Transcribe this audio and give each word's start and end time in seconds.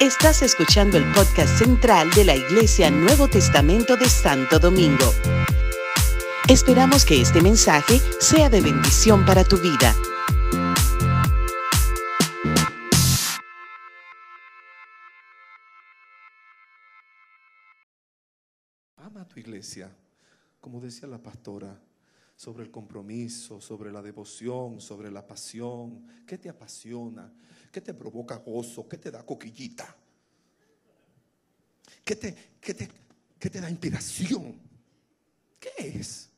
Estás 0.00 0.42
escuchando 0.42 0.98
el 0.98 1.04
podcast 1.12 1.58
central 1.58 2.10
de 2.10 2.24
la 2.24 2.34
Iglesia 2.34 2.90
Nuevo 2.90 3.28
Testamento 3.28 3.96
de 3.96 4.08
Santo 4.08 4.58
Domingo. 4.58 5.12
Esperamos 6.48 7.06
que 7.06 7.22
este 7.22 7.40
mensaje 7.40 8.00
sea 8.20 8.50
de 8.50 8.60
bendición 8.60 9.24
para 9.24 9.44
tu 9.44 9.56
vida. 9.56 9.94
Ama 18.96 19.22
a 19.22 19.28
tu 19.28 19.40
iglesia, 19.40 19.90
como 20.60 20.80
decía 20.80 21.08
la 21.08 21.22
pastora, 21.22 21.80
sobre 22.36 22.64
el 22.64 22.70
compromiso, 22.70 23.60
sobre 23.60 23.92
la 23.92 24.02
devoción, 24.02 24.80
sobre 24.80 25.10
la 25.10 25.26
pasión. 25.26 26.06
¿Qué 26.26 26.38
te 26.38 26.48
apasiona? 26.48 27.32
¿Qué 27.70 27.80
te 27.80 27.94
provoca 27.94 28.36
gozo? 28.36 28.88
¿Qué 28.88 28.98
te 28.98 29.10
da 29.10 29.24
coquillita? 29.24 29.96
¿Qué 32.04 32.16
te, 32.16 32.34
qué 32.60 32.74
te, 32.74 32.88
qué 33.38 33.50
te 33.50 33.60
da 33.60 33.70
inspiración? 33.70 34.60
¿Qué 35.58 35.70
es? 35.78 36.30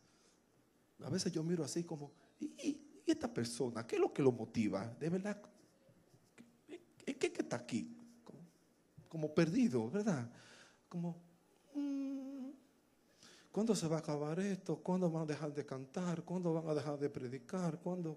A 1.04 1.10
veces 1.10 1.32
yo 1.32 1.42
miro 1.42 1.64
así 1.64 1.84
como, 1.84 2.12
¿y, 2.40 2.80
esta 3.06 3.32
persona? 3.32 3.86
¿Qué 3.86 3.96
es 3.96 4.00
lo 4.00 4.12
que 4.12 4.22
lo 4.22 4.32
motiva? 4.32 4.86
De 4.98 5.08
verdad, 5.08 5.40
¿en 7.06 7.14
qué 7.14 7.32
que 7.32 7.42
está 7.42 7.56
aquí? 7.56 7.96
Como, 8.24 8.40
como 9.08 9.34
perdido, 9.34 9.88
¿verdad? 9.90 10.28
Como, 10.88 11.16
mm, 11.74 12.15
¿cuándo 13.56 13.74
se 13.74 13.88
va 13.88 13.96
a 13.96 14.00
acabar 14.00 14.38
esto? 14.38 14.76
¿Cuándo 14.76 15.10
van 15.10 15.22
a 15.22 15.26
dejar 15.26 15.54
de 15.54 15.64
cantar? 15.64 16.22
¿Cuándo 16.24 16.52
van 16.52 16.68
a 16.68 16.74
dejar 16.74 16.98
de 16.98 17.08
predicar? 17.08 17.78
¿Cuándo? 17.78 18.14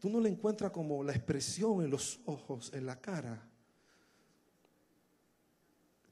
Tú 0.00 0.10
no 0.10 0.20
le 0.20 0.28
encuentras 0.28 0.72
como 0.72 1.04
la 1.04 1.12
expresión 1.12 1.84
en 1.84 1.90
los 1.92 2.18
ojos, 2.24 2.72
en 2.74 2.84
la 2.84 3.00
cara. 3.00 3.40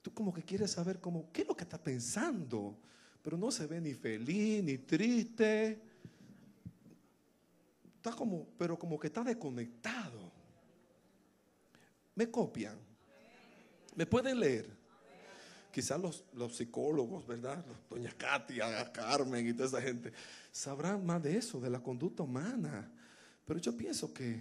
Tú 0.01 0.15
como 0.15 0.33
que 0.33 0.45
quieres 0.45 0.71
saber 0.71 1.01
como, 1.01 1.33
¿qué 1.33 1.43
es 1.43 1.49
lo 1.49 1.57
que 1.57 1.65
está 1.65 1.77
pensando? 1.77 2.79
Pero 3.21 3.37
no 3.37 3.51
se 3.51 3.67
ve 3.67 3.81
ni 3.81 3.95
feliz, 3.95 4.63
ni 4.63 4.79
triste. 4.79 5.83
Está 7.97 8.13
como, 8.13 8.47
pero 8.57 8.79
como 8.79 8.97
que 8.97 9.09
está 9.09 9.25
desconectado. 9.25 10.31
Me 12.15 12.31
copian. 12.31 12.79
Me 13.97 14.07
pueden 14.07 14.39
leer. 14.39 14.86
Quizás 15.77 16.01
los, 16.01 16.25
los 16.33 16.57
psicólogos, 16.57 17.27
¿verdad? 17.27 17.63
Doña 17.91 18.11
Katia, 18.17 18.91
Carmen 18.91 19.47
y 19.47 19.53
toda 19.53 19.67
esa 19.69 19.83
gente 19.83 20.11
sabrán 20.51 21.05
más 21.05 21.23
de 21.23 21.37
eso, 21.37 21.61
de 21.61 21.69
la 21.69 21.81
conducta 21.81 22.23
humana. 22.23 22.91
Pero 23.45 23.61
yo 23.61 23.77
pienso 23.77 24.11
que, 24.11 24.41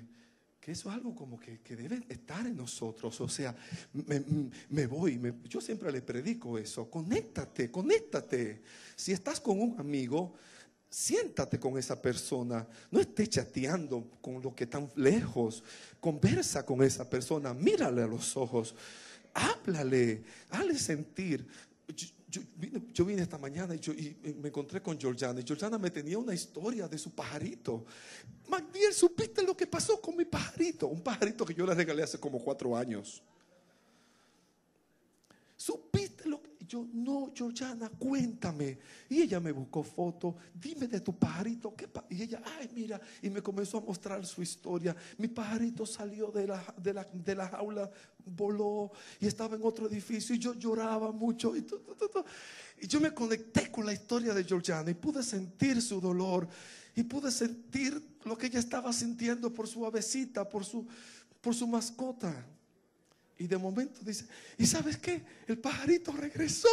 que 0.61 0.72
eso 0.72 0.88
es 0.88 0.95
algo 0.95 1.13
como 1.13 1.38
que, 1.38 1.59
que 1.59 1.75
debe 1.75 2.06
estar 2.08 2.47
en 2.47 2.56
nosotros. 2.56 3.19
O 3.19 3.28
sea, 3.28 3.53
me, 4.69 4.88
voy, 4.88 5.19
yo 5.44 5.59
siempre 5.59 5.91
le 5.91 6.02
predico 6.02 6.58
eso. 6.58 6.89
Conéctate, 6.89 7.69
conéctate. 7.69 8.61
Si 8.95 9.11
estás 9.11 9.41
con 9.41 9.59
un 9.59 9.78
amigo, 9.78 10.36
siéntate 10.89 11.59
con 11.59 11.78
esa 11.78 12.02
persona. 12.02 12.66
No 12.89 13.02
estés 13.02 13.28
chateando 13.28 14.09
con 14.22 14.41
lo 14.41 14.56
que 14.56 14.63
están 14.63 14.89
lejos. 14.95 15.66
Conversa 16.00 16.66
con 16.66 16.81
esa 16.81 17.09
persona, 17.09 17.53
mírale 17.53 18.03
a 18.03 18.08
los 18.08 18.38
ojos. 18.38 18.73
Háblale, 19.36 20.23
hazle 20.50 20.80
sentir. 20.80 21.45
Yo, 22.94 23.05
vine, 23.05 23.22
esta 23.22 23.38
mañana 23.38 23.75
y, 23.75 23.80
yo, 23.80 23.94
y 23.94 24.17
me 24.41 24.47
encontré 24.47 24.81
con 24.81 25.00
Georgiana. 25.00 25.41
Y 25.41 25.44
Georgiana 25.44 25.78
me 25.78 25.91
tenía 25.91 26.17
una 26.17 26.33
historia 26.33 26.88
de 26.88 26.97
su 26.97 27.11
pajarito. 27.11 27.86
Magdiel, 28.47 28.94
¿supiste 28.94 29.44
lo 29.44 29.56
que 29.56 29.67
pasó 29.67 30.00
con 30.02 30.16
mi 30.16 30.23
pajarito? 30.23 30.88
Un 30.88 31.02
pajarito 31.02 31.45
que 31.45 31.53
yo 31.53 31.66
le 31.66 31.73
regalé 31.73 32.03
hace 32.03 32.17
como 32.17 32.39
cuatro 32.39 32.75
años. 32.78 33.22
¿Supiste? 35.58 36.14
Yo, 36.67 36.88
no, 36.94 37.31
Georgiana, 37.33 37.89
cuéntame. 37.89 38.77
Y 39.09 39.21
ella 39.21 39.39
me 39.39 39.52
buscó 39.52 39.83
fotos. 39.83 40.35
Dime 40.53 40.88
de 40.88 41.01
tu 41.01 41.17
pajarito. 41.17 41.75
¿qué 41.75 41.88
pa-?" 41.88 42.06
y 42.09 42.22
ella, 42.22 42.41
ay, 42.59 42.69
mira. 42.73 43.00
Y 43.22 43.29
me 43.29 43.41
comenzó 43.41 43.78
a 43.78 43.81
mostrar 43.81 44.25
su 44.25 44.41
historia. 44.41 44.95
Mi 45.17 45.28
pajarito 45.28 45.85
salió 45.85 46.31
de 46.31 46.47
la, 46.47 46.75
de 46.78 46.94
la, 46.94 47.03
de 47.03 47.35
la 47.35 47.47
jaula, 47.47 47.90
voló 48.25 48.91
y 49.19 49.28
estaba 49.28 49.56
en 49.56 49.63
otro 49.63 49.88
edificio. 49.88 50.35
Y 50.35 50.40
yo 50.40 50.53
lloraba 50.53 51.12
mucho. 51.12 51.56
Y, 51.56 51.66
y 52.81 52.88
yo 52.88 53.00
me 53.00 53.13
conecté 53.13 53.72
con 53.72 53.85
la 53.85 53.94
historia 53.94 54.34
de 54.34 54.44
Georgiana 54.44 54.90
y 54.91 54.95
pude 54.95 55.23
sentir 55.23 55.81
su 55.81 56.00
dolor. 56.01 56.47
Y 56.95 57.03
pude 57.03 57.31
sentir 57.31 58.01
lo 58.23 58.38
que 58.38 58.47
ella 58.47 58.59
estaba 58.59 58.94
sintiendo 58.94 59.53
por 59.53 59.67
su 59.67 59.85
avecita, 59.85 60.47
por 60.47 60.63
su, 60.63 60.88
por 61.41 61.53
su 61.53 61.67
mascota. 61.67 62.45
Y 63.38 63.47
de 63.47 63.57
momento 63.57 64.00
dice, 64.01 64.25
¿y 64.57 64.66
sabes 64.66 64.97
qué? 64.97 65.23
El 65.47 65.57
pajarito 65.57 66.12
regresó. 66.13 66.69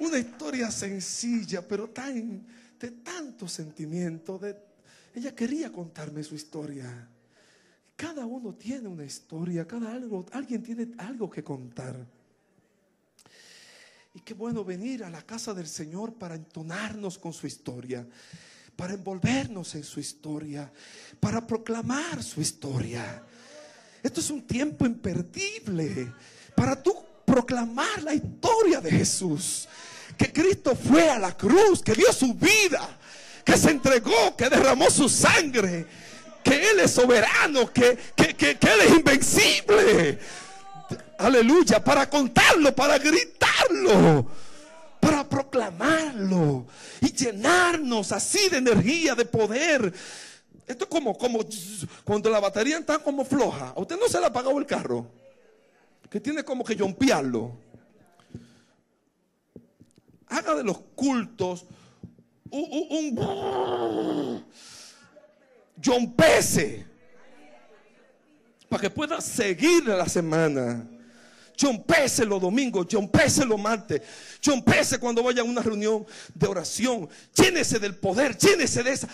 Una 0.00 0.18
historia 0.18 0.70
sencilla, 0.70 1.66
pero 1.66 1.88
tan, 1.90 2.46
de 2.78 2.90
tanto 2.90 3.48
sentimiento. 3.48 4.40
Ella 5.14 5.34
quería 5.34 5.72
contarme 5.72 6.22
su 6.22 6.34
historia. 6.34 7.08
Cada 7.96 8.26
uno 8.26 8.54
tiene 8.54 8.88
una 8.88 9.04
historia, 9.04 9.66
cada 9.66 9.92
algo, 9.92 10.26
alguien 10.32 10.62
tiene 10.62 10.88
algo 10.98 11.30
que 11.30 11.44
contar. 11.44 12.04
Y 14.14 14.20
qué 14.20 14.34
bueno 14.34 14.64
venir 14.64 15.04
a 15.04 15.10
la 15.10 15.22
casa 15.22 15.54
del 15.54 15.66
Señor 15.66 16.14
para 16.14 16.34
entonarnos 16.34 17.18
con 17.18 17.32
su 17.32 17.46
historia, 17.46 18.06
para 18.76 18.94
envolvernos 18.94 19.74
en 19.74 19.84
su 19.84 20.00
historia, 20.00 20.70
para 21.20 21.46
proclamar 21.46 22.22
su 22.22 22.40
historia. 22.40 23.22
Esto 24.02 24.20
es 24.20 24.30
un 24.30 24.42
tiempo 24.42 24.84
imperdible 24.84 26.12
para 26.54 26.80
tú 26.82 26.94
proclamar 27.24 28.02
la 28.02 28.14
historia 28.14 28.80
de 28.80 28.90
Jesús. 28.90 29.68
Que 30.16 30.32
Cristo 30.32 30.76
fue 30.76 31.08
a 31.10 31.18
la 31.18 31.36
cruz, 31.36 31.82
que 31.82 31.94
dio 31.94 32.12
su 32.12 32.34
vida, 32.34 32.98
que 33.44 33.56
se 33.56 33.70
entregó, 33.70 34.36
que 34.36 34.48
derramó 34.48 34.90
su 34.90 35.08
sangre, 35.08 35.86
que 36.42 36.70
Él 36.70 36.80
es 36.80 36.92
soberano, 36.92 37.72
que, 37.72 37.98
que, 38.14 38.34
que, 38.34 38.50
Él 38.50 38.80
es 38.86 38.90
invencible. 38.90 40.18
Aleluya, 41.18 41.82
para 41.82 42.08
contarlo, 42.08 42.74
para 42.74 42.98
gritarlo, 42.98 44.26
para 45.04 45.28
proclamarlo 45.28 46.66
y 47.00 47.12
llenarnos 47.12 48.10
así 48.12 48.48
de 48.48 48.58
energía, 48.58 49.14
de 49.14 49.26
poder. 49.26 49.92
Esto 50.66 50.84
es 50.84 50.90
como, 50.90 51.16
como 51.18 51.40
cuando 52.04 52.30
la 52.30 52.40
batería 52.40 52.78
está 52.78 52.98
como 52.98 53.24
floja. 53.24 53.74
¿A 53.76 53.80
usted 53.80 53.98
no 53.98 54.08
se 54.08 54.18
le 54.18 54.24
ha 54.24 54.28
apagado 54.28 54.58
el 54.58 54.64
carro? 54.64 55.06
Que 56.08 56.20
tiene 56.20 56.42
como 56.42 56.64
que 56.64 56.78
jompearlo. 56.78 57.52
Haga 60.28 60.54
de 60.54 60.64
los 60.64 60.78
cultos 60.94 61.66
un, 62.50 62.64
un, 62.90 64.46
para 68.68 68.80
que 68.80 68.90
pueda 68.90 69.20
seguir 69.20 69.84
la 69.86 70.08
semana. 70.08 70.88
Chompese 71.56 72.24
los 72.24 72.40
domingos, 72.40 72.86
chompese 72.88 73.44
los 73.44 73.60
martes, 73.60 74.02
chompese 74.40 74.98
cuando 74.98 75.22
vaya 75.22 75.42
a 75.42 75.44
una 75.44 75.62
reunión 75.62 76.04
de 76.34 76.46
oración. 76.46 77.08
Llénese 77.34 77.78
del 77.78 77.96
poder, 77.96 78.36
llénese 78.36 78.82
de 78.82 78.92
esa. 78.92 79.08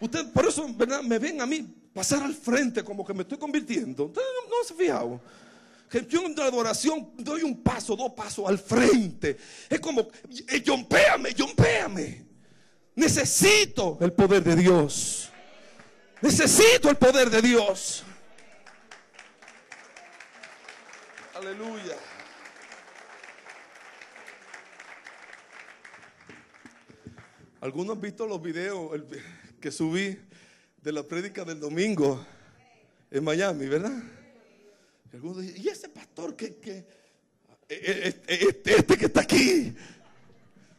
Usted, 0.00 0.32
por 0.32 0.46
eso. 0.46 0.68
Me 1.02 1.18
ven 1.18 1.40
a 1.40 1.46
mí 1.46 1.66
pasar 1.94 2.22
al 2.22 2.34
frente 2.34 2.84
como 2.84 3.04
que 3.04 3.14
me 3.14 3.22
estoy 3.22 3.38
convirtiendo. 3.38 4.12
No, 4.14 4.22
no 4.22 4.64
se 4.64 4.74
fijado. 4.74 5.20
Que 5.90 6.04
yo 6.06 6.26
en 6.26 6.34
la 6.36 6.44
adoración 6.44 7.12
doy 7.16 7.42
un 7.42 7.62
paso, 7.62 7.96
dos 7.96 8.12
pasos 8.12 8.46
al 8.46 8.58
frente. 8.58 9.38
Es 9.70 9.80
como, 9.80 10.08
eh, 10.48 10.62
yompéame, 10.62 11.32
yompéame. 11.32 12.26
Necesito 12.94 13.96
el 14.00 14.12
poder 14.12 14.42
de 14.42 14.56
Dios. 14.56 15.30
Necesito 16.20 16.90
el 16.90 16.96
poder 16.96 17.30
de 17.30 17.40
Dios. 17.40 18.04
Aleluya. 21.38 21.96
Algunos 27.60 27.96
han 27.96 28.00
visto 28.02 28.26
los 28.26 28.40
videos 28.40 29.00
que 29.60 29.70
subí 29.72 30.16
de 30.82 30.92
la 30.92 31.02
prédica 31.02 31.44
del 31.44 31.58
domingo 31.58 32.24
en 33.10 33.24
Miami, 33.24 33.66
¿verdad? 33.66 34.00
Y 35.12 35.16
algunos 35.16 35.42
dicen, 35.42 35.62
¿y 35.62 35.68
ese 35.68 35.88
pastor 35.88 36.36
que, 36.36 36.56
que- 36.56 36.84
e- 37.68 38.14
e- 38.26 38.44
este, 38.48 38.76
este 38.76 38.96
que 38.96 39.06
está 39.06 39.20
aquí? 39.22 39.74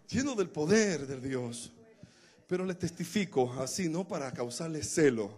Lleno 0.09 0.35
del 0.35 0.49
poder 0.49 1.05
de 1.05 1.19
Dios. 1.19 1.71
Pero 2.47 2.65
le 2.65 2.73
testifico 2.73 3.53
así, 3.61 3.89
no 3.89 4.07
para 4.07 4.31
causarle 4.33 4.81
celo, 4.83 5.31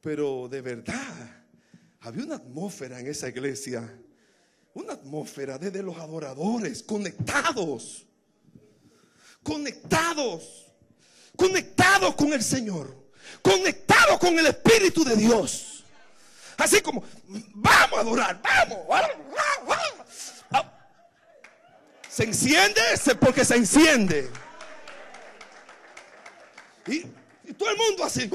pero 0.00 0.48
de 0.48 0.60
verdad, 0.60 1.44
había 2.00 2.24
una 2.24 2.36
atmósfera 2.36 3.00
en 3.00 3.08
esa 3.08 3.28
iglesia, 3.28 3.92
una 4.74 4.92
atmósfera 4.94 5.56
desde 5.56 5.82
los 5.82 5.96
adoradores 5.96 6.82
conectados, 6.82 8.04
conectados, 9.42 10.66
conectados 11.36 12.14
con 12.16 12.32
el 12.32 12.42
Señor, 12.42 12.94
conectado 13.40 14.18
con 14.18 14.38
el 14.38 14.46
Espíritu 14.46 15.04
de 15.04 15.16
Dios. 15.16 15.84
Así 16.56 16.80
como, 16.80 17.04
vamos 17.54 17.98
a 17.98 18.00
adorar, 18.02 18.40
vamos. 18.42 18.78
Se 22.08 22.24
enciende 22.24 22.80
porque 23.18 23.44
se 23.44 23.56
enciende. 23.56 24.30
Y, 26.86 27.06
y 27.44 27.52
todo 27.54 27.70
el 27.70 27.76
mundo 27.76 28.04
así. 28.04 28.30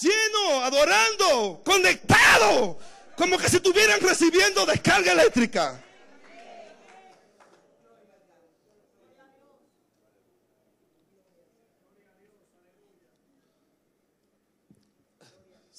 Lleno, 0.00 0.62
adorando, 0.62 1.62
conectado. 1.64 2.78
Como 3.16 3.38
que 3.38 3.48
si 3.48 3.56
estuvieran 3.56 4.00
recibiendo 4.00 4.66
descarga 4.66 5.12
eléctrica. 5.12 5.82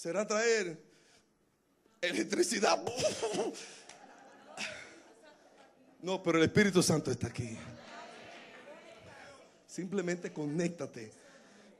será 0.07 0.25
traer 0.25 0.79
electricidad. 1.99 2.81
No, 5.99 6.21
pero 6.21 6.37
el 6.37 6.45
Espíritu 6.45 6.83
Santo 6.83 7.11
está 7.11 7.27
aquí. 7.27 7.57
Simplemente 9.65 10.31
conéctate, 10.31 11.11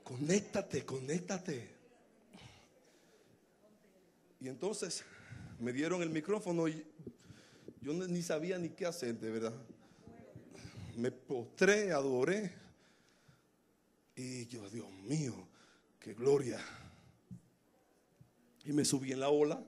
conéctate, 0.02 0.84
conéctate. 0.84 1.70
Y 4.40 4.48
entonces 4.48 5.04
me 5.60 5.72
dieron 5.72 6.02
el 6.02 6.10
micrófono 6.10 6.68
y 6.68 6.84
yo 7.80 7.92
ni 7.92 8.22
sabía 8.22 8.58
ni 8.58 8.70
qué 8.70 8.86
hacer, 8.86 9.18
de 9.18 9.30
verdad. 9.30 9.54
Me 10.96 11.10
postré, 11.10 11.92
adoré. 11.92 12.52
Y 14.16 14.46
yo, 14.46 14.68
Dios 14.68 14.90
mío, 15.04 15.34
qué 16.00 16.14
gloria. 16.14 16.58
Y 18.64 18.72
me 18.72 18.84
subí 18.84 19.12
en 19.12 19.20
la 19.20 19.28
ola. 19.28 19.62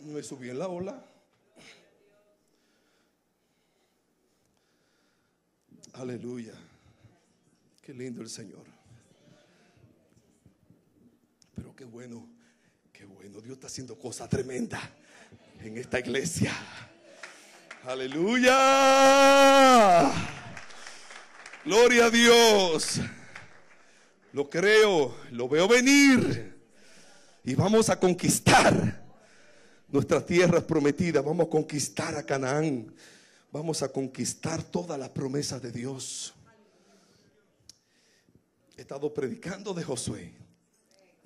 Me 0.00 0.22
subí 0.22 0.50
en 0.50 0.58
la 0.58 0.68
ola. 0.68 1.04
Aleluya. 5.94 6.52
Qué 7.80 7.94
lindo 7.94 8.20
el 8.20 8.28
Señor. 8.28 8.64
Pero 11.54 11.74
qué 11.74 11.86
bueno, 11.86 12.35
qué 12.96 13.04
bueno. 13.04 13.40
Dios 13.42 13.56
está 13.56 13.66
haciendo 13.66 13.98
cosas 13.98 14.30
tremendas 14.30 14.80
en 15.60 15.76
esta 15.76 15.98
iglesia. 16.00 16.52
Aleluya. 17.84 18.54
Gloria 21.64 22.06
a 22.06 22.10
Dios. 22.10 23.00
Lo 24.32 24.48
creo, 24.48 25.14
lo 25.30 25.46
veo 25.48 25.68
venir. 25.68 26.56
Y 27.44 27.54
vamos 27.54 27.90
a 27.90 28.00
conquistar 28.00 29.04
nuestras 29.88 30.24
tierras 30.24 30.62
prometidas. 30.64 31.22
Vamos 31.22 31.48
a 31.48 31.50
conquistar 31.50 32.16
a 32.16 32.22
Canaán. 32.22 32.94
Vamos 33.52 33.82
a 33.82 33.90
conquistar 33.90 34.62
todas 34.62 34.98
las 34.98 35.10
promesas 35.10 35.60
de 35.60 35.70
Dios. 35.70 36.32
He 38.76 38.80
estado 38.80 39.12
predicando 39.12 39.74
de 39.74 39.84
Josué. 39.84 40.45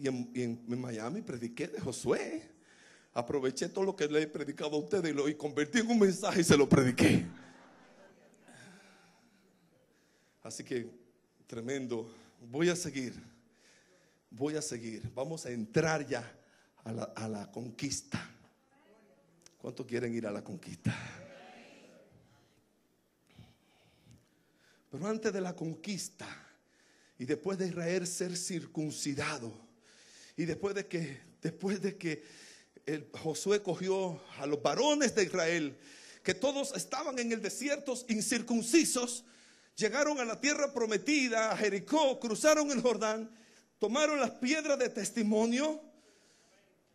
Y 0.00 0.08
en, 0.08 0.64
Miami 0.67 1.20
prediqué 1.20 1.69
de 1.69 1.79
Josué. 1.79 2.50
Aproveché 3.12 3.69
todo 3.69 3.85
lo 3.85 3.94
que 3.94 4.08
le 4.08 4.23
he 4.23 4.26
predicado 4.26 4.75
a 4.76 4.79
ustedes 4.79 5.11
y 5.11 5.14
lo 5.14 5.29
y 5.29 5.35
convertí 5.35 5.81
en 5.81 5.91
un 5.91 5.99
mensaje 5.99 6.41
y 6.41 6.44
se 6.44 6.56
lo 6.56 6.67
prediqué. 6.67 7.26
Así 10.43 10.64
que 10.64 10.91
tremendo 11.47 12.11
voy 12.50 12.70
a 12.70 12.76
seguir, 12.76 13.12
voy 14.31 14.56
a 14.56 14.62
seguir. 14.62 15.02
Vamos 15.14 15.44
a 15.44 15.50
entrar 15.50 16.06
ya 16.06 16.25
a 16.82 17.29
la, 17.29 17.50
conquista. 17.53 18.26
¿Cuántos 19.58 19.85
quieren 19.85 20.14
ir 20.14 20.26
a 20.26 20.31
la 20.31 20.43
conquista? 20.43 20.96
Pero 24.91 25.06
antes 25.06 25.31
de 25.31 25.43
la 25.43 25.55
conquista 25.55 26.26
y 27.19 27.26
después 27.26 27.58
de 27.58 27.69
Israel 27.69 28.06
ser 28.06 28.35
circuncidado 28.35 29.69
y 30.40 30.46
después 30.46 30.75
de 30.75 30.87
que 30.87 31.20
después 31.42 31.82
de 31.82 31.98
que 31.98 32.25
Josué 33.12 33.62
cogió 33.62 34.22
a 34.38 34.46
los 34.46 34.62
varones 34.62 35.14
de 35.14 35.25
Israel 35.25 35.76
que 36.22 36.32
todos 36.32 36.75
estaban 36.75 37.19
en 37.19 37.31
el 37.31 37.42
desierto 37.42 37.94
incircuncisos 38.08 39.22
llegaron 39.76 40.19
a 40.19 40.25
la 40.25 40.40
tierra 40.40 40.72
prometida, 40.72 41.52
a 41.52 41.56
Jericó, 41.58 42.19
cruzaron 42.19 42.70
el 42.70 42.81
Jordán, 42.81 43.31
tomaron 43.78 44.19
las 44.19 44.31
piedras 44.31 44.78
de 44.78 44.88
testimonio 44.88 45.78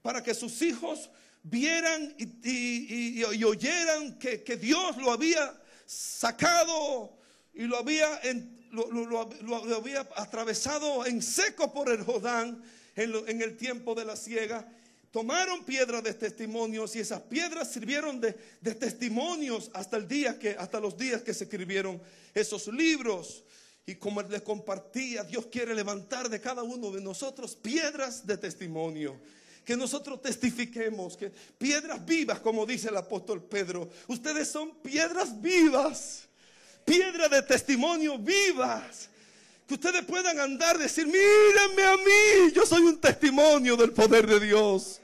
para 0.02 0.24
que 0.24 0.34
sus 0.34 0.60
hijos 0.64 1.12
vieran 1.44 2.16
y, 2.18 3.24
oyeran 3.44 4.18
que, 4.18 4.58
Dios 4.60 4.98
lo 4.98 5.12
había 5.12 5.56
sacado 5.86 7.16
y 7.54 7.66
lo 7.66 7.78
había, 7.78 8.20
lo, 8.72 9.76
había 9.76 10.00
atravesado 10.16 11.06
en 11.06 11.22
seco 11.22 11.72
por 11.72 11.92
el 11.92 12.04
Jordán 12.04 12.64
en, 12.96 13.14
en 13.28 13.42
el 13.42 13.58
tiempo 13.58 13.96
de 13.96 14.06
la 14.06 14.16
siega 14.16 14.68
tomaron 15.16 15.64
piedras 15.64 16.04
de 16.04 16.14
testimonios 16.14 16.94
y 16.94 17.00
esas 17.00 17.22
piedras 17.22 17.72
sirvieron 17.72 18.20
de, 18.20 18.34
testimonios 18.78 19.72
hasta 19.74 19.96
el 19.96 20.10
día 20.10 20.38
que, 20.38 20.58
hasta 20.60 20.78
los 20.78 20.98
días 20.98 21.22
que 21.22 21.34
se 21.34 21.46
escribieron 21.46 22.02
esos 22.34 22.68
libros. 22.68 23.46
Y 23.86 23.96
como 23.96 24.22
les 24.24 24.42
compartía, 24.42 25.24
Dios 25.24 25.46
quiere 25.46 25.74
levantar 25.74 26.28
de 26.28 26.42
cada 26.42 26.64
uno 26.64 26.92
de 26.92 27.00
nosotros 27.00 27.56
piedras 27.56 28.28
de 28.28 28.38
testimonio. 28.38 29.16
Que 29.64 29.78
nosotros 29.78 30.22
testifiquemos, 30.22 31.16
que 31.16 31.32
piedras 31.58 32.06
vivas, 32.06 32.42
como 32.42 32.66
dice 32.66 32.90
el 32.90 32.98
apóstol 32.98 33.42
Pedro. 33.42 33.90
Ustedes 34.10 34.50
son 34.50 34.76
piedras 34.82 35.42
vivas, 35.42 36.28
piedras 36.84 37.32
de 37.32 37.42
testimonio 37.42 38.20
vivas 38.20 39.08
que 39.68 39.74
ustedes 39.74 40.04
puedan 40.06 40.40
andar, 40.40 40.78
decir, 40.78 41.08
mírenme 41.08 41.84
a 41.84 41.98
mí, 41.98 42.52
yo 42.54 42.66
soy 42.66 42.84
un 42.84 43.00
testimonio 43.00 43.76
del 43.76 43.92
poder 43.92 44.28
de 44.28 44.40
Dios. 44.40 45.02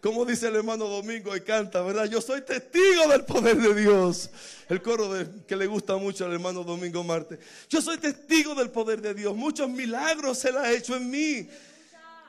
Como 0.00 0.24
dice 0.24 0.48
el 0.48 0.56
hermano 0.56 0.86
Domingo 0.88 1.36
y 1.36 1.42
canta, 1.42 1.80
¿verdad? 1.80 2.06
Yo 2.06 2.20
soy 2.20 2.42
testigo 2.42 3.06
del 3.08 3.24
poder 3.24 3.56
de 3.56 3.72
Dios. 3.72 4.30
El 4.68 4.82
coro 4.82 5.12
que 5.46 5.54
le 5.54 5.66
gusta 5.66 5.96
mucho 5.96 6.24
al 6.24 6.32
hermano 6.32 6.64
Domingo 6.64 7.04
Marte. 7.04 7.38
Yo 7.68 7.80
soy 7.80 7.98
testigo 7.98 8.52
del 8.56 8.70
poder 8.70 9.00
de 9.00 9.14
Dios. 9.14 9.36
Muchos 9.36 9.68
milagros 9.68 10.44
Él 10.44 10.56
ha 10.56 10.72
hecho 10.72 10.96
en 10.96 11.08
mí. 11.08 11.48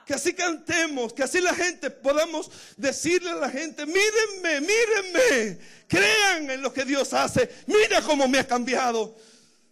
Que 0.06 0.14
así 0.14 0.34
cantemos, 0.34 1.14
que 1.14 1.24
así 1.24 1.40
la 1.40 1.56
gente 1.56 1.90
podamos 1.90 2.52
decirle 2.78 3.32
a 3.32 3.36
la 3.36 3.50
gente, 3.50 3.86
mírenme, 3.86 4.62
mírenme, 4.62 5.60
crean 5.88 6.52
en 6.52 6.62
lo 6.62 6.72
que 6.72 6.86
Dios 6.86 7.12
hace. 7.14 7.50
Mira 7.66 8.02
cómo 8.02 8.28
me 8.28 8.38
ha 8.40 8.46
cambiado. 8.46 9.16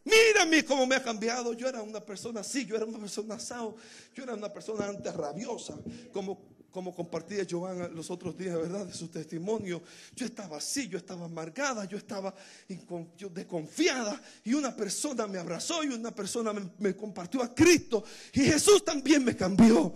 Mírame 0.04 0.66
cómo 0.66 0.86
me 0.86 0.96
ha 0.96 1.04
cambiado. 1.04 1.54
Yo 1.54 1.68
era 1.68 1.82
una 1.82 2.00
persona 2.00 2.42
así, 2.42 2.66
yo 2.66 2.76
era 2.76 2.86
una 2.86 3.00
persona 3.00 3.36
asado, 3.36 3.76
yo 4.14 4.24
era 4.24 4.34
una 4.34 4.52
persona 4.52 4.88
antes 4.88 5.14
rabiosa, 5.14 5.78
como 6.12 6.52
como 6.72 6.96
compartía 6.96 7.46
Joan 7.50 7.94
los 7.94 8.10
otros 8.10 8.38
días, 8.38 8.56
¿verdad? 8.56 8.86
De 8.86 8.94
su 8.94 9.10
testimonio. 9.10 9.84
Yo 10.16 10.26
estaba 10.26 10.58
así, 10.58 10.88
yo 10.88 10.98
estaba 10.98 11.26
amargada, 11.26 11.86
yo 11.86 11.98
estaba 11.98 12.34
desconfiada. 12.68 14.22
Y 14.46 14.54
una 14.54 14.76
persona 14.76 15.28
me 15.28 15.38
abrazó 15.38 15.84
y 15.84 15.88
una 15.88 16.16
persona 16.16 16.54
me, 16.80 16.96
compartió 16.96 17.44
a 17.44 17.54
Cristo. 17.54 18.04
Y 18.34 18.42
Jesús 18.42 18.86
también 18.86 19.24
me 19.24 19.36
cambió. 19.36 19.94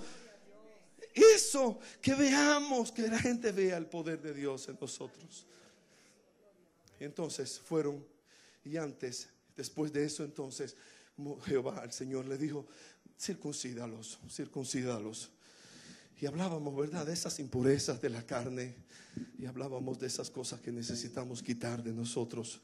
Eso, 1.14 1.80
que 2.02 2.14
veamos, 2.14 2.92
que 2.92 3.08
la 3.08 3.20
gente 3.20 3.54
vea 3.54 3.78
el 3.78 3.86
poder 3.86 4.22
de 4.22 4.34
Dios 4.34 4.68
en 4.68 4.78
nosotros. 4.80 5.48
entonces 7.00 7.58
fueron, 7.58 8.06
y 8.66 8.76
antes, 8.76 9.30
después 9.56 9.92
de 9.94 10.06
eso, 10.06 10.24
entonces 10.24 10.76
Jehová, 11.46 11.82
el 11.84 11.92
Señor, 11.92 12.26
le 12.26 12.38
dijo, 12.38 12.68
circuncídalos, 13.20 14.20
circuncídalos. 14.30 15.32
Y 16.20 16.26
hablábamos, 16.26 16.76
¿verdad?, 16.76 17.06
de 17.06 17.14
esas 17.14 17.40
impurezas 17.40 18.02
de 18.02 18.10
la 18.10 18.26
carne. 18.26 18.76
Y 19.38 19.46
hablábamos 19.46 20.00
de 20.00 20.08
esas 20.08 20.30
cosas 20.30 20.60
que 20.60 20.72
necesitamos 20.72 21.42
quitar 21.42 21.84
de 21.84 21.94
nosotros, 21.94 22.62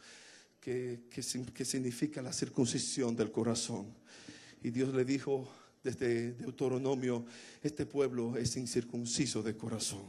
que, 0.60 1.04
que, 1.10 1.66
significa 1.66 2.22
la 2.22 2.34
circuncisión 2.34 3.16
del 3.16 3.32
corazón. 3.32 3.94
Y 4.64 4.70
Dios 4.70 4.94
le 4.94 5.06
dijo 5.06 5.50
desde 5.84 6.34
Deuteronomio, 6.34 7.26
este 7.64 7.86
pueblo 7.86 8.38
es 8.38 8.56
incircunciso 8.58 9.42
de 9.42 9.58
corazón. 9.58 10.04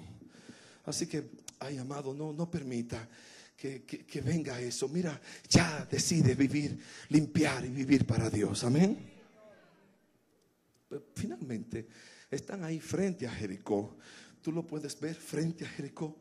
Así 0.85 1.07
que, 1.07 1.31
ay 1.61 1.79
amado, 1.79 2.13
no, 2.13 2.33
no 2.33 2.51
permita 2.51 3.09
que, 3.57 4.23
venga 4.25 4.61
eso. 4.61 4.89
Mira, 4.89 5.21
ya 5.49 5.87
decide 5.91 6.35
vivir, 6.35 6.79
limpiar 7.09 7.65
y 7.65 7.69
vivir 7.69 8.07
para 8.07 8.29
Dios. 8.29 8.65
Amén. 8.65 9.11
finalmente, 11.15 11.87
están 12.31 12.65
ahí 12.65 12.81
frente 12.81 13.27
a 13.27 13.31
Jericó. 13.31 13.97
Tú 14.43 14.53
lo 14.53 14.67
puedes 14.67 14.99
ver 14.99 15.15
frente 15.15 15.65
a 15.65 15.69
Jericó. 15.69 16.19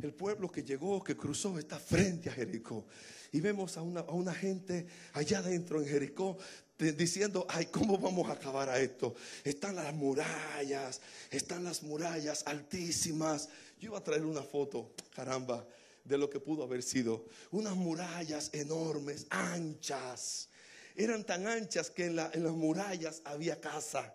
El 0.00 0.12
pueblo 0.12 0.50
que 0.50 0.62
llegó, 0.62 1.02
que 1.02 1.16
cruzó, 1.16 1.58
está 1.58 1.78
frente 1.78 2.28
a 2.28 2.32
Jericó. 2.32 2.86
Y 3.32 3.40
vemos 3.40 3.76
a 3.76 3.82
una, 3.82 4.00
a 4.00 4.12
una 4.12 4.32
gente 4.32 4.86
allá 5.12 5.38
adentro 5.38 5.80
en 5.80 5.88
Jericó 5.88 6.38
diciendo, 6.78 7.46
ay, 7.48 7.66
¿cómo 7.66 7.98
vamos 7.98 8.28
a 8.28 8.32
acabar 8.32 8.68
a 8.68 8.78
esto? 8.78 9.14
Están 9.44 9.76
las 9.76 9.94
murallas, 9.94 11.00
están 11.30 11.64
las 11.64 11.82
murallas 11.82 12.44
altísimas. 12.46 13.48
Yo 13.80 13.90
iba 13.90 13.98
a 13.98 14.04
traer 14.04 14.24
una 14.24 14.42
foto, 14.42 14.92
caramba, 15.14 15.66
de 16.04 16.18
lo 16.18 16.28
que 16.30 16.40
pudo 16.40 16.62
haber 16.62 16.82
sido. 16.82 17.26
Unas 17.50 17.74
murallas 17.74 18.50
enormes, 18.52 19.26
anchas. 19.30 20.48
Eran 20.94 21.24
tan 21.24 21.46
anchas 21.46 21.90
que 21.90 22.06
en, 22.06 22.18
en 22.18 22.44
las 22.44 22.52
murallas 22.52 23.22
había 23.24 23.60
casa. 23.60 24.14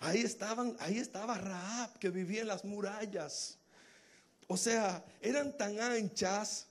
Ahí 0.00 0.20
estaban, 0.20 0.76
ahí 0.80 0.98
estaba 0.98 1.38
Raab 1.38 1.98
que 1.98 2.10
vivía 2.10 2.42
en 2.42 2.48
las 2.48 2.64
murallas. 2.64 3.58
O 4.48 4.56
sea, 4.56 5.04
eran 5.20 5.56
tan 5.56 5.80
anchas 5.80 6.66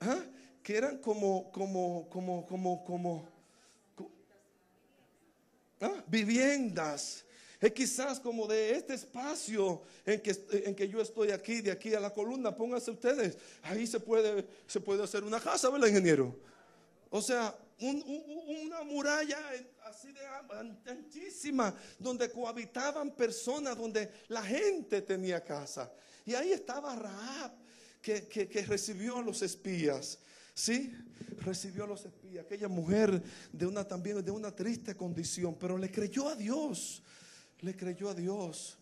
¿ah? 0.00 0.20
que 0.62 0.76
eran 0.76 0.98
como, 0.98 1.50
como, 1.50 2.08
como, 2.10 2.46
como, 2.46 2.84
como, 2.84 3.28
¿ah? 5.80 6.04
viviendas. 6.06 7.23
Es 7.64 7.72
quizás 7.72 8.20
como 8.20 8.46
de 8.46 8.76
este 8.76 8.92
espacio 8.92 9.80
en 10.04 10.20
que, 10.20 10.36
en 10.66 10.74
que 10.74 10.86
yo 10.86 11.00
estoy 11.00 11.30
aquí, 11.30 11.62
de 11.62 11.70
aquí 11.70 11.94
a 11.94 12.00
la 12.00 12.12
columna, 12.12 12.54
pónganse 12.54 12.90
ustedes. 12.90 13.38
Ahí 13.62 13.86
se 13.86 14.00
puede, 14.00 14.46
se 14.66 14.80
puede 14.80 15.02
hacer 15.02 15.24
una 15.24 15.40
casa, 15.40 15.70
¿verdad, 15.70 15.86
ingeniero? 15.86 16.36
O 17.08 17.22
sea, 17.22 17.56
una 17.78 18.82
muralla 18.82 19.38
así 19.86 20.08
de 20.12 20.90
anchísima, 20.90 21.74
donde 21.98 22.30
cohabitaban 22.30 23.12
personas, 23.12 23.78
donde 23.78 24.10
la 24.28 24.42
gente 24.42 25.00
tenía 25.00 25.42
casa. 25.42 25.90
Y 26.26 26.34
ahí 26.34 26.52
estaba 26.52 26.94
Raab, 26.94 27.52
que, 28.02 28.28
que, 28.28 28.66
recibió 28.66 29.16
a 29.16 29.22
los 29.22 29.40
espías. 29.40 30.18
¿Sí? 30.52 30.92
Recibió 31.38 31.84
a 31.84 31.86
los 31.86 32.04
espías. 32.04 32.44
Aquella 32.44 32.68
mujer 32.68 33.22
de 33.50 33.66
una 33.66 33.88
también 33.88 34.22
de 34.22 34.30
una 34.30 34.54
triste 34.54 34.94
condición, 34.94 35.56
pero 35.58 35.78
le 35.78 35.90
creyó 35.90 36.28
a 36.28 36.36
Dios. 36.36 37.02
Le 37.64 37.74
creyó 37.74 38.10
a 38.10 38.14
Dios 38.14 38.78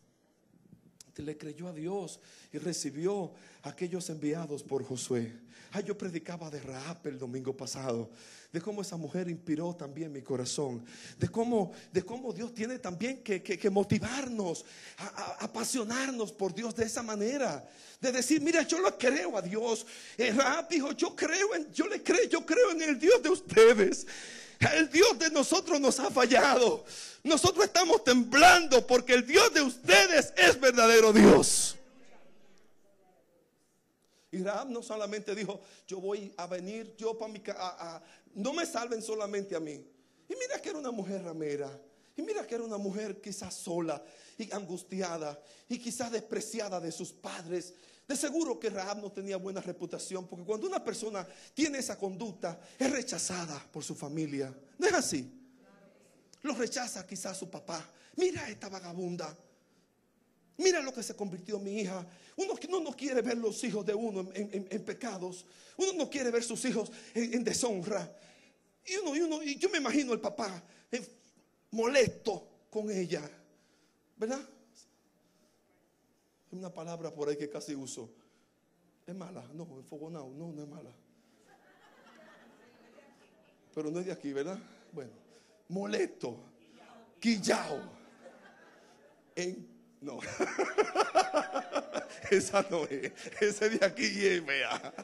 le 1.20 1.36
creyó 1.36 1.68
a 1.68 1.72
Dios 1.72 2.20
y 2.52 2.58
recibió 2.58 3.32
aquellos 3.62 4.08
enviados 4.08 4.62
por 4.62 4.84
Josué. 4.84 5.32
Ay, 5.72 5.84
yo 5.84 5.96
predicaba 5.96 6.50
de 6.50 6.60
Raab 6.60 7.06
el 7.06 7.18
domingo 7.18 7.56
pasado, 7.56 8.10
de 8.52 8.60
cómo 8.60 8.82
esa 8.82 8.96
mujer 8.98 9.28
inspiró 9.28 9.74
también 9.74 10.12
mi 10.12 10.20
corazón, 10.20 10.84
de 11.18 11.28
cómo, 11.28 11.72
de 11.90 12.02
cómo 12.02 12.32
Dios 12.32 12.52
tiene 12.54 12.78
también 12.78 13.22
que, 13.22 13.42
que, 13.42 13.70
motivarnos, 13.70 14.66
a, 14.98 15.44
apasionarnos 15.44 16.30
por 16.32 16.54
Dios 16.54 16.74
de 16.74 16.84
esa 16.84 17.02
manera, 17.02 17.66
de 18.00 18.12
decir, 18.12 18.42
mira, 18.42 18.62
yo 18.62 18.80
lo 18.80 18.98
creo 18.98 19.36
a 19.36 19.42
Dios. 19.42 19.86
Eh, 20.18 20.32
Raab 20.32 20.68
dijo, 20.68 20.92
yo 20.92 21.16
creo 21.16 21.54
en, 21.54 21.72
yo 21.72 21.86
le 21.86 22.02
creo, 22.02 22.28
yo 22.28 22.44
creo 22.44 22.72
en 22.72 22.82
el 22.82 22.98
Dios 22.98 23.22
de 23.22 23.30
ustedes. 23.30 24.06
El 24.70 24.90
Dios 24.90 25.18
de 25.18 25.30
nosotros 25.30 25.80
nos 25.80 25.98
ha 25.98 26.10
fallado. 26.10 26.84
Nosotros 27.24 27.64
estamos 27.64 28.04
temblando 28.04 28.86
porque 28.86 29.14
el 29.14 29.26
Dios 29.26 29.52
de 29.52 29.62
ustedes 29.62 30.32
es 30.36 30.60
verdadero 30.60 31.12
Dios. 31.12 31.76
Y 34.30 34.42
Rahab 34.42 34.70
no 34.70 34.82
solamente 34.82 35.34
dijo, 35.34 35.60
yo 35.86 36.00
voy 36.00 36.32
a 36.36 36.46
venir, 36.46 36.94
yo 36.96 37.18
para 37.18 37.32
mi 37.32 37.40
casa, 37.40 38.02
no 38.34 38.52
me 38.52 38.64
salven 38.64 39.02
solamente 39.02 39.54
a 39.54 39.60
mí. 39.60 39.84
Y 40.28 40.34
mira 40.36 40.60
que 40.60 40.70
era 40.70 40.78
una 40.78 40.90
mujer 40.90 41.22
ramera. 41.22 41.70
Y 42.16 42.22
mira 42.22 42.46
que 42.46 42.54
era 42.54 42.64
una 42.64 42.78
mujer 42.78 43.20
quizás 43.20 43.54
sola 43.54 44.02
y 44.38 44.52
angustiada 44.52 45.38
y 45.68 45.78
quizás 45.78 46.10
despreciada 46.10 46.80
de 46.80 46.92
sus 46.92 47.12
padres 47.12 47.74
de 48.06 48.16
seguro 48.16 48.58
que 48.58 48.70
Rahab 48.70 49.00
no 49.00 49.10
tenía 49.12 49.36
buena 49.36 49.60
reputación, 49.60 50.26
porque 50.26 50.44
cuando 50.44 50.66
una 50.66 50.82
persona 50.84 51.26
tiene 51.54 51.78
esa 51.78 51.98
conducta, 51.98 52.60
es 52.78 52.90
rechazada 52.90 53.64
por 53.72 53.84
su 53.84 53.94
familia. 53.94 54.54
No 54.78 54.86
es 54.86 54.92
así. 54.92 55.30
Lo 56.42 56.54
rechaza 56.54 57.06
quizás 57.06 57.38
su 57.38 57.48
papá. 57.48 57.88
Mira 58.16 58.48
esta 58.48 58.68
vagabunda. 58.68 59.36
Mira 60.58 60.80
lo 60.80 60.92
que 60.92 61.02
se 61.02 61.14
convirtió 61.14 61.58
mi 61.58 61.80
hija. 61.80 62.06
Uno, 62.36 62.80
no 62.80 62.92
quiere 62.92 63.22
ver 63.22 63.38
los 63.38 63.62
hijos 63.64 63.86
de 63.86 63.94
uno 63.94 64.28
en, 64.34 64.84
pecados. 64.84 65.46
Uno 65.76 65.92
no 65.94 66.10
quiere 66.10 66.30
ver 66.30 66.42
sus 66.42 66.64
hijos 66.64 66.90
en, 67.14 67.42
deshonra. 67.44 68.14
Y, 68.84 68.96
uno, 68.96 69.16
y, 69.16 69.20
uno, 69.20 69.42
y 69.42 69.56
yo 69.56 69.70
me 69.70 69.78
imagino 69.78 70.12
el 70.12 70.20
papá 70.20 70.62
eh, 70.90 71.06
molesto 71.70 72.66
con 72.68 72.90
ella. 72.90 73.22
¿Verdad? 74.16 74.40
Una 76.52 76.72
palabra 76.72 77.12
por 77.12 77.28
ahí 77.28 77.36
que 77.36 77.48
casi 77.48 77.74
uso. 77.74 78.10
Es 79.06 79.14
mala, 79.14 79.42
no, 79.52 79.66
enfogonado, 79.78 80.30
no, 80.30 80.52
no 80.52 80.62
es 80.62 80.68
mala. 80.68 80.90
Pero 83.74 83.90
no 83.90 84.00
es 84.00 84.06
de 84.06 84.12
aquí, 84.12 84.32
¿verdad? 84.32 84.58
Bueno, 84.92 85.10
molesto, 85.68 86.38
quillao. 87.18 87.80
En, 89.34 89.66
no, 90.02 90.20
esa 92.30 92.64
no 92.70 92.84
es, 92.84 93.12
ese 93.40 93.70
de 93.70 93.84
aquí 93.84 94.04
es, 94.04 94.44
vea. 94.44 94.94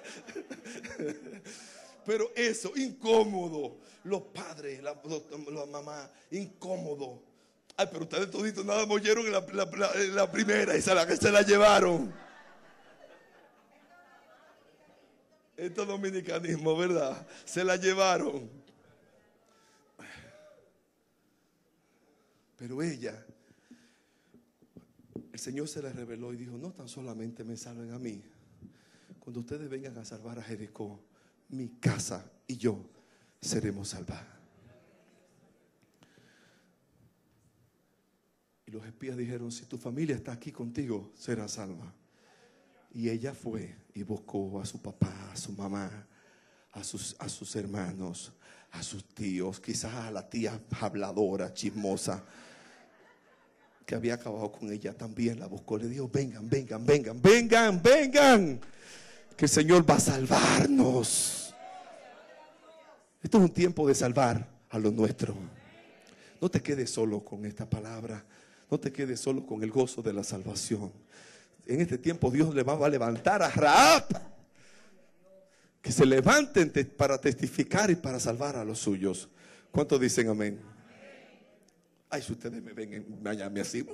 Pero 2.04 2.30
eso, 2.36 2.72
incómodo. 2.76 3.78
Los 4.04 4.22
padres, 4.22 4.82
la, 4.82 5.00
la 5.50 5.66
mamá, 5.66 6.10
incómodo. 6.30 7.22
Ay, 7.80 7.86
pero 7.92 8.02
ustedes 8.02 8.28
toditos 8.28 8.64
nada 8.64 8.84
más 8.86 9.00
en 9.06 10.16
la, 10.16 10.32
primera 10.32 10.80
se 10.80 10.92
la 10.92 11.06
que 11.06 11.16
se 11.16 11.30
la 11.30 11.42
llevaron. 11.42 12.12
Esto 15.56 15.82
es 15.82 15.88
dominicanismo, 15.88 16.76
¿verdad? 16.76 17.24
Se 17.44 17.62
la 17.62 17.76
llevaron. 17.76 18.50
Pero 22.56 22.82
ella, 22.82 23.24
el 25.32 25.38
Señor 25.38 25.68
se 25.68 25.80
le 25.80 25.92
reveló 25.92 26.32
y 26.32 26.36
dijo, 26.36 26.58
no 26.58 26.72
tan 26.72 26.88
solamente 26.88 27.44
me 27.44 27.56
salven 27.56 27.92
a 27.92 27.98
mí. 28.00 28.20
Cuando 29.20 29.38
ustedes 29.38 29.70
vengan 29.70 29.96
a 29.98 30.04
salvar 30.04 30.40
a 30.40 30.42
Jericó, 30.42 31.00
mi 31.50 31.68
casa 31.78 32.28
y 32.48 32.56
yo 32.56 32.90
seremos 33.40 33.90
salvados. 33.90 34.37
Y 38.68 38.70
los 38.70 38.84
espías 38.84 39.16
dijeron, 39.16 39.50
si 39.50 39.64
tu 39.64 39.78
familia 39.78 40.14
está 40.14 40.32
aquí 40.32 40.52
contigo, 40.52 41.10
será 41.16 41.48
salva. 41.48 41.90
Y 42.92 43.08
ella 43.08 43.32
fue 43.32 43.74
y 43.94 44.02
buscó 44.02 44.60
a 44.60 44.66
su 44.66 44.82
papá, 44.82 45.30
a 45.32 45.36
su 45.38 45.52
mamá, 45.52 46.06
a 46.72 46.84
sus, 46.84 47.16
a 47.18 47.30
sus 47.30 47.56
hermanos, 47.56 48.30
a 48.72 48.82
sus 48.82 49.06
tíos, 49.14 49.58
quizás 49.58 49.94
a 49.94 50.10
la 50.10 50.28
tía 50.28 50.60
habladora, 50.82 51.54
chismosa, 51.54 52.22
que 53.86 53.94
había 53.94 54.12
acabado 54.12 54.52
con 54.52 54.70
ella 54.70 54.92
también. 54.92 55.40
La 55.40 55.46
buscó, 55.46 55.78
le 55.78 55.88
dijo, 55.88 56.06
vengan, 56.06 56.46
vengan, 56.46 56.84
vengan, 56.84 57.22
vengan, 57.22 57.82
vengan, 57.82 58.60
que 59.34 59.46
el 59.46 59.50
Señor 59.50 59.88
va 59.88 59.94
a 59.94 60.00
salvarnos. 60.00 61.54
Esto 63.22 63.38
es 63.38 63.44
un 63.44 63.54
tiempo 63.54 63.88
de 63.88 63.94
salvar 63.94 64.46
a 64.68 64.78
lo 64.78 64.90
nuestro. 64.90 65.34
No 66.38 66.50
te 66.50 66.60
quedes 66.60 66.90
solo 66.90 67.24
con 67.24 67.46
esta 67.46 67.64
palabra. 67.64 68.22
No 68.70 68.78
te 68.78 68.92
quedes 68.92 69.20
solo 69.20 69.46
con 69.46 69.62
el 69.62 69.70
gozo 69.70 70.02
de 70.02 70.12
la 70.12 70.22
salvación. 70.22 70.92
En 71.66 71.80
este 71.80 71.96
tiempo 71.96 72.30
Dios 72.30 72.54
le 72.54 72.62
va 72.62 72.74
a 72.84 72.88
levantar 72.88 73.42
a 73.42 73.50
Raab. 73.50 74.06
Que 75.80 75.92
se 75.92 76.04
levanten 76.04 76.70
para 76.96 77.18
testificar 77.18 77.90
y 77.90 77.96
para 77.96 78.20
salvar 78.20 78.56
a 78.56 78.64
los 78.64 78.78
suyos. 78.78 79.28
¿Cuántos 79.70 80.00
dicen 80.00 80.28
amén? 80.28 80.60
Ay, 82.10 82.20
si 82.22 82.32
ustedes 82.32 82.62
me 82.62 82.72
ven 82.72 82.92
en 82.92 83.22
Miami 83.22 83.60
así. 83.60 83.86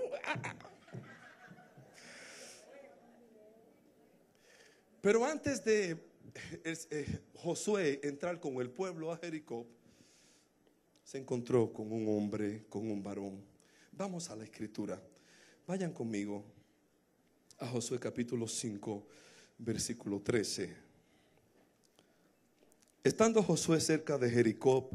Pero 5.01 5.25
antes 5.25 5.63
de 5.65 5.99
eh, 6.65 7.21
Josué 7.35 8.01
entrar 8.03 8.41
con 8.41 8.55
el 8.61 8.71
pueblo 8.71 9.13
a 9.13 9.19
Jericó, 9.19 9.67
se 11.05 11.19
encontró 11.19 11.73
con 11.73 11.93
un 11.93 12.09
hombre, 12.09 12.65
con 12.69 12.91
un 12.91 13.03
varón 13.03 13.54
Vamos 13.97 14.29
a 14.29 14.35
la 14.35 14.43
escritura. 14.43 15.01
Vayan 15.69 15.93
conmigo 15.93 16.45
a 17.59 17.69
Josué 17.69 18.01
capítulo 18.01 18.49
5, 18.49 19.07
versículo 19.59 20.21
13. 20.21 20.75
Estando 23.05 23.41
Josué 23.41 23.81
cerca 23.81 24.19
de 24.19 24.31
Jericó, 24.31 24.91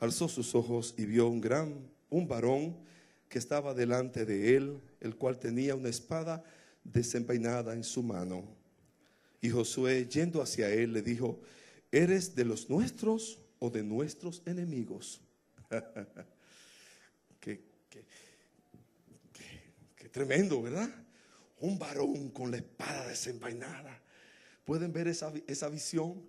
alzó 0.00 0.26
sus 0.26 0.56
ojos 0.56 0.94
y 0.98 1.04
vio 1.04 1.28
un 1.28 1.40
gran, 1.40 1.88
un 2.08 2.26
varón 2.26 2.76
que 3.28 3.38
estaba 3.38 3.72
delante 3.72 4.24
de 4.24 4.56
él, 4.56 4.80
el 4.98 5.14
cual 5.14 5.38
tenía 5.38 5.76
una 5.76 5.88
espada 5.88 6.42
desenvainada 6.82 7.72
en 7.74 7.84
su 7.84 8.02
mano. 8.02 8.42
Y 9.40 9.50
Josué, 9.50 10.08
yendo 10.08 10.42
hacia 10.42 10.68
él, 10.70 10.92
le 10.92 11.02
dijo, 11.02 11.40
¿eres 11.92 12.34
de 12.34 12.44
los 12.44 12.68
nuestros 12.68 13.38
o 13.60 13.70
de 13.70 13.84
nuestros 13.84 14.42
enemigos? 14.44 15.20
tremendo, 20.10 20.62
¿verdad? 20.62 20.90
Un 21.60 21.78
varón 21.78 22.30
con 22.30 22.50
la 22.50 22.58
espada 22.58 23.08
desenvainada. 23.08 24.00
¿Pueden 24.64 24.92
ver 24.92 25.08
esa, 25.08 25.32
esa 25.46 25.68
visión? 25.68 26.22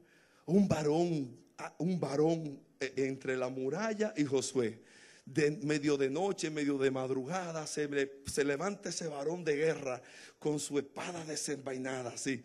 Un 0.46 0.68
varón 0.68 1.42
un 1.78 2.00
varón 2.00 2.60
eh, 2.80 2.94
entre 2.98 3.38
la 3.38 3.50
muralla 3.50 4.14
y 4.16 4.26
Josué. 4.26 4.80
De 5.26 5.52
medio 5.52 5.98
de 5.98 6.10
noche, 6.10 6.50
medio 6.50 6.78
de 6.78 6.90
madrugada, 6.90 7.68
se, 7.68 7.88
se 8.26 8.44
levanta 8.44 8.90
ese 8.90 9.08
varón 9.08 9.44
de 9.44 9.56
guerra 9.56 10.02
con 10.40 10.60
su 10.60 10.80
espada 10.80 11.24
desenvainada, 11.26 12.12
así. 12.12 12.44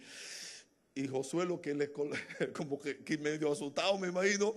Y 0.95 1.09
Josué 1.09 1.47
lo 1.47 1.61
que 1.61 1.75
le, 1.75 1.90
como 2.52 2.78
que, 2.78 3.19
medio 3.19 3.50
asustado, 3.50 3.99
me 3.99 4.09
imagino, 4.09 4.55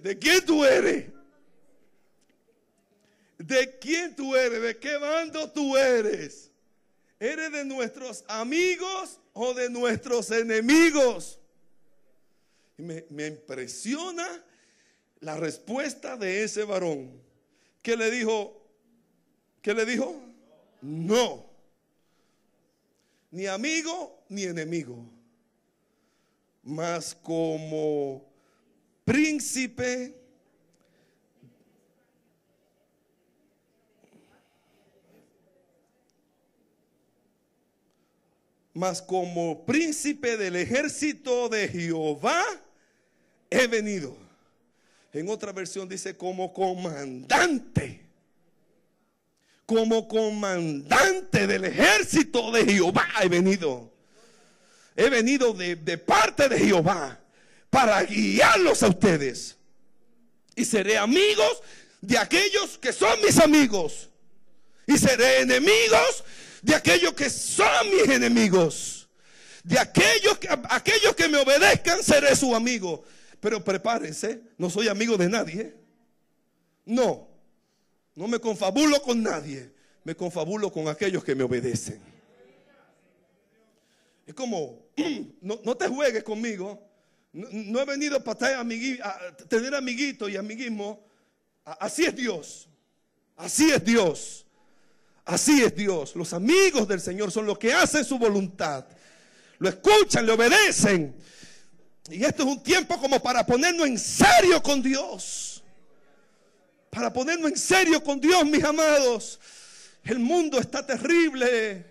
¿de 0.00 0.18
quién 0.18 0.44
tú 0.44 0.64
eres? 0.64 1.06
¿De 3.38 3.78
quién 3.78 4.16
tú 4.16 4.34
eres? 4.34 4.60
¿De 4.60 4.76
qué 4.78 4.96
bando 4.96 5.50
tú 5.50 5.76
eres? 5.76 6.50
¿Eres 7.20 7.52
de 7.52 7.64
nuestros 7.64 8.24
amigos 8.28 9.20
o 9.32 9.54
de 9.54 9.70
nuestros 9.70 10.30
enemigos? 10.32 11.38
Y 12.76 12.82
me, 12.82 13.26
impresiona 13.26 14.26
la 15.20 15.36
respuesta 15.36 16.16
de 16.16 16.44
ese 16.44 16.64
varón 16.64 17.10
que 17.82 17.96
le 17.96 18.10
dijo, 18.10 18.60
¿qué 19.62 19.74
le 19.74 19.84
dijo? 19.84 20.20
No. 20.82 21.48
Ni 23.30 23.46
amigo 23.46 24.24
ni 24.28 24.44
enemigo. 24.44 25.04
Mas 26.62 27.14
como 27.14 28.28
príncipe 29.04 30.14
mas 38.78 39.02
como 39.02 39.66
príncipe 39.66 40.36
del 40.36 40.54
ejército 40.54 41.48
de 41.48 41.66
Jehová 41.66 42.44
he 43.50 43.66
venido. 43.66 44.16
En 45.12 45.28
otra 45.28 45.50
versión 45.50 45.88
dice 45.88 46.16
como 46.16 46.52
comandante. 46.52 48.06
Como 49.66 50.06
comandante 50.06 51.48
del 51.48 51.64
ejército 51.64 52.52
de 52.52 52.66
Jehová 52.66 53.08
he 53.20 53.28
venido. 53.28 53.92
He 54.94 55.10
venido 55.10 55.52
de, 55.54 55.74
de 55.74 55.98
parte 55.98 56.48
de 56.48 56.60
Jehová 56.60 57.18
para 57.70 58.04
guiarlos 58.04 58.84
a 58.84 58.88
ustedes. 58.90 59.56
Y 60.54 60.64
seré 60.64 60.98
amigos 60.98 61.62
de 62.00 62.16
aquellos 62.16 62.78
que 62.78 62.92
son 62.92 63.20
mis 63.22 63.40
amigos. 63.40 64.08
Y 64.86 64.96
seré 64.96 65.40
enemigos 65.40 66.22
de 66.68 66.74
aquellos 66.74 67.14
que 67.14 67.30
son 67.30 67.90
mis 67.90 68.06
enemigos. 68.14 69.08
De 69.64 69.78
aquellos 69.78 70.36
que, 70.38 70.48
aquellos 70.68 71.14
que 71.16 71.26
me 71.26 71.38
obedezcan, 71.38 72.02
seré 72.02 72.36
su 72.36 72.54
amigo. 72.54 73.02
Pero 73.40 73.64
prepárense, 73.64 74.42
no 74.58 74.68
soy 74.68 74.88
amigo 74.88 75.16
de 75.16 75.30
nadie. 75.30 75.74
No, 76.84 77.26
no 78.14 78.28
me 78.28 78.38
confabulo 78.38 79.00
con 79.00 79.22
nadie. 79.22 79.72
Me 80.04 80.14
confabulo 80.14 80.70
con 80.70 80.88
aquellos 80.88 81.24
que 81.24 81.34
me 81.34 81.42
obedecen. 81.42 82.02
Es 84.26 84.34
como, 84.34 84.90
no, 85.40 85.74
te 85.74 85.88
juegues 85.88 86.22
conmigo. 86.22 86.86
No, 87.32 87.80
he 87.80 87.84
venido 87.86 88.22
para 88.22 88.58
tener 89.48 89.74
amiguitos 89.74 90.30
y 90.30 90.36
amiguismo. 90.36 91.02
Así 91.64 92.04
es 92.04 92.14
Dios. 92.14 92.68
Así 93.36 93.70
es 93.70 93.82
Dios. 93.82 94.47
Así 95.28 95.62
es 95.62 95.76
Dios. 95.76 96.16
Los 96.16 96.32
amigos 96.32 96.88
del 96.88 97.02
Señor 97.02 97.30
son 97.30 97.44
los 97.44 97.58
que 97.58 97.70
hacen 97.70 98.02
su 98.02 98.18
voluntad. 98.18 98.86
Lo 99.58 99.68
escuchan, 99.68 100.24
le 100.24 100.32
obedecen. 100.32 101.14
Y 102.08 102.24
esto 102.24 102.44
es 102.44 102.48
un 102.48 102.62
tiempo 102.62 102.98
como 102.98 103.20
para 103.20 103.44
ponernos 103.44 103.86
en 103.86 103.98
serio 103.98 104.62
con 104.62 104.80
Dios. 104.80 105.62
Para 106.88 107.12
ponernos 107.12 107.50
en 107.50 107.58
serio 107.58 108.02
con 108.02 108.18
Dios, 108.18 108.42
mis 108.46 108.64
amados. 108.64 109.38
El 110.02 110.18
mundo 110.18 110.58
está 110.58 110.86
terrible. 110.86 111.84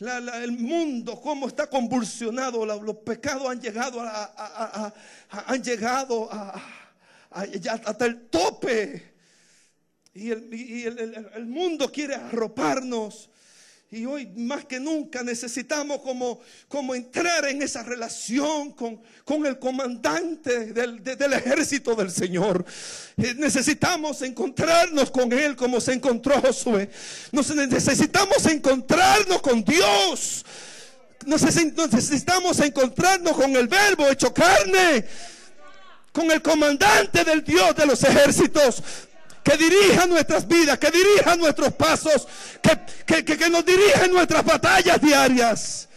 el 0.00 0.50
mundo, 0.50 1.20
como 1.20 1.46
está 1.46 1.68
convulsionado. 1.68 2.66
los 2.66 2.96
pecados 2.96 3.48
han 3.48 3.60
llegado 3.60 4.00
a, 4.02 4.92
han 5.30 5.62
llegado 5.62 6.28
hasta 7.30 8.04
el 8.04 8.26
tope. 8.26 9.09
Y, 10.12 10.30
el, 10.30 11.46
mundo 11.46 11.90
quiere 11.92 12.16
arroparnos. 12.16 13.30
Y 13.92 14.06
hoy 14.06 14.26
más 14.36 14.64
que 14.66 14.78
nunca 14.78 15.24
necesitamos 15.24 16.00
como, 16.00 16.40
como 16.68 16.94
entrar 16.94 17.44
en 17.46 17.60
esa 17.60 17.82
relación 17.82 18.72
con, 18.72 19.00
con 19.24 19.44
el 19.46 19.58
comandante 19.58 20.72
del, 20.72 21.02
del, 21.02 21.32
ejército 21.32 21.96
del 21.96 22.10
Señor. 22.10 22.64
Eh, 23.16 23.34
necesitamos 23.36 24.22
encontrarnos 24.22 25.10
con 25.10 25.32
Él 25.32 25.56
como 25.56 25.80
se 25.80 25.92
encontró 25.94 26.40
Josué. 26.40 26.88
necesitamos 27.32 28.46
encontrarnos 28.46 29.42
con 29.42 29.64
Dios. 29.64 30.44
Necesitamos 31.26 32.60
encontrarnos 32.60 33.32
con 33.32 33.56
el 33.56 33.66
verbo 33.66 34.08
hecho 34.08 34.32
carne. 34.32 35.04
Con 36.12 36.30
el 36.30 36.42
comandante 36.42 37.24
del 37.24 37.42
Dios 37.44 37.74
de 37.76 37.86
los 37.86 38.02
ejércitos 38.02 38.82
que 39.42 39.56
dirija 39.56 40.06
nuestras 40.06 40.46
vidas, 40.46 40.78
que 40.78 40.90
dirija 40.90 41.36
nuestros 41.36 41.72
pasos, 41.74 42.26
que, 43.06 43.24
que, 43.24 43.50
nos 43.50 43.64
dirija 43.64 44.04
en 44.04 44.12
nuestras 44.12 44.44
batallas 44.44 45.00
diarias. 45.00 45.88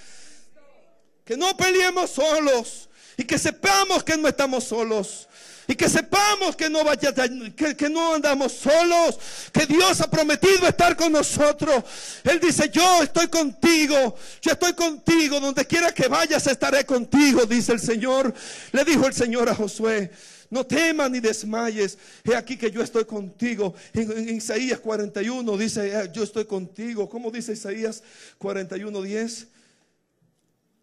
Que 1.25 1.37
no 1.37 1.55
peleemos 1.55 2.11
solos 2.11 2.89
y 3.17 3.23
que 3.23 3.37
sepamos 3.37 4.03
que 4.03 4.17
no 4.17 4.27
estamos 4.27 4.63
solos. 4.63 5.27
Y 5.65 5.75
que 5.75 5.87
sepamos 5.87 6.57
que 6.57 6.69
no, 6.69 6.83
vaya, 6.83 7.13
que, 7.13 7.77
que, 7.77 7.89
no 7.89 8.15
andamos 8.15 8.51
solos, 8.51 9.17
que 9.53 9.65
Dios 9.65 10.01
ha 10.01 10.09
prometido 10.09 10.67
estar 10.67 10.97
con 10.97 11.13
nosotros. 11.13 11.85
Él 12.25 12.41
dice, 12.41 12.69
yo 12.69 13.01
estoy 13.01 13.29
contigo, 13.29 14.17
yo 14.41 14.51
estoy 14.51 14.73
contigo, 14.73 15.39
donde 15.39 15.65
quiera 15.65 15.93
que 15.93 16.09
vayas 16.09 16.47
estaré 16.47 16.85
contigo, 16.85 17.45
dice 17.45 17.71
el 17.71 17.79
Señor. 17.79 18.33
Le 18.73 18.83
dijo 18.83 19.07
el 19.07 19.13
Señor 19.13 19.47
a 19.47 19.55
Josué. 19.55 20.11
No 20.53 20.63
temas 20.63 21.09
ni 21.09 21.19
desmayes. 21.19 21.97
He 22.23 22.35
aquí 22.35 22.55
que 22.55 22.69
yo 22.69 22.83
estoy 22.83 23.05
contigo. 23.05 23.73
En, 23.91 24.35
Isaías 24.35 24.79
41 24.79 25.57
dice, 25.57 25.89
eh, 25.89 26.11
yo 26.13 26.21
estoy 26.21 26.45
contigo. 26.45 27.09
¿Cómo 27.09 27.31
dice 27.31 27.53
Isaías 27.53 28.03
41, 28.37 29.01
10? 29.01 29.47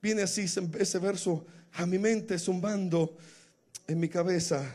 Viene 0.03 0.23
así 0.23 0.47
ese 0.77 0.99
verso 0.99 1.47
a 1.75 1.87
mi 1.87 2.01
mente 2.01 2.37
zumbando 2.37 3.17
en 3.87 4.01
mi 4.01 4.09
cabeza. 4.09 4.75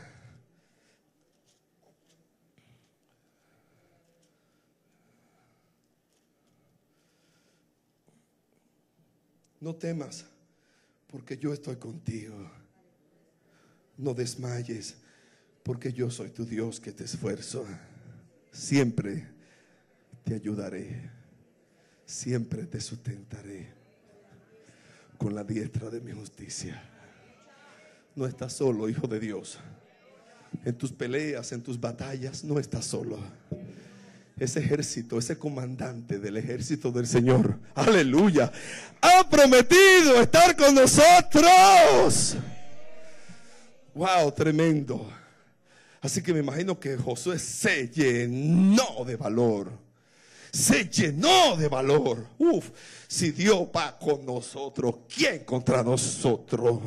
No 9.60 9.74
temas, 9.74 10.24
porque 11.08 11.36
yo 11.36 11.52
estoy 11.52 11.76
contigo 11.76 12.55
no 13.96 14.14
desmayes, 14.14 14.96
porque 15.62 15.92
yo 15.92 16.10
soy 16.10 16.30
tu 16.30 16.44
Dios 16.44 16.80
que 16.80 16.92
te 16.92 17.04
esfuerzo. 17.04 17.66
Siempre 18.52 19.26
te 20.24 20.34
ayudaré, 20.34 21.10
siempre 22.04 22.66
te 22.66 22.80
sustentaré 22.80 23.68
con 25.18 25.34
la 25.34 25.44
diestra 25.44 25.90
de 25.90 26.00
mi 26.00 26.12
justicia. 26.12 26.82
No 28.14 28.26
estás 28.26 28.54
solo, 28.54 28.88
hijo 28.88 29.06
de 29.06 29.20
Dios. 29.20 29.58
En 30.64 30.76
tus 30.76 30.92
peleas, 30.92 31.52
en 31.52 31.62
tus 31.62 31.78
batallas, 31.78 32.44
no 32.44 32.58
estás 32.58 32.86
solo. 32.86 33.18
Ese 34.38 34.60
ejército, 34.60 35.18
ese 35.18 35.38
comandante 35.38 36.18
del 36.18 36.36
ejército 36.36 36.90
del 36.92 37.06
Señor, 37.06 37.58
aleluya, 37.74 38.52
ha 39.00 39.28
prometido 39.28 40.20
estar 40.20 40.54
con 40.56 40.74
nosotros. 40.74 42.36
Wow, 43.96 44.30
tremendo. 44.30 45.10
Así 46.02 46.22
que 46.22 46.34
me 46.34 46.40
imagino 46.40 46.78
que 46.78 46.98
Josué 46.98 47.38
se 47.38 47.88
llenó 47.88 49.06
de 49.06 49.16
valor. 49.16 49.72
Se 50.52 50.84
llenó 50.84 51.56
de 51.56 51.66
valor. 51.66 52.26
Uf, 52.36 52.68
si 53.08 53.30
Dios 53.30 53.66
va 53.74 53.98
con 53.98 54.26
nosotros, 54.26 54.96
¿quién 55.08 55.44
contra 55.46 55.82
nosotros? 55.82 56.78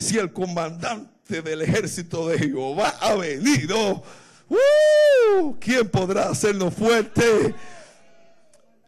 Si 0.00 0.18
el 0.18 0.32
comandante 0.32 1.42
del 1.42 1.62
ejército 1.62 2.26
de 2.26 2.40
Jehová 2.40 2.88
ha 3.00 3.14
venido, 3.14 4.02
uh, 4.48 5.56
¿quién 5.60 5.88
podrá 5.88 6.30
hacernos 6.30 6.74
fuerte? 6.74 7.54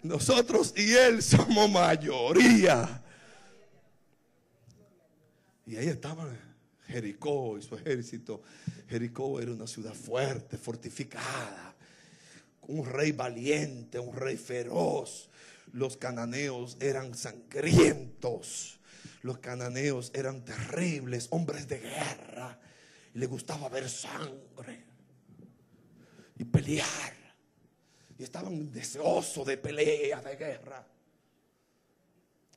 Nosotros 0.03 0.75
y 0.77 0.93
él 0.93 1.23
somos 1.23 1.71
mayoría. 1.71 3.01
Y 5.69 5.77
ahí 5.77 5.87
estaban 5.87 6.44
Jericó 6.87 7.59
y 7.59 7.63
su 7.63 7.77
ejército. 7.77 8.43
Jericó 8.89 9.41
era 9.41 9.53
una 9.53 9.67
ciudad 9.67 9.95
fuerte, 9.95 10.57
fortificada, 10.57 11.75
un 12.63 12.85
rey 12.87 13.13
valiente, 13.13 13.99
un 13.99 14.15
rey 14.15 14.37
feroz. 14.37 15.31
Los 15.73 15.97
cananeos 15.97 16.77
eran 16.81 17.15
sangrientos. 17.15 18.79
los 19.23 19.39
cananeos 19.39 20.11
eran 20.15 20.45
terribles, 20.45 21.29
hombres 21.31 21.67
de 21.67 21.79
guerra. 21.79 22.59
Y 23.15 23.19
les 23.19 23.29
gustaba 23.29 23.69
ver 23.69 23.89
sangre 23.89 24.85
y 26.37 26.45
pelear. 26.45 27.15
Y 28.19 28.23
estaban 28.23 28.71
deseosos 28.71 29.47
de 29.47 29.57
pelea, 29.57 30.21
de 30.21 30.37
guerra. 30.37 30.87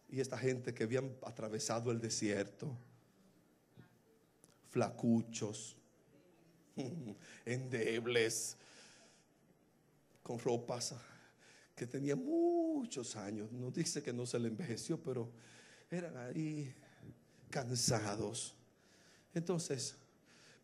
Y 0.10 0.20
esta 0.20 0.38
gente 0.38 0.74
que 0.74 0.84
habían 0.84 1.16
atravesado 1.24 1.92
el 1.92 2.00
desierto, 2.00 2.78
flacuchos, 4.78 5.76
endebles, 7.46 8.56
con 10.22 10.38
ropas 10.38 10.94
que 11.76 11.88
tenían 11.88 12.24
muchos 12.24 13.16
años. 13.16 13.52
No 13.52 13.72
dice 13.72 14.04
que 14.04 14.14
no 14.14 14.28
se 14.28 14.38
le 14.38 14.50
envejeció, 14.50 15.02
pero 15.02 15.32
eran 15.90 16.16
ahí 16.18 16.72
cansados. 17.50 18.54
Entonces, 19.34 19.96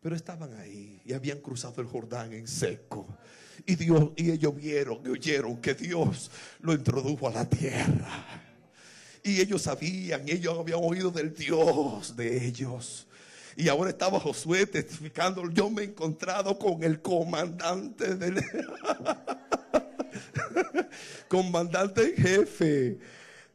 pero 0.00 0.14
estaban 0.14 0.54
ahí 0.54 1.02
y 1.04 1.12
habían 1.12 1.40
cruzado 1.40 1.80
el 1.80 1.88
Jordán 1.88 2.32
en 2.34 2.46
seco. 2.46 3.18
Y 3.66 3.74
Dios, 3.74 4.10
y 4.14 4.30
ellos 4.30 4.54
vieron 4.54 5.00
y 5.04 5.08
oyeron 5.08 5.60
que 5.60 5.74
Dios 5.74 6.30
lo 6.60 6.72
introdujo 6.72 7.26
a 7.26 7.32
la 7.32 7.48
tierra. 7.48 8.44
Y 9.24 9.40
ellos 9.40 9.62
sabían, 9.62 10.28
ellos 10.28 10.56
habían 10.56 10.78
oído 10.82 11.10
del 11.10 11.34
Dios 11.34 12.14
de 12.14 12.46
ellos. 12.46 13.08
Y 13.56 13.68
ahora 13.68 13.90
estaba 13.90 14.18
Josué 14.18 14.66
testificando, 14.66 15.48
yo 15.50 15.70
me 15.70 15.82
he 15.82 15.84
encontrado 15.86 16.58
con 16.58 16.82
el 16.82 17.00
comandante 17.00 18.16
del 18.16 18.36
comandante 21.28 22.02
en 22.02 22.16
jefe 22.16 22.98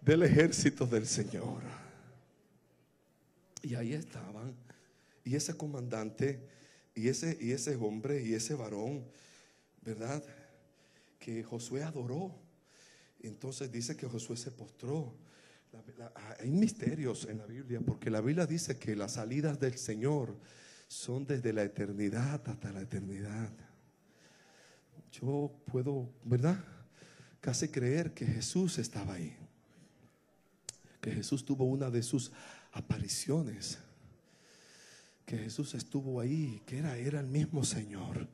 del 0.01 0.23
ejército 0.23 0.85
del 0.85 1.05
Señor. 1.05 1.61
Y 3.61 3.75
ahí 3.75 3.93
estaban. 3.93 4.55
Y 5.23 5.35
ese 5.35 5.55
comandante 5.55 6.39
y 6.95 7.07
ese, 7.07 7.37
y 7.39 7.51
ese 7.51 7.75
hombre 7.75 8.23
y 8.23 8.33
ese 8.33 8.55
varón, 8.55 9.05
¿verdad? 9.81 10.23
Que 11.19 11.43
Josué 11.43 11.83
adoró. 11.83 12.33
Entonces 13.21 13.71
dice 13.71 13.95
que 13.95 14.07
Josué 14.07 14.37
se 14.37 14.51
postró. 14.51 15.13
Hay 16.39 16.49
misterios 16.51 17.25
en 17.25 17.37
la 17.37 17.45
Biblia, 17.45 17.79
porque 17.85 18.09
la 18.09 18.21
Biblia 18.21 18.45
dice 18.45 18.77
que 18.77 18.95
las 18.95 19.13
salidas 19.13 19.59
del 19.59 19.77
Señor 19.77 20.35
son 20.87 21.25
desde 21.25 21.53
la 21.53 21.63
eternidad 21.63 22.41
hasta 22.47 22.71
la 22.71 22.81
eternidad. 22.81 23.51
Yo 25.11 25.51
puedo, 25.65 26.09
¿verdad? 26.23 26.57
Casi 27.41 27.67
creer 27.67 28.13
que 28.13 28.25
Jesús 28.25 28.77
estaba 28.79 29.13
ahí. 29.13 29.35
Que 31.01 31.11
Jesús 31.11 31.45
tuvo 31.45 31.65
una 31.65 31.89
de 31.89 32.03
sus 32.03 32.31
apariciones. 32.73 33.79
Que 35.25 35.37
Jesús 35.37 35.75
estuvo 35.75 36.19
ahí, 36.19 36.61
que 36.65 36.79
era, 36.79 36.97
era 36.97 37.19
el 37.19 37.27
mismo 37.27 37.63
Señor. 37.63 38.27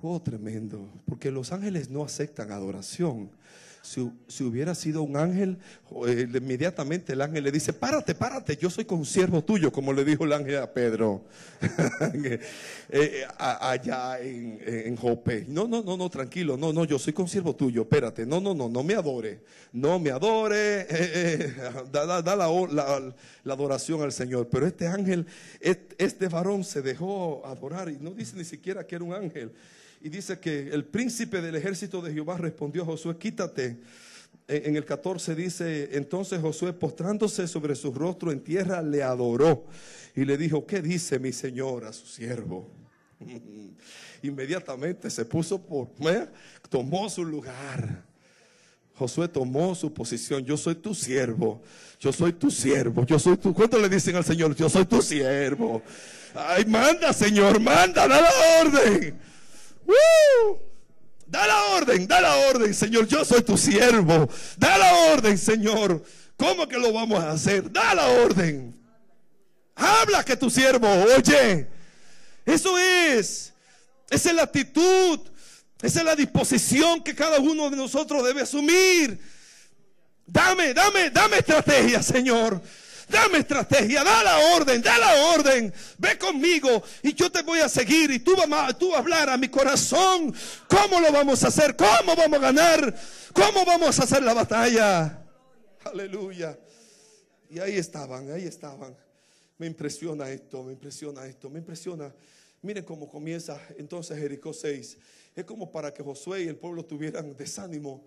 Oh, 0.00 0.20
tremendo. 0.20 0.92
Porque 1.06 1.30
los 1.30 1.52
ángeles 1.52 1.88
no 1.90 2.04
aceptan 2.04 2.52
adoración. 2.52 3.30
Si, 3.82 4.00
hubiera 4.44 4.76
sido 4.76 5.02
un 5.02 5.16
ángel, 5.16 5.58
eh, 6.06 6.28
inmediatamente 6.32 7.14
el 7.14 7.20
ángel 7.20 7.42
le 7.42 7.50
dice, 7.50 7.72
párate, 7.72 8.14
párate, 8.14 8.56
yo 8.56 8.70
soy 8.70 8.84
consiervo 8.84 9.42
tuyo, 9.42 9.72
como 9.72 9.92
le 9.92 10.04
dijo 10.04 10.24
el 10.24 10.32
ángel 10.32 10.58
a 10.58 10.72
Pedro 10.72 11.24
eh, 12.14 12.40
eh, 12.90 13.24
allá 13.36 14.20
en, 14.20 14.96
Jope. 14.96 15.46
No, 15.48 15.66
no, 15.66 15.82
no, 15.82 15.96
no, 15.96 16.08
tranquilo, 16.08 16.56
no, 16.56 16.72
no, 16.72 16.84
yo 16.84 16.96
soy 16.96 17.12
consiervo 17.12 17.56
tuyo, 17.56 17.82
espérate, 17.82 18.24
no, 18.24 18.40
no, 18.40 18.54
no, 18.54 18.68
no 18.68 18.84
me 18.84 18.94
adore, 18.94 19.40
no 19.72 19.98
me 19.98 20.10
adore, 20.10 20.86
da, 21.90 22.22
da, 22.22 22.36
la, 22.36 23.12
adoración 23.52 24.00
al 24.02 24.12
Señor. 24.12 24.48
Pero 24.48 24.68
este 24.68 24.86
ángel, 24.86 25.26
este 25.60 26.28
varón 26.28 26.62
se 26.62 26.82
dejó 26.82 27.44
adorar 27.44 27.88
y 27.88 27.98
no 27.98 28.12
dice 28.12 28.36
ni 28.36 28.44
siquiera 28.44 28.86
que 28.86 28.94
era 28.94 29.04
un 29.04 29.12
ángel. 29.12 29.50
Y 30.04 30.08
dice 30.08 30.40
que 30.40 30.68
el 30.70 30.84
príncipe 30.84 31.40
del 31.40 31.54
ejército 31.54 32.02
de 32.02 32.12
Jehová 32.12 32.36
respondió 32.36 32.82
a 32.82 32.86
Josué, 32.86 33.16
quítate. 33.16 33.78
En 34.48 34.74
el 34.74 34.84
14 34.84 35.36
dice, 35.36 35.90
entonces 35.92 36.40
Josué 36.40 36.72
postrándose 36.72 37.46
sobre 37.46 37.76
su 37.76 37.92
rostro 37.92 38.32
en 38.32 38.40
tierra 38.40 38.82
le 38.82 39.04
adoró 39.04 39.66
y 40.16 40.24
le 40.24 40.36
dijo, 40.36 40.66
¿qué 40.66 40.82
dice 40.82 41.20
mi 41.20 41.32
señor 41.32 41.84
a 41.84 41.92
su 41.92 42.06
siervo? 42.06 42.68
Inmediatamente 44.22 45.08
se 45.08 45.24
puso 45.24 45.62
por, 45.62 45.90
¿eh? 46.00 46.28
tomó 46.68 47.08
su 47.08 47.24
lugar. 47.24 48.04
Josué 48.94 49.28
tomó 49.28 49.72
su 49.76 49.94
posición. 49.94 50.44
Yo 50.44 50.56
soy 50.56 50.74
tu 50.74 50.94
siervo. 50.94 51.62
Yo 52.00 52.12
soy 52.12 52.32
tu 52.32 52.50
siervo. 52.50 53.06
Yo 53.06 53.20
soy 53.20 53.36
tu. 53.36 53.54
¿Cuánto 53.54 53.78
le 53.78 53.88
dicen 53.88 54.16
al 54.16 54.24
Señor? 54.24 54.54
Yo 54.56 54.68
soy 54.68 54.84
tu 54.84 55.00
siervo. 55.00 55.80
Ay, 56.34 56.64
manda, 56.64 57.12
Señor, 57.12 57.60
manda, 57.60 58.08
da 58.08 58.20
la 58.20 58.30
orden. 58.62 59.31
Da 61.26 61.46
la 61.46 61.64
orden, 61.76 62.06
da 62.06 62.20
la 62.20 62.36
orden, 62.48 62.74
Señor. 62.74 63.06
Yo 63.06 63.24
soy 63.24 63.42
tu 63.42 63.56
siervo. 63.56 64.28
Da 64.58 64.76
la 64.76 64.94
orden, 65.14 65.38
Señor. 65.38 66.02
¿Cómo 66.36 66.68
que 66.68 66.78
lo 66.78 66.92
vamos 66.92 67.22
a 67.22 67.30
hacer? 67.30 67.72
Da 67.72 67.94
la 67.94 68.08
orden. 68.08 68.78
Habla 69.74 70.24
que 70.24 70.36
tu 70.36 70.50
siervo 70.50 70.86
oye. 71.16 71.66
Eso 72.44 72.78
es. 72.78 73.52
Esa 74.10 74.28
es 74.30 74.34
la 74.34 74.42
actitud. 74.42 75.20
Esa 75.80 76.00
es 76.00 76.04
la 76.04 76.14
disposición 76.14 77.02
que 77.02 77.14
cada 77.14 77.38
uno 77.38 77.70
de 77.70 77.76
nosotros 77.76 78.24
debe 78.24 78.42
asumir. 78.42 79.18
Dame, 80.26 80.72
dame, 80.74 81.10
dame 81.10 81.38
estrategia, 81.38 82.02
Señor. 82.02 82.62
Dame 83.12 83.38
estrategia, 83.40 84.02
da 84.02 84.24
la 84.24 84.38
orden, 84.56 84.80
da 84.80 84.96
la 84.96 85.26
orden. 85.34 85.72
Ve 85.98 86.18
conmigo 86.18 86.82
y 87.02 87.12
yo 87.12 87.30
te 87.30 87.42
voy 87.42 87.60
a 87.60 87.68
seguir 87.68 88.10
y 88.10 88.20
tú 88.20 88.34
vas, 88.48 88.78
tú 88.78 88.94
a 88.94 88.98
hablar 88.98 89.28
a 89.28 89.36
mi 89.36 89.48
corazón. 89.48 90.34
¿Cómo 90.66 90.98
lo 90.98 91.12
vamos 91.12 91.44
a 91.44 91.48
hacer? 91.48 91.76
¿Cómo 91.76 92.16
vamos 92.16 92.38
a 92.38 92.42
ganar? 92.42 92.94
¿Cómo 93.34 93.66
vamos 93.66 94.00
a 94.00 94.04
hacer 94.04 94.22
la 94.22 94.32
batalla? 94.32 95.26
Aleluya. 95.84 96.58
Y 97.50 97.58
ahí 97.58 97.76
estaban, 97.76 98.30
ahí 98.32 98.44
estaban. 98.44 98.96
Me 99.58 99.66
impresiona 99.66 100.30
esto, 100.30 100.62
me 100.62 100.72
impresiona 100.72 101.26
esto, 101.26 101.50
me 101.50 101.58
impresiona. 101.58 102.14
Miren 102.62 102.84
cómo 102.84 103.10
comienza 103.10 103.60
entonces 103.76 104.18
Jericó 104.18 104.54
6. 104.54 104.96
Es 105.36 105.44
como 105.44 105.70
para 105.70 105.92
que 105.92 106.02
Josué 106.02 106.44
y 106.44 106.48
el 106.48 106.56
pueblo 106.56 106.82
tuvieran 106.84 107.36
desánimo. 107.36 108.06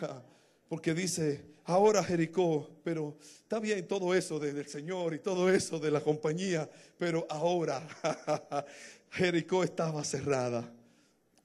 Porque 0.68 0.92
dice, 0.92 1.54
ahora 1.64 2.04
Jericó, 2.04 2.80
pero 2.84 3.16
está 3.20 3.58
bien 3.58 3.86
todo 3.88 4.14
eso 4.14 4.38
del 4.38 4.66
Señor 4.66 5.14
y 5.14 5.18
todo 5.18 5.50
eso 5.50 5.78
de 5.78 5.90
la 5.90 6.00
compañía, 6.00 6.68
pero 6.98 7.26
ahora 7.30 7.86
Jericó 9.10 9.64
estaba 9.64 10.04
cerrada, 10.04 10.70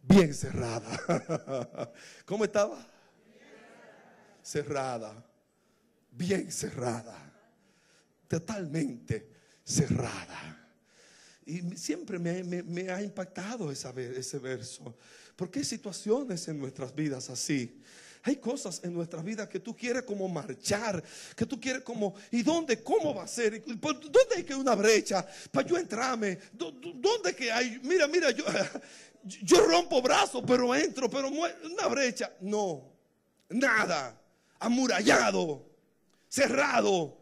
bien 0.02 0.34
cerrada. 0.34 1.94
¿Cómo 2.26 2.44
estaba? 2.44 2.86
Cerrada, 4.42 5.26
bien 6.12 6.52
cerrada, 6.52 7.34
totalmente 8.28 9.30
cerrada. 9.64 10.60
Y 11.46 11.62
siempre 11.78 12.20
me, 12.20 12.90
ha 12.90 13.02
impactado 13.02 13.72
ese 13.72 14.40
verso, 14.40 14.98
porque 15.38 15.60
hay 15.60 15.66
situaciones 15.66 16.46
en 16.50 16.60
nuestras 16.60 16.94
vidas 16.94 17.30
así 17.30 17.82
hay 18.24 18.38
cosas 18.38 18.80
en 18.84 18.94
nuestra 18.94 19.22
vida 19.22 19.48
que 19.50 19.60
tú 19.60 19.76
quieres 19.76 20.04
como 20.04 20.28
marchar, 20.30 21.04
que 21.36 21.46
tú 21.46 21.60
quieres 21.60 21.82
como, 21.84 22.16
¿y 22.32 22.42
dónde? 22.42 22.82
¿Cómo 22.82 23.14
va 23.14 23.24
a 23.24 23.28
ser? 23.28 23.62
¿Dónde 23.66 24.36
hay 24.36 24.44
que 24.44 24.56
una 24.56 24.76
brecha 24.76 25.26
para 25.52 25.68
yo 25.68 25.78
entrarme? 25.78 26.40
¿Dónde 26.54 27.36
que 27.36 27.52
hay? 27.52 27.80
Mira, 27.84 28.08
mira, 28.08 28.32
yo, 28.32 28.46
yo 29.24 29.66
rompo 29.66 30.02
brazos, 30.02 30.42
pero 30.48 30.74
entro, 30.74 31.10
pero 31.10 31.28
una 31.28 31.88
brecha. 31.88 32.32
No, 32.40 32.94
nada, 33.50 34.18
amurallado, 34.60 35.66
cerrado, 36.30 37.18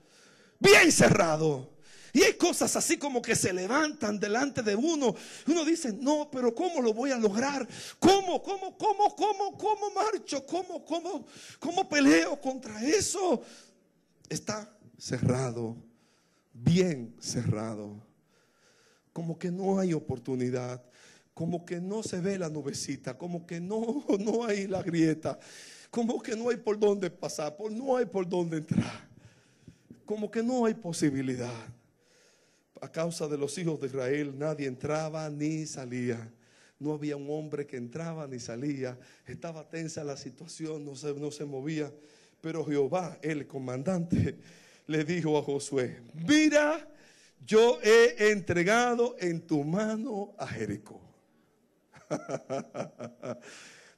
bien 0.59 0.91
cerrado. 0.91 1.71
Y 2.13 2.23
hay 2.23 2.33
cosas 2.33 2.75
así 2.75 2.97
como 2.97 3.21
que 3.21 3.35
se 3.35 3.53
levantan 3.53 4.19
delante 4.19 4.61
de 4.61 4.75
uno. 4.75 5.15
Uno 5.47 5.65
dice, 5.65 5.93
no, 5.93 6.29
pero 6.29 6.53
¿cómo 6.53 6.81
lo 6.81 6.93
voy 6.93 7.11
a 7.11 7.17
lograr? 7.17 7.67
¿Cómo, 7.99 8.41
cómo, 8.43 8.77
cómo, 8.77 9.15
cómo, 9.15 9.57
cómo 9.57 9.91
marcho? 9.91 10.45
¿Cómo, 10.45 10.83
cómo, 10.83 11.25
cómo 11.59 11.87
peleo 11.87 12.39
contra 12.41 12.83
eso? 12.83 13.41
Está 14.27 14.69
cerrado, 14.97 15.77
bien 16.53 17.15
cerrado. 17.19 18.05
Como 19.13 19.39
que 19.39 19.49
no 19.49 19.79
hay 19.79 19.93
oportunidad. 19.93 20.83
Como 21.33 21.65
que 21.65 21.79
no 21.79 22.03
se 22.03 22.19
ve 22.19 22.37
la 22.37 22.49
nubecita. 22.49 23.17
Como 23.17 23.45
que 23.45 23.61
no, 23.61 24.05
no 24.19 24.43
hay 24.43 24.67
la 24.67 24.83
grieta. 24.83 25.39
Como 25.89 26.21
que 26.21 26.35
no 26.35 26.49
hay 26.49 26.57
por 26.57 26.77
dónde 26.77 27.09
pasar. 27.09 27.55
No 27.71 27.95
hay 27.95 28.05
por 28.05 28.27
dónde 28.27 28.57
entrar. 28.57 29.09
Como 30.05 30.29
que 30.29 30.43
no 30.43 30.65
hay 30.65 30.73
posibilidad 30.73 31.80
a 32.81 32.91
causa 32.91 33.27
de 33.27 33.37
los 33.37 33.57
hijos 33.57 33.79
de 33.79 33.87
Israel 33.87 34.33
nadie 34.37 34.67
entraba 34.67 35.29
ni 35.29 35.65
salía. 35.65 36.31
No 36.79 36.93
había 36.93 37.15
un 37.15 37.29
hombre 37.29 37.67
que 37.67 37.77
entraba 37.77 38.27
ni 38.27 38.39
salía. 38.39 38.97
Estaba 39.27 39.69
tensa 39.69 40.03
la 40.03 40.17
situación, 40.17 40.83
no 40.83 40.95
se, 40.95 41.13
no 41.13 41.29
se 41.29 41.45
movía. 41.45 41.93
Pero 42.41 42.65
Jehová, 42.65 43.19
el 43.21 43.45
comandante, 43.45 44.35
le 44.87 45.03
dijo 45.03 45.37
a 45.37 45.43
Josué, 45.43 46.01
mira, 46.27 46.87
yo 47.45 47.79
he 47.83 48.31
entregado 48.31 49.15
en 49.19 49.41
tu 49.41 49.63
mano 49.63 50.33
a 50.39 50.47
Jericó. 50.47 50.99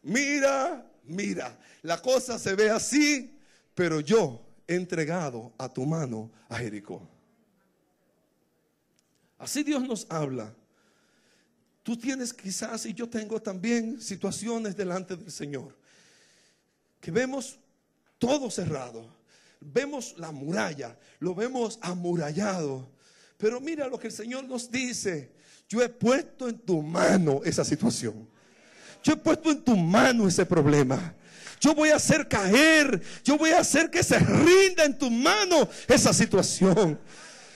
mira, 0.03 0.85
mira, 1.05 1.57
la 1.83 2.01
cosa 2.01 2.37
se 2.37 2.53
ve 2.53 2.69
así, 2.69 3.39
pero 3.73 4.01
yo 4.01 4.45
he 4.67 4.75
entregado 4.75 5.53
a 5.57 5.69
tu 5.69 5.85
mano 5.85 6.29
a 6.49 6.57
Jericó. 6.57 7.07
Así 9.43 9.61
Dios 9.61 9.83
nos 9.83 10.07
habla. 10.09 10.53
Tú 11.83 11.97
tienes 11.97 12.33
quizás, 12.33 12.85
y 12.85 12.93
yo 12.93 13.09
tengo 13.09 13.41
también 13.41 14.01
situaciones 14.01 14.77
delante 14.77 15.17
del 15.17 15.29
Señor, 15.29 15.75
que 17.01 17.11
vemos 17.11 17.59
todo 18.17 18.49
cerrado, 18.49 19.05
vemos 19.59 20.15
la 20.17 20.31
muralla, 20.31 20.97
lo 21.19 21.35
vemos 21.35 21.77
amurallado, 21.81 22.89
pero 23.37 23.59
mira 23.59 23.89
lo 23.89 23.99
que 23.99 24.07
el 24.07 24.13
Señor 24.13 24.45
nos 24.45 24.71
dice, 24.71 25.33
yo 25.67 25.83
he 25.83 25.89
puesto 25.89 26.47
en 26.47 26.57
tu 26.59 26.81
mano 26.81 27.41
esa 27.43 27.65
situación, 27.65 28.25
yo 29.03 29.11
he 29.11 29.17
puesto 29.17 29.51
en 29.51 29.61
tu 29.61 29.75
mano 29.75 30.25
ese 30.25 30.45
problema. 30.45 31.15
Yo 31.59 31.75
voy 31.75 31.89
a 31.89 31.95
hacer 31.97 32.27
caer, 32.27 33.01
yo 33.23 33.37
voy 33.37 33.51
a 33.51 33.59
hacer 33.59 33.89
que 33.89 34.03
se 34.03 34.19
rinda 34.19 34.85
en 34.85 34.97
tu 34.97 35.09
mano 35.09 35.67
esa 35.87 36.13
situación. 36.13 36.99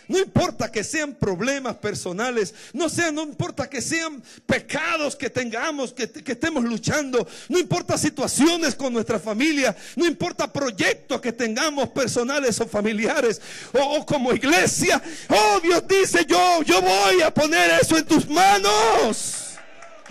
No 0.08 0.18
importa 0.18 0.72
que 0.72 0.84
sean 0.84 1.14
problemas 1.14 1.76
personales, 1.76 2.54
no 2.74 2.90
sea, 2.90 3.12
no 3.12 3.24
importa 3.24 3.70
que 3.70 3.82
sean 3.82 4.24
pecados 4.46 5.16
que 5.16 5.30
tengamos, 5.30 5.92
que, 5.94 6.04
estemos 6.26 6.64
luchando, 6.64 7.28
no 7.50 7.60
importa 7.60 7.98
situaciones 7.98 8.76
con 8.76 8.94
nuestra 8.94 9.20
familia, 9.20 9.76
no 9.96 10.06
importa 10.06 10.52
proyectos 10.52 11.20
que 11.20 11.34
tengamos 11.34 11.90
personales 11.90 12.60
o 12.62 12.68
familiares 12.68 13.42
o, 13.74 13.98
o 13.98 14.06
como 14.06 14.34
iglesia. 14.34 15.02
Oh, 15.30 15.60
Dios 15.62 15.84
dice 15.88 16.26
yo, 16.26 16.62
yo 16.64 16.82
voy 16.82 17.22
a 17.22 17.34
poner 17.34 17.72
eso 17.82 17.98
en 17.98 18.06
tus 18.06 18.30
manos. 18.30 19.58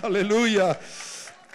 Aleluya. 0.01 0.79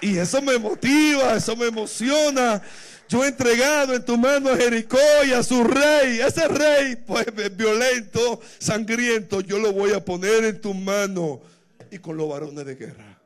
Y 0.00 0.18
eso 0.18 0.42
me 0.42 0.58
motiva, 0.58 1.36
eso 1.36 1.54
me 1.54 1.66
emociona. 1.66 2.60
Yo 3.08 3.24
he 3.24 3.28
entregado 3.28 3.94
en 3.94 4.04
tu 4.04 4.16
mano 4.16 4.50
a 4.50 4.56
Jericó 4.56 4.98
y 5.26 5.32
a 5.32 5.42
su 5.42 5.62
rey. 5.64 6.20
Ese 6.20 6.48
rey, 6.48 6.96
pues 6.96 7.26
violento, 7.56 8.40
sangriento, 8.58 9.40
yo 9.40 9.58
lo 9.58 9.72
voy 9.72 9.92
a 9.92 10.04
poner 10.04 10.44
en 10.44 10.60
tu 10.60 10.72
mano 10.72 11.42
y 11.90 11.98
con 11.98 12.16
los 12.16 12.28
varones 12.28 12.64
de 12.64 12.74
guerra. 12.74 13.22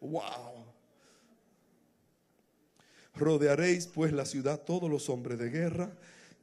Wow. 0.00 0.64
Rodearéis 3.16 3.86
pues 3.86 4.12
la 4.12 4.24
ciudad 4.24 4.60
todos 4.60 4.90
los 4.90 5.08
hombres 5.08 5.38
de 5.38 5.50
guerra, 5.50 5.92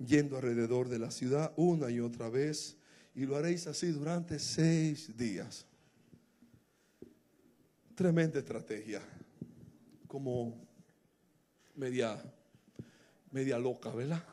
yendo 0.06 0.38
alrededor 0.38 0.90
de 0.90 1.00
la 1.00 1.12
ciudad 1.12 1.52
una 1.56 1.90
y 1.90 2.00
otra 2.00 2.30
vez, 2.30 2.78
y 3.14 3.26
lo 3.26 3.36
haréis 3.36 3.68
así 3.68 3.88
durante 3.88 4.40
seis 4.40 5.16
días. 5.18 5.66
Tremenda 7.96 8.40
estrategia. 8.40 9.02
Como 10.08 10.71
media, 11.76 12.22
media 13.32 13.58
loca, 13.58 13.90
¿verdad? 13.90 14.24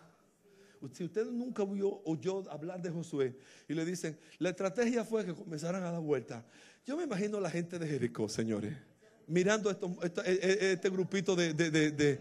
Si 0.92 1.05
usted 1.05 1.27
nunca 1.27 1.64
oyó 1.64 2.51
hablar 2.51 2.81
de 2.81 2.90
Josué 2.90 3.37
y 3.68 3.74
le 3.74 3.85
dicen, 3.85 4.16
la 4.38 4.51
estrategia 4.51 5.05
fue 5.05 5.24
que 5.24 5.35
comenzaran 5.35 5.83
a 5.83 5.90
dar 5.90 6.01
vuelta. 6.01 6.44
Yo 6.87 6.96
me 6.96 7.05
imagino 7.05 7.40
la 7.40 7.51
gente 7.51 7.79
de 7.79 7.87
Jericó, 7.87 8.29
señores, 8.29 8.77
mirando 9.27 9.70
e, 9.70 9.77
e, 10.24 10.72
este 10.72 10.88
grupito 10.88 11.35
de, 11.35 11.53
de, 11.53 11.70
de 11.90 12.20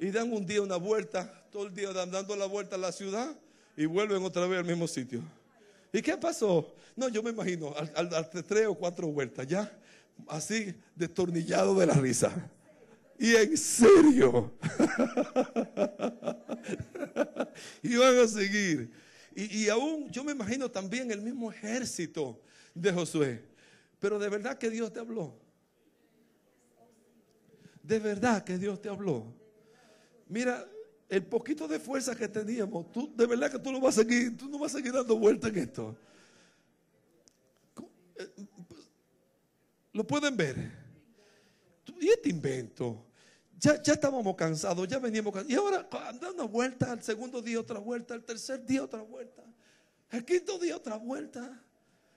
y 0.00 0.10
dan 0.10 0.32
un 0.32 0.46
día 0.46 0.62
una 0.62 0.76
vuelta, 0.76 1.44
todo 1.50 1.66
el 1.66 1.74
día 1.74 1.92
dando 1.92 2.36
la 2.36 2.46
vuelta 2.46 2.76
a 2.76 2.78
la 2.78 2.92
ciudad 2.92 3.36
y 3.76 3.86
vuelven 3.86 4.22
otra 4.22 4.46
vez 4.46 4.60
al 4.60 4.64
mismo 4.64 4.86
sitio. 4.86 5.22
¿Y 5.92 6.02
qué 6.02 6.16
pasó? 6.16 6.74
No, 6.96 7.08
yo 7.08 7.22
me 7.22 7.30
imagino, 7.30 7.74
al, 7.76 8.14
al, 8.14 8.30
tres 8.30 8.66
o 8.66 8.74
cuatro 8.74 9.08
vueltas, 9.08 9.46
ya 9.46 9.70
así 10.26 10.74
destornillado 10.94 11.74
de 11.74 11.86
la 11.86 11.94
risa. 11.94 12.50
Y 13.18 13.34
en 13.34 13.56
serio. 13.56 14.52
y 17.82 17.96
van 17.96 18.18
a 18.18 18.28
seguir. 18.28 18.92
Y, 19.34 19.64
y, 19.64 19.68
aún 19.68 20.08
yo 20.10 20.24
me 20.24 20.32
imagino 20.32 20.70
también 20.70 21.10
el 21.10 21.20
mismo 21.20 21.50
ejército 21.50 22.40
de 22.74 22.92
Josué. 22.92 23.44
Pero 23.98 24.18
de 24.18 24.28
verdad 24.28 24.58
que 24.58 24.70
Dios 24.70 24.92
te 24.92 25.00
habló. 25.00 25.36
De 27.82 27.98
verdad 27.98 28.44
que 28.44 28.58
Dios 28.58 28.80
te 28.80 28.88
habló. 28.88 29.34
Mira, 30.28 30.68
el 31.08 31.24
poquito 31.24 31.66
de 31.66 31.78
fuerza 31.78 32.14
que 32.14 32.28
teníamos, 32.28 32.92
tú, 32.92 33.12
de 33.16 33.26
verdad 33.26 33.50
que 33.50 33.58
tú 33.58 33.72
no 33.72 33.80
vas 33.80 33.96
a 33.96 34.02
seguir, 34.02 34.36
tú 34.36 34.48
no 34.48 34.58
vas 34.58 34.74
a 34.74 34.78
seguir 34.78 34.92
dando 34.92 35.16
vueltas 35.16 35.50
en 35.50 35.58
esto. 35.58 35.96
Eh, 38.16 38.46
Lo 39.92 40.06
pueden 40.06 40.36
ver. 40.36 40.56
Y 42.00 42.08
este 42.08 42.28
invento. 42.28 43.06
Ya, 43.58 43.82
ya 43.82 43.94
estábamos 43.94 44.36
cansados, 44.36 44.86
ya 44.86 44.98
veníamos 44.98 45.32
cansados. 45.32 45.50
Y 45.50 45.56
ahora 45.56 45.88
dando 45.90 46.34
una 46.34 46.44
vuelta, 46.44 46.92
al 46.92 47.02
segundo 47.02 47.42
día 47.42 47.58
otra 47.58 47.78
vuelta, 47.78 48.14
al 48.14 48.24
tercer 48.24 48.64
día 48.64 48.84
otra 48.84 49.02
vuelta, 49.02 49.42
el 50.10 50.24
quinto 50.24 50.58
día 50.58 50.76
otra 50.76 50.96
vuelta, 50.96 51.60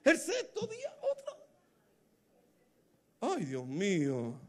el 0.03 0.17
sexto 0.19 0.67
día 0.67 0.93
otra. 1.11 1.33
Ay, 3.21 3.45
Dios 3.45 3.65
mío. 3.65 4.39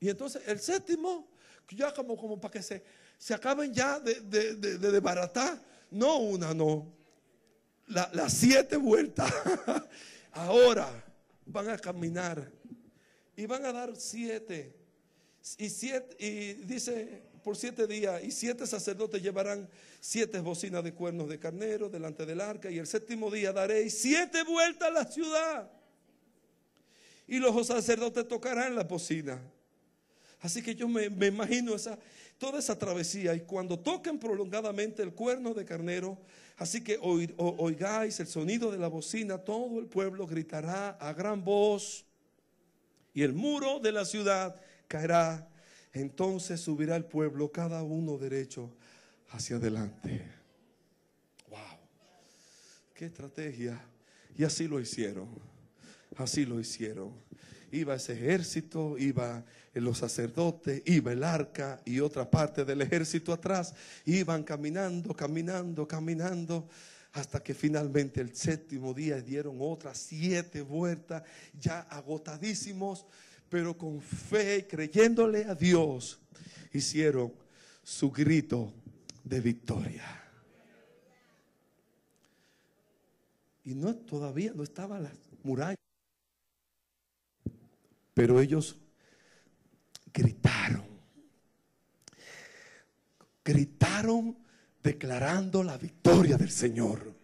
Y 0.00 0.08
entonces 0.08 0.42
el 0.46 0.58
séptimo 0.58 1.28
ya 1.74 1.92
como, 1.92 2.16
como 2.16 2.40
para 2.40 2.52
que 2.52 2.62
se, 2.62 2.82
se 3.18 3.34
acaben 3.34 3.72
ya 3.72 3.98
de, 3.98 4.20
de, 4.20 4.54
de, 4.56 4.78
desbaratar. 4.78 5.60
No 5.90 6.18
una, 6.18 6.54
no. 6.54 6.92
las 7.86 8.32
siete 8.32 8.76
vueltas. 8.76 9.32
Ahora 10.32 10.88
van 11.46 11.70
a 11.70 11.78
caminar 11.78 12.50
y 13.36 13.46
van 13.46 13.64
a 13.64 13.72
dar 13.72 13.96
siete. 13.96 14.76
Y, 15.58 15.70
siete, 15.70 16.16
y 16.18 16.54
dice 16.64 17.22
por 17.42 17.56
siete 17.56 17.86
días, 17.86 18.24
y 18.24 18.32
siete 18.32 18.66
sacerdotes 18.66 19.22
llevarán 19.22 19.68
siete 20.00 20.40
bocinas 20.40 20.82
de 20.82 20.92
cuernos 20.92 21.28
de 21.28 21.38
carnero 21.38 21.88
delante 21.88 22.26
del 22.26 22.40
arca, 22.40 22.68
y 22.68 22.78
el 22.78 22.88
séptimo 22.88 23.30
día 23.30 23.52
daréis 23.52 23.96
siete 23.96 24.42
vueltas 24.42 24.88
a 24.88 24.90
la 24.90 25.04
ciudad. 25.04 25.70
Y 27.28 27.38
los 27.38 27.66
sacerdotes 27.66 28.26
tocarán 28.26 28.74
la 28.74 28.82
bocina. 28.82 29.40
Así 30.40 30.62
que 30.62 30.74
yo 30.74 30.88
me, 30.88 31.04
imagino 31.04 31.74
esa, 31.74 31.98
toda 32.38 32.58
esa 32.58 32.78
travesía 32.78 33.34
y 33.34 33.40
cuando 33.40 33.78
toquen 33.78 34.18
prolongadamente 34.18 35.02
el 35.02 35.12
cuerno 35.12 35.54
de 35.54 35.64
carnero, 35.64 36.18
así 36.56 36.82
que 36.82 36.98
oigáis 37.00 38.20
el 38.20 38.26
sonido 38.26 38.70
de 38.70 38.78
la 38.78 38.88
bocina, 38.88 39.38
todo 39.38 39.78
el 39.78 39.86
pueblo 39.86 40.26
gritará 40.26 40.90
a 40.90 41.12
gran 41.12 41.42
voz 41.42 42.04
y 43.14 43.22
el 43.22 43.32
muro 43.32 43.80
de 43.80 43.92
la 43.92 44.04
ciudad 44.04 44.60
caerá. 44.88 45.48
Entonces 45.92 46.60
subirá 46.60 46.96
el 46.96 47.06
pueblo, 47.06 47.50
cada 47.50 47.82
uno 47.82 48.18
derecho 48.18 48.70
hacia 49.30 49.56
adelante. 49.56 50.22
Wow, 51.48 51.58
qué 52.94 53.06
estrategia. 53.06 53.82
Y 54.36 54.44
así 54.44 54.68
lo 54.68 54.78
hicieron. 54.78 55.30
Así 56.18 56.44
lo 56.44 56.60
hicieron 56.60 57.14
iba 57.70 57.94
ese 57.94 58.14
ejército, 58.14 58.96
iba 58.98 59.44
los 59.80 59.98
sacerdotes, 59.98 60.82
iba 60.86 61.12
el 61.12 61.22
arca 61.22 61.80
y 61.84 62.00
otra 62.00 62.30
parte 62.30 62.64
del 62.64 62.82
ejército 62.82 63.32
atrás. 63.32 63.74
Iban 64.04 64.42
caminando, 64.42 65.14
caminando, 65.14 65.86
caminando, 65.86 66.68
hasta 67.12 67.42
que 67.42 67.54
finalmente 67.54 68.20
el 68.20 68.34
séptimo 68.34 68.94
día 68.94 69.20
dieron 69.20 69.56
otras 69.60 69.98
siete 69.98 70.62
vueltas, 70.62 71.22
ya 71.58 71.80
agotadísimos, 71.80 73.06
pero 73.48 73.76
con 73.76 74.00
fe, 74.00 74.66
creyéndole 74.68 75.44
a 75.44 75.54
Dios, 75.54 76.18
hicieron 76.72 77.32
su 77.82 78.10
grito 78.10 78.72
de 79.24 79.40
victoria. 79.40 80.04
Y 83.64 83.74
no 83.74 83.94
todavía 83.94 84.52
no 84.54 84.62
estaba 84.62 85.00
la 85.00 85.12
muralla. 85.42 85.76
Pero 88.14 88.40
ellos 88.40 88.76
gritaron. 90.16 90.86
Gritaron 93.44 94.36
declarando 94.82 95.62
la 95.62 95.76
victoria 95.76 96.36
del 96.36 96.50
Señor. 96.50 97.14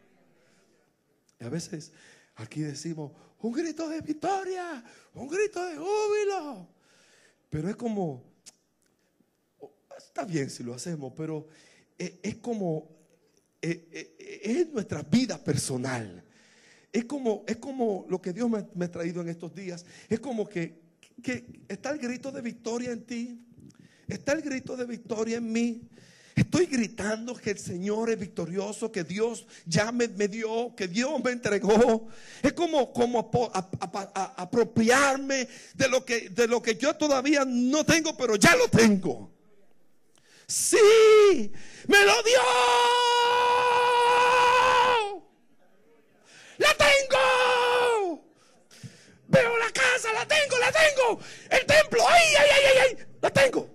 Y 1.40 1.44
a 1.44 1.48
veces 1.48 1.92
aquí 2.36 2.60
decimos, 2.60 3.12
un 3.40 3.52
grito 3.52 3.88
de 3.88 4.00
victoria, 4.02 4.84
un 5.14 5.26
grito 5.26 5.64
de 5.64 5.76
júbilo. 5.76 6.68
Pero 7.48 7.68
es 7.70 7.76
como, 7.76 8.22
está 9.96 10.24
bien 10.24 10.50
si 10.50 10.62
lo 10.62 10.74
hacemos, 10.74 11.12
pero 11.16 11.48
es, 11.98 12.36
como, 12.36 12.88
es 13.60 14.68
nuestra 14.68 15.02
vida 15.02 15.42
personal. 15.42 16.22
Es 16.92 17.06
como, 17.06 17.42
es 17.46 17.56
como 17.56 18.04
lo 18.08 18.20
que 18.20 18.34
Dios 18.34 18.50
me, 18.50 18.66
me 18.74 18.84
ha 18.84 18.90
traído 18.90 19.22
en 19.22 19.30
estos 19.30 19.54
días. 19.54 19.86
Es 20.10 20.20
como 20.20 20.46
que 20.46 20.81
que 21.22 21.64
está 21.68 21.90
el 21.90 21.98
grito 21.98 22.30
de 22.30 22.42
victoria 22.42 22.92
en 22.92 23.04
ti, 23.04 23.40
está 24.08 24.32
el 24.32 24.42
grito 24.42 24.76
de 24.76 24.84
victoria 24.84 25.38
en 25.38 25.52
mí. 25.52 25.88
Estoy 26.34 26.66
gritando 26.66 27.34
que 27.34 27.50
el 27.50 27.58
Señor 27.58 28.08
es 28.08 28.18
victorioso, 28.18 28.90
que 28.90 29.04
Dios 29.04 29.46
ya 29.66 29.92
me, 29.92 30.08
dio, 30.08 30.74
que 30.74 30.88
Dios 30.88 31.22
me 31.22 31.30
entregó. 31.30 32.08
Es 32.42 32.54
como, 32.54 32.92
como 32.92 33.30
apropiarme 34.36 35.46
de 35.74 35.88
lo, 35.88 36.04
que, 36.06 36.30
de 36.30 36.48
lo 36.48 36.62
que 36.62 36.76
yo 36.76 36.94
todavía 36.94 37.44
no 37.46 37.84
tengo, 37.84 38.16
pero 38.16 38.36
ya 38.36 38.56
lo 38.56 38.68
tengo. 38.68 39.30
Sí, 40.46 41.52
me 41.86 42.04
lo 42.04 42.22
dio. 42.22 42.40
La 46.58 46.74
tengo. 46.74 48.24
Veo 49.28 49.58
la 49.58 49.70
casa, 49.70 50.12
la 50.12 50.26
tengo, 50.26 50.58
El 51.50 51.66
templo, 51.66 52.00
ay, 52.08 52.22
ay, 52.38 52.48
ay, 52.52 52.64
ay, 52.64 52.96
ay, 52.98 53.06
la 53.20 53.30
tengo. 53.30 53.68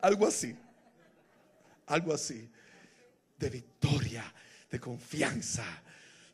Algo 0.00 0.26
así. 0.26 0.56
Algo 1.86 2.12
así. 2.12 2.50
De 3.38 3.50
victoria, 3.50 4.24
de 4.70 4.80
confianza, 4.80 5.64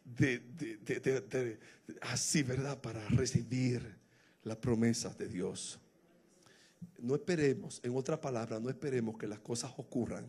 de, 0.04 1.58
así, 2.02 2.42
¿verdad? 2.42 2.80
Para 2.80 3.06
recibir 3.08 3.96
las 4.42 4.56
promesas 4.56 5.16
de 5.18 5.28
Dios. 5.28 5.78
No 6.98 7.14
esperemos, 7.14 7.80
en 7.82 7.96
otra 7.96 8.20
palabra, 8.20 8.60
no 8.60 8.68
esperemos 8.68 9.16
que 9.18 9.26
las 9.26 9.40
cosas 9.40 9.72
ocurran 9.76 10.26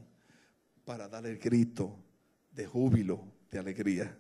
para 0.86 1.08
dar 1.08 1.26
el 1.26 1.38
grito 1.38 1.96
de 2.52 2.66
júbilo, 2.66 3.24
de 3.52 3.60
alegría. 3.60 4.18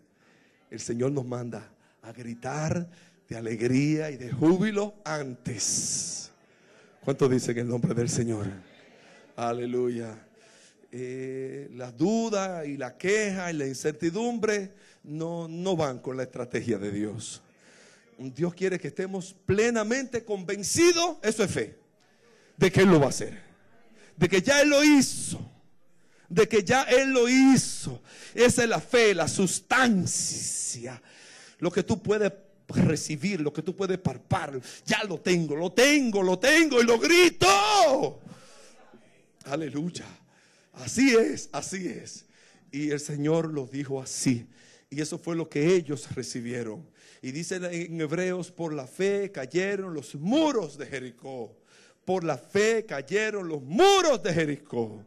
El 0.69 0.79
Señor 0.79 1.11
nos 1.11 1.25
manda 1.25 1.71
a 2.01 2.11
gritar 2.11 2.89
de 3.27 3.37
alegría 3.37 4.11
y 4.11 4.17
de 4.17 4.31
júbilo 4.31 4.95
antes. 5.05 6.31
¿Cuánto 7.01 7.29
dicen 7.29 7.57
el 7.57 7.67
nombre 7.67 7.93
del 7.93 8.09
Señor? 8.09 8.47
Aleluya. 9.35 10.17
Eh, 10.91 11.69
la 11.75 11.91
duda 11.91 12.65
y 12.65 12.75
la 12.75 12.97
queja 12.97 13.51
y 13.51 13.55
la 13.55 13.67
incertidumbre 13.67 14.73
no, 15.03 15.47
no 15.47 15.75
van 15.75 15.99
con 15.99 16.17
la 16.17 16.23
estrategia 16.23 16.77
de 16.77 16.91
Dios. 16.91 17.41
Dios 18.17 18.53
quiere 18.53 18.79
que 18.79 18.89
estemos 18.89 19.35
plenamente 19.45 20.25
convencidos, 20.25 21.17
eso 21.21 21.43
es 21.43 21.51
fe, 21.51 21.77
de 22.57 22.71
que 22.71 22.81
Él 22.81 22.89
lo 22.89 22.99
va 22.99 23.05
a 23.05 23.09
hacer, 23.09 23.39
de 24.17 24.27
que 24.27 24.41
ya 24.41 24.61
Él 24.61 24.69
lo 24.69 24.83
hizo, 24.83 25.39
de 26.27 26.47
que 26.47 26.63
ya 26.63 26.83
Él 26.83 27.11
lo 27.11 27.29
hizo. 27.29 28.01
Esa 28.33 28.63
es 28.63 28.69
la 28.69 28.81
fe, 28.81 29.15
la 29.15 29.27
sustancia, 29.27 31.01
lo 31.59 31.71
que 31.71 31.83
tú 31.83 32.01
puedes 32.01 32.31
recibir, 32.67 33.41
lo 33.41 33.53
que 33.53 33.61
tú 33.61 33.75
puedes 33.75 33.97
parpar. 33.97 34.59
Ya 34.85 35.03
lo 35.03 35.19
tengo, 35.19 35.55
lo 35.55 35.71
tengo, 35.71 36.23
lo 36.23 36.39
tengo 36.39 36.81
y 36.81 36.85
lo 36.85 36.99
grito. 36.99 38.19
Aleluya. 39.45 40.05
Así 40.73 41.15
es, 41.15 41.49
así 41.51 41.87
es. 41.87 42.25
Y 42.71 42.91
el 42.91 42.99
Señor 42.99 43.51
lo 43.53 43.65
dijo 43.65 44.01
así. 44.01 44.47
Y 44.89 45.01
eso 45.01 45.17
fue 45.17 45.35
lo 45.35 45.49
que 45.49 45.75
ellos 45.75 46.13
recibieron. 46.15 46.85
Y 47.21 47.31
dice 47.31 47.57
en 47.57 47.99
Hebreos, 47.99 48.51
por 48.51 48.73
la 48.73 48.87
fe 48.87 49.31
cayeron 49.31 49.93
los 49.93 50.15
muros 50.15 50.77
de 50.77 50.85
Jericó. 50.85 51.55
Por 52.05 52.23
la 52.23 52.37
fe 52.37 52.85
cayeron 52.85 53.47
los 53.47 53.61
muros 53.61 54.23
de 54.23 54.33
Jericó. 54.33 55.03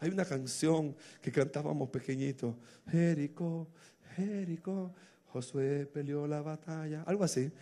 Hay 0.00 0.10
una 0.10 0.24
canción 0.24 0.96
que 1.22 1.30
cantábamos 1.30 1.90
pequeñito. 1.90 2.56
Jericó, 2.90 3.68
Jericó, 4.16 4.92
Josué 5.36 5.84
peleó 5.84 6.26
la 6.26 6.40
batalla. 6.40 7.02
Algo 7.06 7.22
así. 7.22 7.52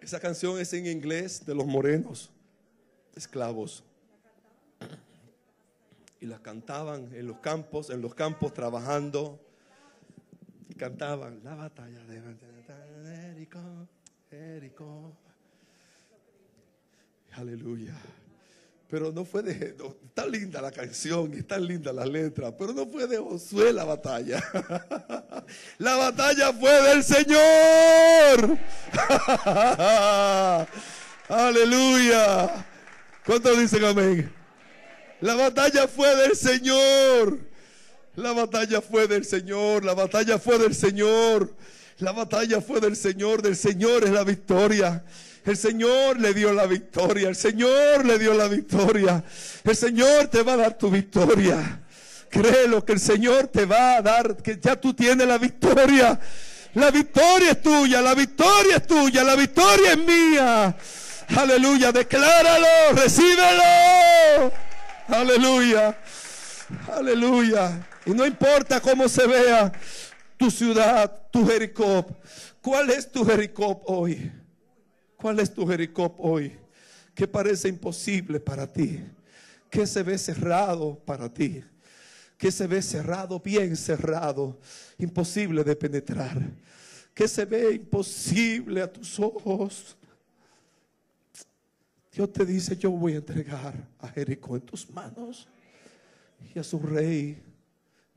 Esa 0.00 0.18
canción 0.18 0.58
es 0.58 0.72
en 0.72 0.86
inglés 0.86 1.44
de 1.44 1.54
los 1.54 1.66
morenos, 1.66 2.30
esclavos. 3.14 3.84
Y 6.20 6.26
la 6.26 6.38
cantaban 6.38 7.14
en 7.14 7.26
los 7.26 7.38
campos, 7.40 7.90
en 7.90 8.00
los 8.00 8.14
campos 8.14 8.54
trabajando. 8.54 9.38
Y 10.70 10.74
cantaban 10.74 11.40
la 11.44 11.54
batalla 11.54 12.02
de 12.06 12.20
Jericó, 13.04 13.60
Aleluya. 17.32 17.94
Pero 18.88 19.10
no 19.10 19.24
fue 19.24 19.42
de. 19.42 19.76
Está 20.06 20.26
linda 20.26 20.60
la 20.60 20.70
canción 20.70 21.32
y 21.34 21.38
está 21.38 21.58
linda 21.58 21.92
la 21.92 22.06
letra, 22.06 22.56
pero 22.56 22.72
no 22.72 22.86
fue 22.86 23.06
de 23.06 23.18
Josué 23.18 23.72
la 23.72 23.84
batalla. 23.84 24.42
La 25.78 25.96
batalla 25.96 26.52
fue 26.52 26.70
del 26.82 27.02
Señor. 27.04 28.58
Aleluya. 31.28 32.66
¿Cuántos 33.26 33.58
dicen 33.58 33.84
amén? 33.84 34.32
La 35.20 35.34
batalla 35.34 35.86
fue 35.88 36.14
del 36.16 36.36
Señor. 36.36 37.40
La 38.16 38.32
batalla 38.32 38.80
fue 38.80 39.06
del 39.06 39.24
Señor. 39.24 39.84
La 39.84 39.94
batalla 39.94 40.38
fue 40.38 40.58
del 40.58 40.74
Señor. 40.74 41.54
La 41.98 42.12
batalla 42.12 42.60
fue 42.60 42.80
del 42.80 42.96
Señor. 42.96 43.42
Del 43.42 43.56
Señor 43.56 44.04
es 44.04 44.10
la 44.10 44.24
victoria. 44.24 45.04
El 45.44 45.56
Señor 45.56 46.18
le 46.18 46.34
dio 46.34 46.52
la 46.52 46.66
victoria. 46.66 47.28
El 47.28 47.36
Señor 47.36 48.04
le 48.04 48.18
dio 48.18 48.34
la 48.34 48.48
victoria. 48.48 49.22
El 49.62 49.76
Señor 49.76 50.28
te 50.28 50.42
va 50.42 50.54
a 50.54 50.56
dar 50.56 50.78
tu 50.78 50.90
victoria. 50.90 51.80
Créelo 52.30 52.84
que 52.84 52.94
el 52.94 53.00
Señor 53.00 53.46
te 53.46 53.64
va 53.64 53.96
a 53.96 54.02
dar, 54.02 54.36
que 54.38 54.58
ya 54.60 54.74
tú 54.74 54.92
tienes 54.92 55.26
la 55.26 55.38
victoria. 55.38 56.18
La 56.74 56.90
victoria 56.90 57.52
es 57.52 57.62
tuya, 57.62 58.02
la 58.02 58.14
victoria 58.14 58.76
es 58.78 58.86
tuya, 58.88 59.22
la 59.22 59.36
victoria 59.36 59.92
es 59.92 59.98
mía. 59.98 60.76
Aleluya, 61.36 61.92
decláralo, 61.92 62.66
recíbelo. 62.94 64.52
Aleluya, 65.06 65.96
aleluya. 66.92 67.86
Y 68.04 68.10
no 68.10 68.26
importa 68.26 68.80
cómo 68.80 69.08
se 69.08 69.26
vea 69.28 69.72
tu 70.44 70.50
ciudad, 70.50 71.30
tu 71.30 71.46
Jericó. 71.46 72.04
¿Cuál 72.60 72.90
es 72.90 73.10
tu 73.10 73.24
Jericó 73.24 73.80
hoy? 73.86 74.30
¿Cuál 75.16 75.40
es 75.40 75.50
tu 75.54 75.66
Jericó 75.66 76.14
hoy? 76.18 76.52
¿Qué 77.14 77.26
parece 77.26 77.68
imposible 77.68 78.38
para 78.38 78.70
ti? 78.70 79.00
¿Qué 79.70 79.86
se 79.86 80.02
ve 80.02 80.18
cerrado 80.18 80.98
para 80.98 81.32
ti? 81.32 81.64
¿Qué 82.36 82.52
se 82.52 82.66
ve 82.66 82.82
cerrado, 82.82 83.40
bien 83.40 83.74
cerrado, 83.74 84.60
imposible 84.98 85.64
de 85.64 85.76
penetrar? 85.76 86.38
¿Qué 87.14 87.26
se 87.26 87.46
ve 87.46 87.72
imposible 87.76 88.82
a 88.82 88.92
tus 88.92 89.18
ojos? 89.18 89.96
Dios 92.12 92.30
te 92.34 92.44
dice, 92.44 92.76
yo 92.76 92.90
voy 92.90 93.14
a 93.14 93.16
entregar 93.16 93.88
a 93.98 94.08
Jericó 94.08 94.56
en 94.56 94.62
tus 94.62 94.90
manos 94.90 95.48
y 96.54 96.58
a 96.58 96.62
su 96.62 96.78
rey 96.80 97.42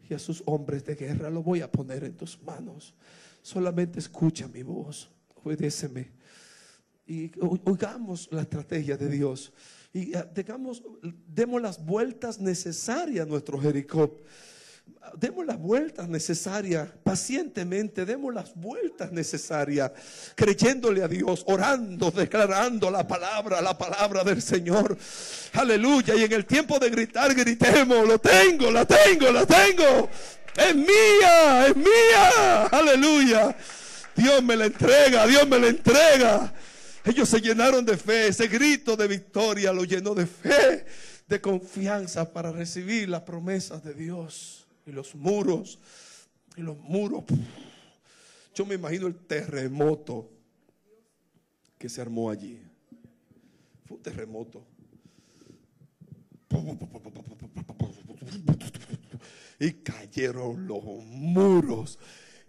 y 0.10 0.14
a 0.14 0.20
sus 0.20 0.44
hombres 0.46 0.86
de 0.86 0.96
guerra 0.96 1.30
lo 1.30 1.44
voy 1.44 1.62
a 1.62 1.72
poner 1.72 2.04
en 2.04 2.14
tus 2.14 2.42
manos. 2.44 2.94
Solamente 3.42 4.00
escucha 4.00 4.48
mi 4.48 4.64
voz, 4.64 5.10
obedéceme 5.44 6.12
y 7.06 7.32
oigamos 7.40 8.28
la 8.32 8.42
estrategia 8.42 8.98
de 8.98 9.10
Dios 9.10 9.54
y 9.94 10.14
ah, 10.16 10.30
demos 10.34 11.62
las 11.62 11.84
vueltas 11.84 12.40
necesarias 12.40 13.26
a 13.26 13.30
nuestro 13.30 13.60
Jericó. 13.60 14.20
Demos 15.16 15.46
las 15.46 15.58
vueltas 15.58 16.08
necesarias, 16.08 16.90
pacientemente, 17.04 18.06
demos 18.06 18.34
las 18.34 18.54
vueltas 18.54 19.12
necesarias, 19.12 19.92
creyéndole 20.36 21.02
a 21.02 21.08
Dios, 21.08 21.44
orando, 21.48 22.12
declarando 22.12 22.92
la 22.92 23.08
palabra, 23.08 23.62
la 23.62 23.78
palabra 23.78 24.24
del 24.24 24.42
Señor. 24.42 24.98
Aleluya. 25.54 26.16
Y 26.16 26.24
en 26.24 26.34
el 26.34 26.46
tiempo 26.46 26.78
de 26.78 26.90
gritar, 26.90 27.34
gritemos, 27.34 28.08
lo 28.08 28.20
tengo, 28.20 28.70
la 28.70 28.86
tengo, 28.86 29.32
la 29.32 29.46
tengo. 29.46 30.10
Es 30.56 30.76
mía, 30.76 31.68
es 31.68 31.76
mía. 31.76 32.66
Aleluya. 32.72 33.56
Dios 34.16 34.44
me 34.44 34.56
la 34.56 34.66
entrega, 34.66 35.28
Dios 35.28 35.48
me 35.48 35.60
la 35.60 35.68
entrega. 35.68 36.54
Ellos 37.06 37.30
se 37.30 37.40
llenaron 37.40 37.86
de 37.86 37.98
fe. 37.98 38.28
Ese 38.28 38.48
grito 38.48 38.98
de 38.98 39.08
victoria 39.08 39.72
lo 39.72 39.84
llenó 39.84 40.14
de 40.16 40.26
fe, 40.26 40.86
de 41.28 41.40
confianza 41.40 42.34
para 42.34 42.52
recibir 42.52 43.10
las 43.10 43.22
promesas 43.22 43.84
de 43.84 43.94
Dios. 43.94 44.57
Y 44.88 44.92
los 44.92 45.14
muros, 45.14 45.80
y 46.56 46.62
los 46.62 46.78
muros. 46.80 47.26
Yo 48.56 48.66
me 48.66 48.74
imagino 48.76 49.06
el 49.06 49.16
terremoto 49.16 50.32
que 51.78 51.90
se 51.90 52.02
armó 52.02 52.32
allí. 52.32 52.60
Fue 53.86 53.98
un 53.98 54.04
terremoto. 54.04 54.66
Y 59.60 59.74
cayeron 59.74 60.68
los 60.68 60.84
muros 60.84 62.00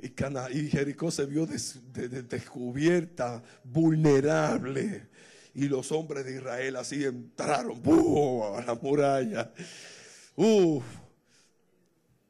y, 0.00 0.68
Jericó 0.68 1.10
se 1.10 1.26
vio 1.26 1.46
descubierta, 1.46 3.42
vulnerable. 3.64 5.08
Y 5.54 5.68
los 5.68 5.90
hombres 5.90 6.24
de 6.24 6.36
Israel 6.36 6.76
así 6.76 7.04
entraron 7.04 7.82
a 8.54 8.62
la 8.64 8.74
muralla. 8.80 9.52
Uf. 10.36 10.84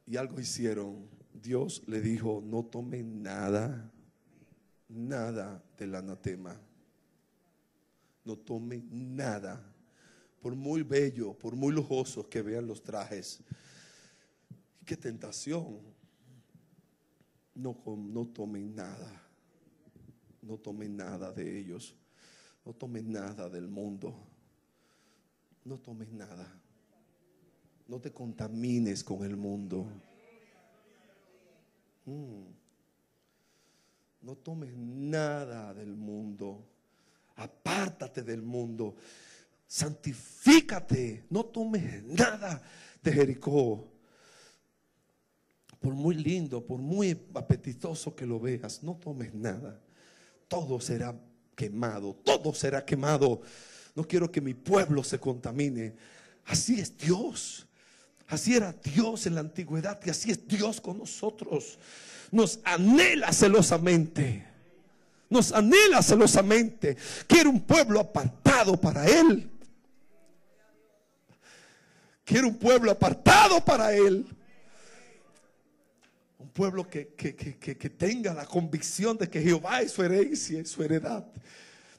Y 0.09 0.16
algo 0.16 0.40
hicieron. 0.40 1.06
Dios 1.34 1.82
le 1.86 2.00
dijo, 2.00 2.42
no 2.42 2.64
tomen 2.64 3.22
nada, 3.22 3.92
nada 4.88 5.62
del 5.76 5.94
anatema. 5.94 6.59
No 8.24 8.36
tomen 8.38 8.88
nada. 8.90 9.62
Por 10.40 10.56
muy 10.56 10.82
bello, 10.82 11.34
por 11.34 11.54
muy 11.54 11.74
lujosos 11.74 12.26
que 12.26 12.40
vean 12.40 12.66
los 12.66 12.82
trajes. 12.82 13.40
Qué 14.86 14.96
tentación. 14.96 15.78
No, 17.54 17.76
no 17.84 18.26
tomen 18.28 18.74
nada. 18.74 19.22
No 20.40 20.56
tomen 20.56 20.96
nada 20.96 21.32
de 21.32 21.59
ellos. 21.59 21.94
No 22.64 22.72
tomen 22.72 23.12
nada 23.12 23.50
del 23.50 23.68
mundo. 23.68 24.14
No 25.64 25.76
tomes 25.78 26.11
nada. 26.11 26.50
No 27.89 27.99
te 27.99 28.12
contamines 28.12 29.03
con 29.03 29.24
el 29.24 29.36
mundo. 29.36 29.86
Mm. 32.05 32.45
No 34.20 34.36
tomes 34.36 34.76
nada 34.76 35.72
del 35.72 35.97
mundo. 35.97 36.62
Apártate 37.36 38.22
del 38.22 38.43
mundo. 38.43 38.95
Santifícate. 39.66 41.24
No 41.30 41.45
tomes 41.47 42.03
nada 42.05 42.62
de 43.03 43.12
Jericó. 43.12 43.89
Por 45.80 45.95
muy 45.95 46.16
lindo, 46.16 46.66
por 46.66 46.80
muy 46.80 47.18
apetitoso 47.34 48.14
que 48.14 48.26
lo 48.26 48.41
veas, 48.41 48.82
no 48.82 48.97
tomes 48.97 49.32
nada. 49.32 49.80
Todo 50.49 50.80
será 50.80 51.14
quemado, 51.55 52.14
todo 52.24 52.53
será 52.53 52.84
quemado. 52.84 53.41
No 53.95 54.05
quiero 54.05 54.30
que 54.30 54.41
mi 54.41 54.55
pueblo 54.55 55.05
se 55.05 55.20
contamine. 55.20 55.95
Así 56.45 56.80
es 56.80 56.97
Dios. 56.97 57.67
Así 58.29 58.55
era 58.55 58.74
Dios 58.85 59.26
en 59.26 59.35
la 59.35 59.41
antigüedad 59.41 59.99
y 60.05 60.11
así 60.11 60.31
es 60.31 60.47
Dios 60.47 60.81
con 60.81 60.99
nosotros. 60.99 61.79
Nos 62.31 62.61
anhela 62.62 63.33
celosamente. 63.33 64.45
Nos 65.31 65.51
anhela 65.51 66.03
celosamente. 66.03 66.97
Quiere 67.26 67.49
un 67.49 67.61
pueblo 67.61 68.01
apartado 68.01 68.79
para 68.79 69.07
Él. 69.07 69.51
Quiere 72.22 72.47
un 72.47 72.59
pueblo 72.59 72.91
apartado 72.91 73.64
para 73.64 73.95
Él. 73.95 74.26
Un 76.39 76.51
pueblo 76.51 76.87
que, 76.87 77.14
que, 77.14 77.91
tenga 77.91 78.35
la 78.35 78.45
convicción 78.45 79.16
de 79.16 79.31
que 79.31 79.41
Jehová 79.41 79.81
es 79.81 79.93
su 79.93 80.03
herencia, 80.03 80.61
es 80.61 80.68
su 80.68 80.83
heredad. 80.83 81.26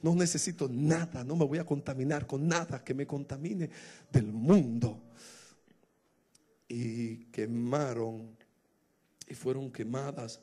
No 0.04 0.14
necesito 0.14 0.70
nada, 0.70 1.24
no 1.24 1.36
me 1.36 1.46
voy 1.46 1.58
a 1.58 1.66
contaminar 1.66 2.28
con 2.28 2.48
nada 2.48 2.84
que 2.84 2.94
me 2.94 3.08
contamine 3.08 3.70
del 4.12 4.28
mundo 4.28 5.09
y 6.70 7.26
quemaron 7.26 8.38
y 9.28 9.34
fueron 9.34 9.72
quemadas 9.72 10.40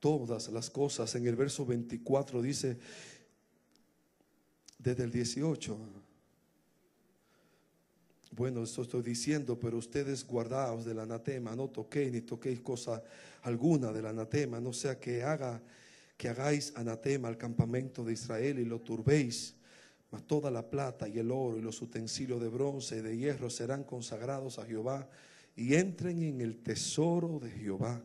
todas 0.00 0.48
las 0.48 0.68
cosas. 0.68 1.14
En 1.14 1.26
el 1.26 1.36
verso 1.36 1.64
24 1.64 2.42
dice, 2.42 2.76
desde 4.78 5.04
el 5.04 5.12
18, 5.12 5.78
bueno, 8.32 8.64
esto 8.64 8.82
estoy 8.82 9.02
diciendo, 9.02 9.58
pero 9.58 9.78
ustedes 9.78 10.26
guardaos 10.26 10.84
del 10.84 10.98
anatema, 10.98 11.54
no 11.54 11.68
toquéis 11.68 12.12
ni 12.12 12.20
toquéis 12.22 12.60
cosa 12.60 13.02
alguna 13.42 13.92
del 13.92 14.06
anatema, 14.06 14.60
no 14.60 14.72
sea 14.72 14.98
que 14.98 15.22
haga 15.22 15.62
que 16.16 16.28
hagáis 16.28 16.72
anatema 16.76 17.26
al 17.26 17.36
campamento 17.36 18.04
de 18.04 18.12
Israel 18.12 18.60
y 18.60 18.64
lo 18.64 18.80
turbéis. 18.80 19.56
Mas 20.12 20.22
toda 20.24 20.52
la 20.52 20.68
plata 20.70 21.08
y 21.08 21.18
el 21.18 21.32
oro 21.32 21.58
y 21.58 21.62
los 21.62 21.82
utensilios 21.82 22.40
de 22.40 22.48
bronce 22.48 22.98
y 22.98 23.00
de 23.00 23.16
hierro 23.16 23.50
serán 23.50 23.82
consagrados 23.82 24.60
a 24.60 24.64
Jehová 24.64 25.08
y 25.56 25.74
entren 25.74 26.22
en 26.22 26.40
el 26.40 26.62
tesoro 26.62 27.38
de 27.38 27.50
Jehová. 27.50 28.02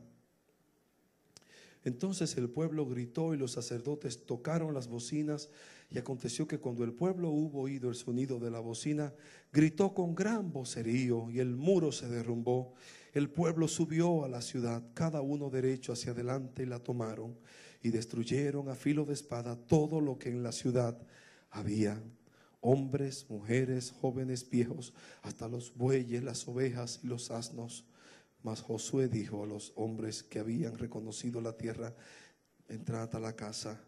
Entonces 1.84 2.36
el 2.38 2.50
pueblo 2.50 2.86
gritó 2.86 3.34
y 3.34 3.38
los 3.38 3.54
sacerdotes 3.54 4.26
tocaron 4.26 4.74
las 4.74 4.88
bocinas 4.88 5.50
y 5.90 5.98
aconteció 5.98 6.46
que 6.46 6.60
cuando 6.60 6.84
el 6.84 6.92
pueblo 6.92 7.30
hubo 7.30 7.62
oído 7.62 7.90
el 7.90 7.96
sonido 7.96 8.40
de 8.40 8.52
la 8.52 8.60
bocina, 8.60 9.14
gritó 9.54 9.94
con 9.94 10.14
gran 10.14 10.52
vocerío 10.52 11.30
y 11.32 11.40
el 11.40 11.56
muro 11.56 11.94
se 11.94 12.10
derrumbó. 12.10 12.74
El 13.14 13.30
pueblo 13.30 13.70
subió 13.70 14.26
a 14.26 14.28
la 14.28 14.42
ciudad, 14.42 14.84
cada 14.94 15.22
uno 15.22 15.50
derecho 15.50 15.94
hacia 15.94 16.12
adelante 16.12 16.64
y 16.64 16.66
la 16.66 16.80
tomaron 16.80 17.38
y 17.82 17.90
destruyeron 17.90 18.68
a 18.68 18.76
filo 18.76 19.06
de 19.06 19.14
espada 19.14 19.56
todo 19.56 20.02
lo 20.02 20.18
que 20.18 20.30
en 20.30 20.44
la 20.44 20.52
ciudad 20.52 21.02
había 21.52 22.04
hombres, 22.62 23.26
mujeres, 23.30 23.92
jóvenes, 23.92 24.50
viejos, 24.50 24.94
hasta 25.22 25.48
los 25.48 25.76
bueyes, 25.76 26.24
las 26.24 26.48
ovejas 26.48 27.00
y 27.04 27.08
los 27.08 27.32
asnos. 27.32 27.86
Mas 28.44 28.62
Josué 28.62 29.08
dijo 29.08 29.44
a 29.44 29.48
los 29.48 29.74
hombres 29.76 30.24
que 30.24 30.40
habían 30.40 30.78
reconocido 30.78 31.42
la 31.42 31.54
tierra, 31.56 31.94
entrad 32.68 33.14
a 33.16 33.20
la 33.20 33.36
casa, 33.36 33.80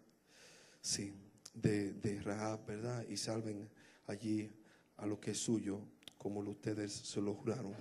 sí, 0.82 1.14
de, 1.54 1.94
de 1.94 2.22
Rahab, 2.22 2.66
¿verdad? 2.66 3.06
Y 3.08 3.18
salven 3.18 3.70
allí 4.08 4.52
a 4.98 5.06
lo 5.06 5.20
que 5.20 5.32
es 5.32 5.38
suyo, 5.38 5.80
como 6.18 6.40
ustedes 6.42 6.92
se 6.92 7.22
lo 7.22 7.34
juraron. 7.34 7.74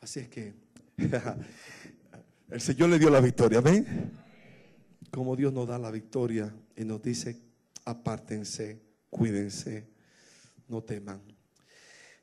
Así 0.00 0.20
es 0.20 0.28
que 0.28 0.54
el 2.50 2.60
Señor 2.60 2.90
le 2.90 2.98
dio 2.98 3.10
la 3.10 3.20
victoria, 3.20 3.60
¿ven? 3.60 4.12
Como 5.10 5.36
Dios 5.36 5.52
nos 5.52 5.66
da 5.66 5.78
la 5.78 5.90
victoria 5.90 6.54
y 6.76 6.84
nos 6.84 7.02
dice, 7.02 7.40
apártense 7.84 8.89
cuídense, 9.10 9.88
no 10.68 10.82
teman. 10.82 11.20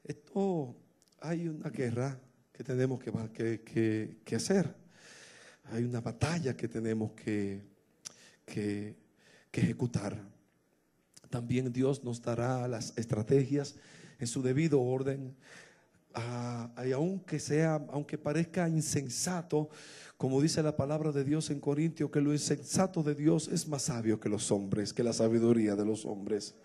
Esto 0.03 0.75
hay 1.19 1.47
una 1.47 1.69
guerra 1.69 2.19
que 2.53 2.63
tenemos 2.63 2.99
que, 2.99 4.17
que, 4.25 4.35
hacer. 4.35 4.73
Hay 5.65 5.83
una 5.83 6.01
batalla 6.01 6.55
que 6.55 6.67
tenemos 6.67 7.11
que, 7.11 7.61
que, 8.45 8.95
ejecutar. 9.51 10.15
También 11.29 11.73
Dios 11.73 12.03
nos 12.03 12.21
dará 12.21 12.67
las 12.67 12.95
estrategias 12.95 13.75
en 14.19 14.27
su 14.27 14.41
debido 14.41 14.81
orden. 14.81 15.35
Ah, 16.19 16.71
y 16.83 16.91
aunque 16.93 17.39
sea, 17.39 17.75
aunque 17.91 18.17
parezca 18.17 18.67
insensato, 18.67 19.69
como 20.17 20.41
dice 20.41 20.63
la 20.63 20.75
palabra 20.75 21.11
de 21.11 21.23
Dios 21.23 21.51
en 21.51 21.59
Corintio, 21.59 22.09
que 22.09 22.21
lo 22.21 22.33
insensato 22.33 23.03
de 23.03 23.13
Dios 23.13 23.47
es 23.49 23.67
más 23.67 23.83
sabio 23.83 24.19
que 24.19 24.27
los 24.27 24.51
hombres, 24.51 24.93
que 24.93 25.03
la 25.03 25.13
sabiduría 25.13 25.75
de 25.75 25.85
los 25.85 26.07
hombres. 26.07 26.55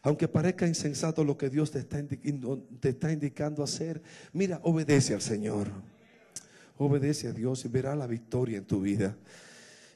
Aunque 0.00 0.28
parezca 0.28 0.66
insensato 0.66 1.24
lo 1.24 1.36
que 1.36 1.50
Dios 1.50 1.72
te 1.72 1.80
está, 1.80 2.02
te 2.80 2.88
está 2.88 3.12
indicando 3.12 3.62
hacer, 3.62 4.00
mira, 4.32 4.60
obedece 4.62 5.12
al 5.12 5.20
Señor. 5.20 5.68
Obedece 6.78 7.28
a 7.28 7.32
Dios 7.32 7.66
y 7.66 7.68
verá 7.68 7.94
la 7.94 8.06
victoria 8.06 8.56
en 8.56 8.64
tu 8.64 8.80
vida. 8.80 9.14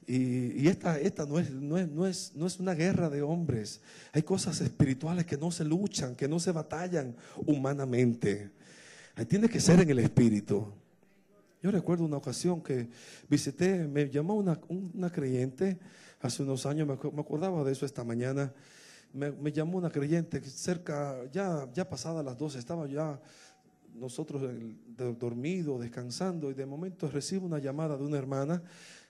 Y, 0.07 0.69
esta, 0.69 0.99
esta 0.99 1.25
no, 1.25 1.39
es, 1.39 1.51
no, 1.51 1.79
es, 1.79 1.89
no, 1.89 2.07
es, 2.07 2.33
no 2.35 2.47
es 2.47 2.61
una 2.61 2.75
guerra 2.75 3.09
de 3.09 3.23
hombres. 3.23 3.81
Hay 4.13 4.23
cosas 4.23 4.61
espirituales 4.61 5.25
que 5.25 5.39
no 5.39 5.51
se 5.51 5.65
luchan, 5.65 6.17
que 6.17 6.29
no 6.29 6.39
se 6.39 6.53
batallan 6.53 7.17
humanamente. 7.47 8.60
Tiene 9.29 9.49
que 9.49 9.61
ser 9.61 9.81
en 9.81 9.91
el 9.91 9.99
espíritu. 9.99 10.67
Yo 11.63 11.71
recuerdo 11.71 12.05
una 12.05 12.17
ocasión 12.17 12.63
que 12.63 12.89
visité, 13.29 13.87
me 13.87 14.09
llamó 14.09 14.35
una, 14.35 14.59
una 14.69 15.11
creyente 15.11 15.79
hace 16.21 16.43
unos 16.43 16.65
años, 16.65 16.87
me, 16.87 16.95
acordaba 16.95 17.63
de 17.65 17.73
eso 17.73 17.85
esta 17.85 18.03
mañana. 18.03 18.53
Me, 19.13 19.53
llamó 19.53 19.77
una 19.77 19.91
creyente 19.91 20.41
cerca, 20.41 21.19
ya, 21.33 21.69
ya 21.75 21.89
pasada 21.89 22.23
las 22.23 22.39
12, 22.39 22.59
estaba 22.59 22.87
ya 22.87 23.21
nosotros 23.95 24.43
dormidos, 25.19 25.81
descansando, 25.81 26.51
y 26.51 26.55
de 26.55 26.65
momento 26.65 27.09
recibo 27.09 27.45
una 27.45 27.59
llamada 27.59 27.99
de 27.99 28.05
una 28.05 28.17
hermana 28.17 28.63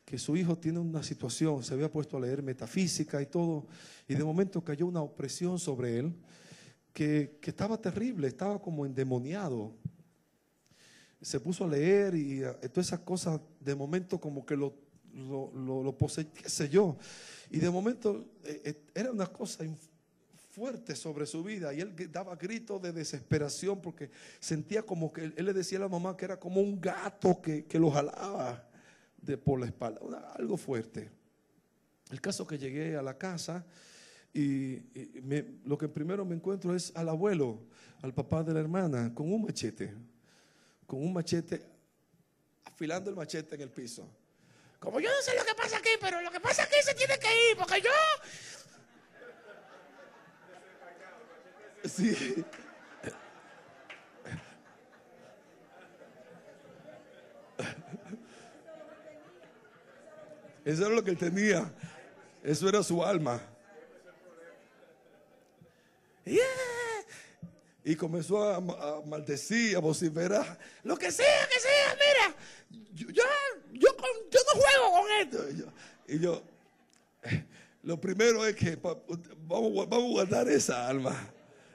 que 0.04 0.18
su 0.18 0.36
hijo 0.36 0.56
tiene 0.58 0.80
una 0.80 1.02
situación, 1.04 1.62
se 1.62 1.74
había 1.74 1.92
puesto 1.92 2.16
a 2.16 2.20
leer 2.20 2.42
metafísica 2.42 3.22
y 3.22 3.26
todo, 3.26 3.66
y 4.08 4.14
de 4.14 4.24
momento 4.24 4.64
cayó 4.64 4.86
una 4.86 5.02
opresión 5.02 5.58
sobre 5.58 5.98
él 5.98 6.14
que, 6.92 7.38
que 7.40 7.50
estaba 7.50 7.76
terrible, 7.80 8.26
estaba 8.26 8.60
como 8.60 8.86
endemoniado 8.86 9.74
se 11.20 11.40
puso 11.40 11.64
a 11.64 11.68
leer 11.68 12.14
y 12.14 12.40
todas 12.72 12.88
esas 12.88 13.00
cosas 13.00 13.40
de 13.60 13.74
momento 13.74 14.18
como 14.18 14.44
que 14.44 14.56
lo, 14.56 14.74
lo, 15.14 15.96
qué 15.98 16.48
sé 16.48 16.68
yo. 16.68 16.96
Y 17.50 17.58
de 17.58 17.70
momento 17.70 18.24
eh, 18.44 18.62
eh, 18.64 18.82
era 18.94 19.10
una 19.10 19.26
cosa 19.26 19.64
fuerte 20.50 20.96
sobre 20.96 21.26
su 21.26 21.42
vida 21.42 21.72
y 21.72 21.80
él 21.80 21.94
daba 22.10 22.36
gritos 22.36 22.80
de 22.82 22.92
desesperación 22.92 23.80
porque 23.80 24.10
sentía 24.38 24.82
como 24.82 25.12
que 25.12 25.32
él, 25.36 25.44
le 25.44 25.52
decía 25.52 25.78
a 25.78 25.82
la 25.82 25.88
mamá 25.88 26.16
que 26.16 26.24
era 26.24 26.38
como 26.38 26.60
un 26.60 26.80
gato 26.80 27.40
que, 27.40 27.64
que 27.64 27.78
lo 27.78 27.90
jalaba 27.90 28.68
de 29.20 29.36
por 29.36 29.60
la 29.60 29.66
espalda, 29.66 30.00
algo 30.36 30.56
fuerte. 30.56 31.10
El 32.10 32.20
caso 32.20 32.46
que 32.46 32.58
llegué 32.58 32.96
a 32.96 33.02
la 33.02 33.16
casa 33.16 33.64
y, 34.32 34.76
lo 35.64 35.76
que 35.76 35.88
primero 35.88 36.24
me 36.24 36.34
encuentro 36.34 36.74
es 36.74 36.92
al 36.96 37.08
abuelo, 37.08 37.60
al 38.02 38.14
papá 38.14 38.42
de 38.42 38.54
la 38.54 38.60
hermana, 38.60 39.12
con 39.14 39.32
un 39.32 39.42
machete 39.42 39.94
con 40.90 41.00
un 41.00 41.12
machete, 41.12 41.64
afilando 42.64 43.10
el 43.10 43.16
machete 43.16 43.54
en 43.54 43.60
el 43.60 43.70
piso. 43.70 44.10
Como 44.80 44.98
yo 44.98 45.08
no 45.08 45.22
sé 45.22 45.36
lo 45.36 45.44
que 45.44 45.54
pasa 45.54 45.76
aquí, 45.76 45.90
pero 46.00 46.20
lo 46.20 46.32
que 46.32 46.40
pasa 46.40 46.64
aquí 46.64 46.74
se 46.82 46.94
tiene 46.94 47.16
que 47.16 47.28
ir, 47.48 47.56
porque 47.56 47.80
yo... 47.80 47.90
Sí. 51.88 52.44
Eso 60.64 60.86
era 60.86 60.94
lo 60.96 61.04
que 61.04 61.12
él 61.12 61.18
tenía. 61.18 61.72
Eso 62.42 62.68
era 62.68 62.82
su 62.82 63.04
alma. 63.04 63.40
Yeah. 66.24 66.79
Y 67.84 67.96
comenzó 67.96 68.42
a, 68.42 68.56
a, 68.56 69.02
maldecir, 69.06 69.76
a 69.76 69.80
vociferar. 69.80 70.58
Lo 70.84 70.96
que 70.96 71.10
sea, 71.10 71.48
que 71.48 71.60
sea, 71.60 71.94
mira. 71.94 72.36
Yo, 72.92 73.24
yo, 73.72 73.88
no 73.92 74.60
juego 74.60 75.00
con 75.00 75.10
esto. 75.20 75.64
Y 76.08 76.18
yo, 76.18 76.42
lo 77.82 78.00
primero 78.00 78.44
es 78.44 78.54
que 78.54 78.76
vamos, 79.46 79.86
a 79.90 79.96
guardar 79.96 80.48
esa 80.48 80.86
alma. 80.86 81.16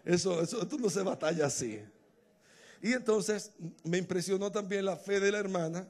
Eso, 0.04 0.42
eso, 0.42 0.62
esto 0.62 0.78
no 0.78 0.90
se 0.90 1.02
batalla 1.02 1.48
así. 1.48 1.82
Y 2.82 2.94
entonces 2.94 3.52
me 3.84 3.98
impresionó 3.98 4.52
también 4.52 4.86
la 4.86 4.96
fe 4.96 5.20
de 5.20 5.32
la 5.32 5.40
hermana, 5.40 5.88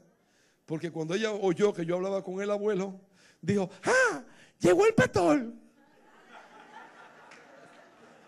porque 0.66 0.92
cuando 0.92 1.14
ella 1.14 1.32
oyó 1.32 1.74
que 1.74 1.86
yo 1.86 1.96
hablaba 1.96 2.24
con 2.24 2.42
el 2.42 2.50
abuelo, 2.50 3.00
dijo, 3.42 3.70
¡ah! 3.84 4.24
Llegó 4.60 4.86
el 4.86 4.94
pastor. 4.94 5.52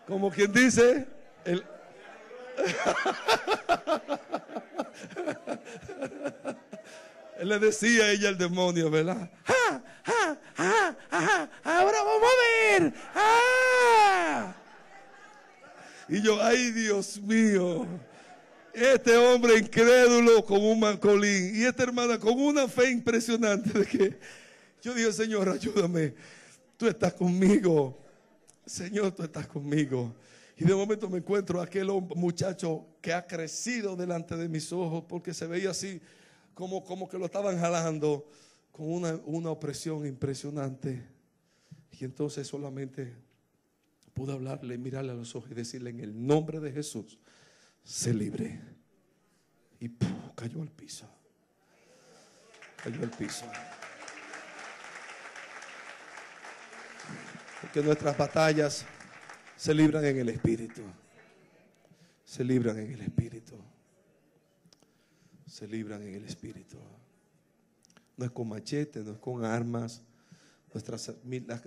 Como 0.05 0.29
quien 0.29 0.51
dice, 0.51 1.07
el... 1.45 1.63
Él 7.39 7.49
le 7.49 7.59
decía 7.59 8.05
a 8.05 8.11
ella 8.11 8.29
el 8.29 8.37
demonio, 8.37 8.89
¿verdad? 8.89 9.29
¡Ah! 9.45 9.81
¡Ah! 10.05 10.37
¡Ah! 10.57 10.95
¡Ah! 11.11 11.49
¡Ahora 11.63 12.03
vamos 12.03 12.29
a 12.29 12.79
ver! 12.79 12.93
¡Ah! 13.13 14.55
Y 16.09 16.21
yo, 16.21 16.41
ay 16.41 16.71
Dios 16.71 17.19
mío, 17.21 17.85
este 18.73 19.17
hombre 19.17 19.57
incrédulo 19.57 20.45
con 20.45 20.63
un 20.63 20.79
mancolín 20.79 21.53
y 21.53 21.65
esta 21.65 21.83
hermana 21.83 22.17
con 22.17 22.39
una 22.39 22.67
fe 22.69 22.91
impresionante 22.91 23.77
de 23.77 23.85
que 23.85 24.19
yo 24.81 24.93
dije, 24.93 25.11
Señor, 25.11 25.49
ayúdame, 25.49 26.13
tú 26.77 26.87
estás 26.87 27.13
conmigo, 27.13 27.99
Señor, 28.65 29.11
tú 29.11 29.23
estás 29.23 29.47
conmigo. 29.47 30.15
Y 30.59 30.65
de 30.65 30.73
momento 30.73 31.07
me 31.07 31.19
encuentro 31.19 31.61
aquel 31.61 31.87
muchacho 32.15 32.87
que 32.99 33.13
ha 33.13 33.27
crecido 33.27 33.95
delante 33.95 34.35
de 34.35 34.49
mis 34.49 34.73
ojos 34.73 35.03
porque 35.07 35.31
se 35.31 35.45
veía 35.45 35.69
así 35.69 36.01
como, 36.55 36.83
como 36.83 37.07
que 37.07 37.19
lo 37.19 37.25
estaban 37.25 37.59
jalando 37.59 38.27
con 38.71 38.91
una, 38.91 39.19
una 39.25 39.51
opresión 39.51 40.07
impresionante. 40.07 41.05
Y 41.91 42.05
entonces 42.05 42.47
solamente 42.47 43.13
pude 44.15 44.33
hablarle, 44.33 44.79
mirarle 44.79 45.11
a 45.11 45.15
los 45.15 45.35
ojos 45.35 45.51
y 45.51 45.53
decirle 45.53 45.91
en 45.91 45.99
el 45.99 46.25
nombre 46.25 46.59
de 46.59 46.71
Jesús, 46.71 47.19
se 47.83 48.11
libre. 48.11 48.59
Y 49.79 49.91
cayó 50.33 50.63
al 50.63 50.71
piso. 50.71 51.07
Cayó 52.83 53.03
al 53.03 53.11
piso. 53.11 53.45
Porque 57.61 57.83
nuestras 57.83 58.17
batallas 58.17 58.87
se 59.57 59.73
libran 59.73 60.05
en 60.05 60.17
el 60.17 60.29
Espíritu. 60.29 60.81
Se 62.23 62.43
libran 62.43 62.77
en 62.77 62.91
el 62.91 63.01
Espíritu. 63.01 63.55
Se 65.45 65.67
libran 65.67 66.01
en 66.03 66.15
el 66.15 66.25
Espíritu. 66.25 66.77
No 68.15 68.25
es 68.25 68.31
con 68.31 68.47
machete, 68.47 69.03
no 69.03 69.11
es 69.11 69.17
con 69.17 69.43
armas. 69.43 70.01
Nuestras, 70.73 71.11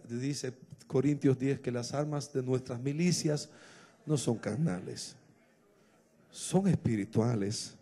dice 0.08 0.54
Corintios 0.86 1.38
10 1.38 1.60
que 1.60 1.72
las 1.72 1.94
armas 1.94 2.32
de 2.32 2.42
nuestras 2.42 2.80
milicias 2.80 3.48
no 4.06 4.16
son 4.16 4.38
carnales, 4.38 5.16
son 6.30 6.68
espirituales, 6.68 7.74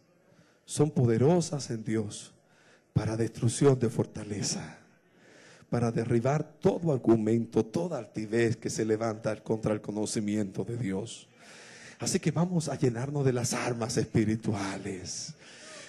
son 0.65 0.91
poderosas 0.91 1.71
en 1.71 1.83
Dios 1.85 2.33
para 2.93 3.17
destrucción 3.17 3.79
de 3.79 3.89
fortaleza, 3.89 4.78
para 5.71 5.91
derribar 5.91 6.45
todo 6.61 6.93
argumento, 6.93 7.65
toda 7.65 7.99
altivez 7.99 8.57
que 8.57 8.71
se 8.71 8.85
levanta 8.85 9.37
contra 9.43 9.75
el 9.75 9.81
conocimiento 9.81 10.65
de 10.65 10.77
Dios. 10.77 11.29
Así 11.99 12.21
que 12.21 12.31
vamos 12.31 12.69
a 12.69 12.77
llenarnos 12.77 13.25
de 13.25 13.33
las 13.33 13.53
armas 13.53 13.97
espirituales. 13.97 15.35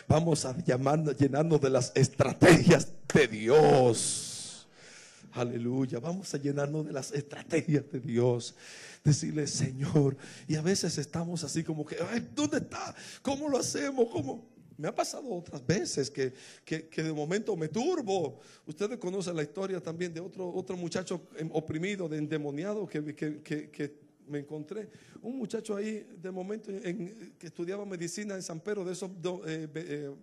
Vamos 0.08 0.46
a 0.46 0.56
llenarnos 0.58 1.62
de 1.62 1.70
las 1.70 1.92
estrategias 1.96 2.88
de 3.14 3.28
Dios 3.28 4.30
Aleluya. 5.34 6.00
Vamos 6.00 6.34
a 6.34 6.38
llenarnos 6.38 6.86
de 6.86 6.92
las 6.92 7.12
estrategias 7.12 7.84
de 7.92 8.00
Dios. 8.00 8.56
Decirle, 9.04 9.48
Señor. 9.48 10.18
Y 10.48 10.56
a 10.56 10.62
veces 10.62 10.98
estamos 10.98 11.44
así 11.44 11.64
como 11.64 11.86
que, 11.86 11.98
¿dónde 12.36 12.58
está? 12.58 12.96
¿Cómo 13.22 13.48
lo 13.50 13.58
hacemos? 13.58 14.08
¿Cómo? 14.12 14.48
Me 14.80 14.88
ha 14.88 14.96
pasado 14.96 15.30
otras 15.30 15.66
veces 15.68 16.10
que, 16.10 16.32
de 16.66 17.12
momento 17.12 17.54
me 17.58 17.68
turbo. 17.68 18.40
Ustedes 18.66 18.98
conocen 18.98 19.36
la 19.36 19.44
historia 19.44 19.82
también 19.82 20.14
de 20.14 20.22
otro, 20.22 20.50
otro 20.50 20.78
muchacho 20.78 21.28
oprimido, 21.52 22.08
de 22.08 22.18
endemoniado 22.18 22.88
que, 22.88 23.02
me 24.26 24.40
encontré. 24.40 24.88
Un 25.22 25.38
muchacho 25.38 25.76
ahí, 25.76 26.08
de 26.22 26.32
momento, 26.32 26.72
en, 26.72 27.36
que 27.38 27.48
estudiaba 27.48 27.86
medicina 27.86 28.36
en 28.36 28.42
San 28.42 28.62
Pedro, 28.62 28.86
de 28.86 28.94
esos 28.94 29.12
eh, 29.48 29.68
eh, 29.76 30.16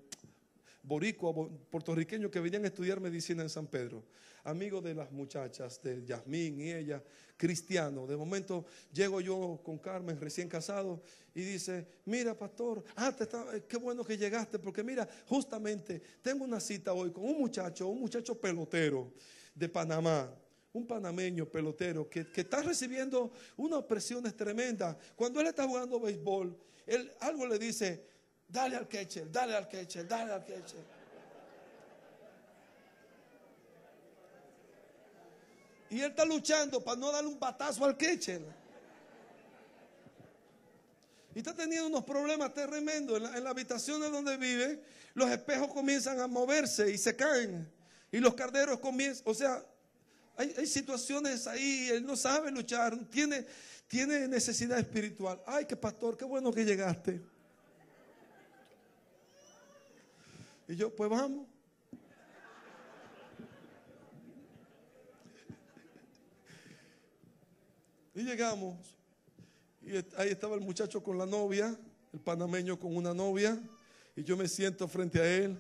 boricuas, 0.83 1.35
puertorriqueños 1.69 2.31
que 2.31 2.41
venían 2.41 2.65
a 2.65 2.69
estudiar 2.69 2.99
medicina 2.99 3.43
en 3.43 3.51
San 3.51 3.67
Pedro 3.67 4.03
amigo 4.47 4.81
de 4.81 4.95
las 4.95 5.11
muchachas, 5.11 5.83
de 5.83 6.05
Yasmín 6.05 6.61
y 6.61 6.73
ella, 6.73 7.03
cristiano. 7.37 8.07
De 8.07 8.17
momento 8.17 8.65
llego 8.93 9.21
yo 9.21 9.61
con 9.65 9.79
Carmen, 9.79 10.21
recién 10.21 10.49
casado, 10.49 11.03
y 11.35 11.43
dice, 11.43 11.87
mira, 12.05 12.37
pastor, 12.37 12.83
ah, 12.97 13.15
eh, 13.53 13.65
qué 13.69 13.77
bueno 13.77 14.05
que 14.05 14.17
llegaste, 14.17 14.59
porque 14.59 14.83
mira, 14.83 15.09
justamente 15.27 16.01
tengo 16.23 16.45
una 16.45 16.61
cita 16.61 16.93
hoy 16.93 17.13
con 17.13 17.25
un 17.25 17.39
muchacho, 17.39 17.89
un 17.89 18.01
muchacho 18.01 18.39
pelotero 18.41 19.13
de 19.55 19.69
Panamá 19.69 20.33
un 20.77 20.87
panameño 20.87 21.47
pelotero 21.47 22.09
que, 22.09 22.27
está 22.35 22.61
recibiendo 22.63 23.33
unas 23.57 23.83
presiones 23.85 24.37
tremendas. 24.37 24.95
Cuando 25.17 25.41
él 25.41 25.47
está 25.47 25.67
jugando 25.67 25.99
béisbol, 25.99 26.55
él 26.87 27.11
algo 27.21 27.47
le 27.47 27.59
dice, 27.59 28.05
dale 28.47 28.77
al 28.77 28.87
catcher, 28.87 29.31
dale 29.33 29.57
al 29.57 29.69
catcher, 29.69 30.07
dale 30.07 30.33
al 30.33 30.45
catcher. 30.45 30.96
Y 35.91 36.01
él 36.01 36.11
está 36.11 36.25
luchando 36.25 36.83
para 36.83 36.99
no 36.99 37.13
darle 37.13 37.29
un 37.31 37.39
batazo 37.39 37.85
al 37.85 37.97
catcher. 37.97 38.43
Y 41.35 41.39
está 41.39 41.55
teniendo 41.55 41.87
unos 41.87 42.05
problemas 42.05 42.53
tremendos. 42.55 43.19
En 43.19 43.23
la, 43.25 43.37
en 43.37 43.47
habitación 43.47 44.01
donde 44.01 44.37
vive, 44.37 44.83
los 45.15 45.31
espejos 45.31 45.69
comienzan 45.73 46.19
a 46.21 46.27
moverse 46.27 46.91
y 46.91 46.99
se 46.99 47.15
caen. 47.15 47.71
Y 48.11 48.19
los 48.19 48.35
carderos 48.35 48.81
comienzan, 48.81 49.23
o 49.27 49.35
sea, 49.35 49.63
hay, 50.37 50.67
situaciones 50.67 51.47
ahí, 51.47 51.89
él 51.91 52.05
no 52.05 52.15
sabe 52.17 52.51
luchar, 52.51 52.99
tiene, 53.07 53.47
tiene 53.89 54.29
necesidad 54.29 54.79
espiritual. 54.79 55.41
Ay, 55.47 55.65
qué 55.65 55.77
pastor, 55.77 56.17
qué 56.17 56.25
bueno 56.25 56.53
que 56.53 56.65
llegaste. 56.65 57.23
Y 60.69 60.77
yo, 60.77 60.95
pues 60.95 61.09
vamos. 61.09 61.47
Y 68.17 68.23
llegamos. 68.23 68.97
Y 69.83 69.95
ahí 70.17 70.31
estaba 70.31 70.55
el 70.55 70.63
muchacho 70.63 71.03
con 71.03 71.19
la 71.19 71.27
novia, 71.27 71.79
el 72.15 72.19
panameño 72.19 72.79
con 72.79 72.97
una 72.97 73.13
novia. 73.13 73.63
Y 74.17 74.25
yo 74.25 74.39
me 74.39 74.49
siento 74.49 74.89
frente 74.89 75.21
a 75.21 75.37
él. 75.37 75.59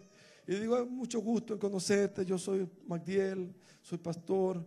Y 0.48 0.54
digo, 0.54 0.86
mucho 0.86 1.20
gusto 1.20 1.52
en 1.52 1.59
conocerte. 1.59 2.24
Yo 2.24 2.38
soy 2.38 2.66
Magdiel, 2.86 3.54
soy 3.82 3.98
pastor. 3.98 4.64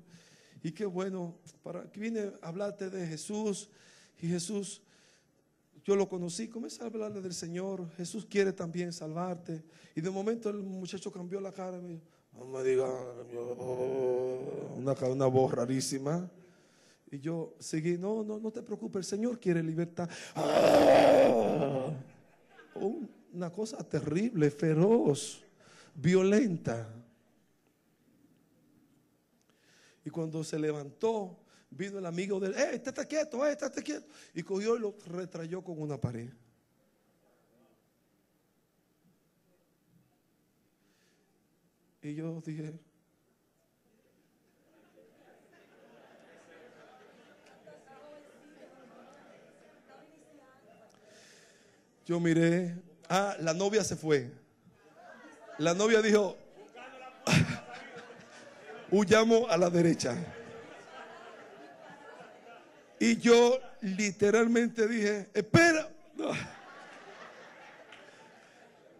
Y 0.61 0.71
qué 0.71 0.85
bueno, 0.85 1.39
para 1.63 1.89
que 1.91 1.99
vine 1.99 2.31
a 2.43 2.49
hablarte 2.49 2.91
de 2.91 3.07
Jesús. 3.07 3.69
Y 4.21 4.27
Jesús, 4.27 4.83
yo 5.83 5.95
lo 5.95 6.07
conocí, 6.07 6.47
comencé 6.47 6.83
a 6.83 6.85
hablarle 6.85 7.21
del 7.21 7.33
Señor. 7.33 7.89
Jesús 7.97 8.23
quiere 8.23 8.53
también 8.53 8.93
salvarte. 8.93 9.63
Y 9.95 10.01
de 10.01 10.11
momento 10.11 10.51
el 10.51 10.57
muchacho 10.57 11.11
cambió 11.11 11.41
la 11.41 11.51
cara. 11.51 11.79
Me 11.79 11.99
no 12.37 12.45
me 12.45 12.63
diga, 12.63 12.87
una, 14.77 14.93
una 14.93 15.25
voz 15.25 15.51
rarísima. 15.51 16.29
Y 17.11 17.19
yo 17.19 17.55
seguí, 17.59 17.97
no, 17.97 18.23
no, 18.23 18.39
no 18.39 18.51
te 18.51 18.61
preocupes, 18.61 18.99
el 18.99 19.17
Señor 19.17 19.39
quiere 19.39 19.63
libertad. 19.63 20.09
¡Ah! 20.35 21.91
una 23.31 23.51
cosa 23.51 23.83
terrible, 23.83 24.49
feroz, 24.49 25.43
violenta. 25.93 26.87
Y 30.03 30.09
cuando 30.09 30.43
se 30.43 30.57
levantó, 30.57 31.37
vino 31.69 31.99
el 31.99 32.05
amigo 32.05 32.39
del, 32.39 32.53
¡eh, 32.53 32.75
estate 32.75 33.05
quieto, 33.05 33.45
eh, 33.45 33.51
estate 33.51 33.83
quieto! 33.83 34.07
Y 34.33 34.43
cogió 34.43 34.77
y 34.77 34.79
lo 34.79 34.95
retrayó 35.07 35.63
con 35.63 35.79
una 35.81 35.99
pared. 35.99 36.29
Y 42.01 42.15
yo 42.15 42.41
dije, 42.45 42.79
Yo 52.09 52.19
miré, 52.19 52.75
ah, 53.07 53.35
la 53.39 53.53
novia 53.53 53.83
se 53.83 53.95
fue. 53.95 54.31
La 55.59 55.75
novia 55.75 56.01
dijo, 56.01 56.35
huyamos 58.89 59.47
a 59.47 59.55
la 59.57 59.69
derecha. 59.69 60.17
Y 62.99 63.15
yo 63.17 63.59
literalmente 63.81 64.87
dije, 64.87 65.29
espera. 65.35 65.87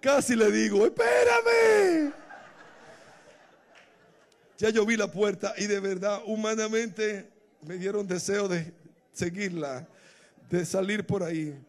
Casi 0.02 0.36
le 0.36 0.52
digo, 0.52 0.86
espérame. 0.86 2.14
Ya 4.60 4.70
yo 4.70 4.86
vi 4.86 4.96
la 4.96 5.12
puerta 5.12 5.56
y 5.58 5.66
de 5.66 5.80
verdad, 5.80 6.22
humanamente, 6.28 7.28
me 7.64 7.78
dieron 7.78 8.06
deseo 8.06 8.48
de 8.48 8.72
seguirla, 9.14 9.88
de 10.48 10.64
salir 10.64 11.04
por 11.04 11.24
ahí. 11.24 11.60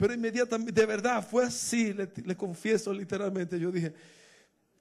Pero 0.00 0.14
inmediatamente, 0.14 0.80
de 0.80 0.86
verdad, 0.86 1.22
fue 1.22 1.44
así, 1.44 1.92
le, 1.92 2.34
confieso 2.34 2.90
literalmente. 2.90 3.60
Yo 3.60 3.70
dije, 3.70 3.92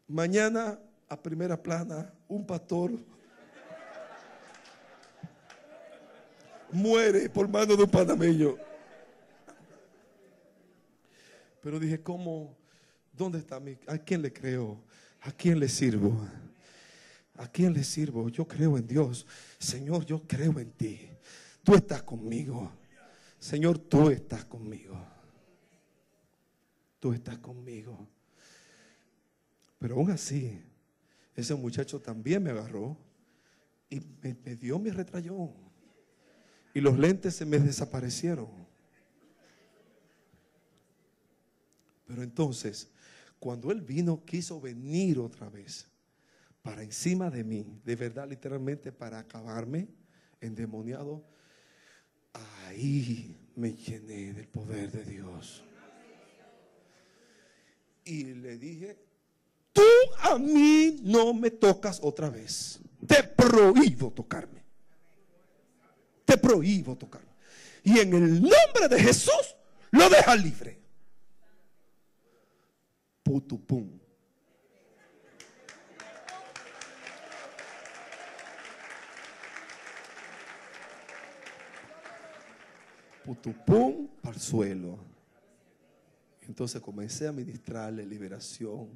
mañana 0.07 0.79
a 1.09 1.21
primera 1.21 1.61
plana, 1.61 2.09
un 2.29 2.47
pastor 2.47 2.93
muere 6.71 7.29
por 7.29 7.49
mano 7.49 7.75
de 7.75 7.83
un 7.83 7.89
panameño. 7.89 8.55
Pero 11.61 11.81
dije, 11.81 12.01
¿cómo? 12.01 12.55
¿Dónde 13.11 13.39
está 13.39 13.59
mi? 13.59 13.77
¿A 13.87 13.97
quién 13.97 14.21
le 14.21 14.31
creo? 14.31 14.81
¿A 15.19 15.33
quién 15.33 15.59
le 15.59 15.67
sirvo? 15.67 16.17
¿A 17.35 17.45
quién 17.45 17.73
le 17.73 17.83
sirvo? 17.83 18.29
Yo 18.29 18.47
creo 18.47 18.77
en 18.77 18.87
Dios. 18.87 19.27
Señor, 19.57 20.05
yo 20.05 20.25
creo 20.25 20.57
en 20.59 20.71
ti. 20.71 21.09
Tú 21.61 21.75
estás 21.75 22.03
conmigo. 22.03 22.78
Señor, 23.39 23.79
tú 23.79 24.09
estás 24.09 24.43
conmigo. 24.43 24.99
Tú 26.99 27.13
estás 27.13 27.37
conmigo. 27.37 28.07
Pero 29.79 29.95
aún 29.95 30.11
así, 30.11 30.61
ese 31.35 31.55
muchacho 31.55 32.01
también 32.01 32.43
me 32.43 32.49
agarró 32.49 32.97
y 33.89 34.01
me, 34.21 34.55
dio 34.57 34.77
mi 34.77 34.91
retrayón. 34.91 35.53
Y 36.73 36.81
los 36.81 36.99
lentes 36.99 37.35
se 37.35 37.45
me 37.45 37.57
desaparecieron. 37.59 38.49
Pero 42.05 42.21
entonces, 42.21 42.91
cuando 43.39 43.71
él 43.71 43.81
vino, 43.81 44.23
quiso 44.25 44.59
venir 44.59 45.17
otra 45.17 45.49
vez 45.49 45.87
para 46.61 46.83
encima 46.83 47.29
de 47.29 47.43
mí, 47.43 47.79
de 47.85 47.95
verdad, 47.95 48.27
literalmente 48.27 48.91
para 48.91 49.19
acabarme, 49.19 49.87
endemoniado, 50.41 51.23
ahí 52.33 53.37
me 53.55 53.73
llené 53.73 54.33
del 54.33 54.47
poder 54.47 54.91
de 54.91 55.03
Dios. 55.03 55.63
Y 58.05 58.23
le 58.35 58.57
dije, 58.57 58.97
tú 59.71 59.83
a 60.21 60.37
mí 60.37 60.99
no 61.03 61.33
me 61.33 61.51
tocas 61.51 61.99
otra 62.01 62.29
vez. 62.29 62.79
Te 63.05 63.23
prohíbo 63.23 64.11
tocarme. 64.11 64.63
Te 66.25 66.37
prohíbo 66.37 66.97
tocarme. 66.97 67.29
Y 67.83 67.99
en 67.99 68.13
el 68.13 68.41
nombre 68.41 68.87
de 68.89 68.99
Jesús 68.99 69.55
lo 69.91 70.09
deja 70.09 70.35
libre. 70.35 70.79
Putupum. 73.23 73.99
Putupum 83.29 84.07
al 84.23 84.39
suelo. 84.39 84.97
Entonces 86.47 86.81
comencé 86.81 87.27
a 87.27 87.31
ministrarle 87.31 88.03
liberación. 88.03 88.89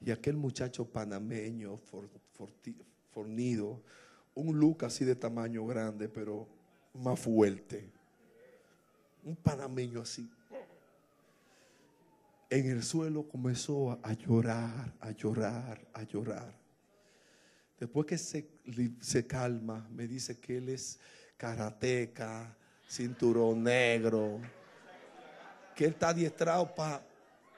Y 0.00 0.12
aquel 0.12 0.36
muchacho 0.36 0.84
panameño, 0.84 1.80
fornido, 3.12 3.82
un 4.36 4.60
look 4.60 4.84
así 4.84 5.04
de 5.04 5.16
tamaño 5.16 5.66
grande, 5.66 6.08
pero 6.08 6.46
más 6.92 7.18
fuerte. 7.18 7.90
Un 9.24 9.34
panameño 9.34 10.02
así. 10.02 10.30
En 12.50 12.70
el 12.70 12.84
suelo 12.84 13.26
comenzó 13.26 13.98
a, 14.04 14.12
llorar, 14.12 14.94
a 15.00 15.10
llorar, 15.10 15.84
a 15.92 16.04
llorar. 16.04 16.56
Después 17.80 18.06
que 18.06 18.18
se, 18.18 18.48
se 19.00 19.26
calma, 19.26 19.88
me 19.90 20.06
dice 20.06 20.38
que 20.38 20.58
él 20.58 20.68
es 20.68 21.00
karateca, 21.36 22.56
cinturón 22.94 23.64
negro, 23.64 24.40
que 25.74 25.84
él 25.84 25.90
está 25.90 26.10
adiestrado 26.10 26.72
para 26.74 27.02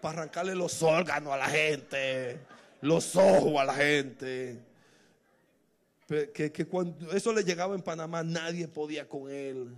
arrancarle 0.03 0.55
los 0.55 0.83
órganos 0.83 1.33
a 1.33 1.37
la 1.37 1.49
gente, 1.49 2.39
los 2.81 3.15
ojos 3.17 3.61
a 3.61 3.65
la 3.65 3.75
gente. 3.75 4.63
Que, 6.33 6.53
que 6.53 6.67
cuando 6.67 7.13
eso 7.13 7.33
le 7.33 7.43
llegaba 7.43 7.75
en 7.75 7.83
Panamá, 7.83 8.23
nadie 8.23 8.69
podía 8.69 9.09
con 9.09 9.31
él. 9.31 9.75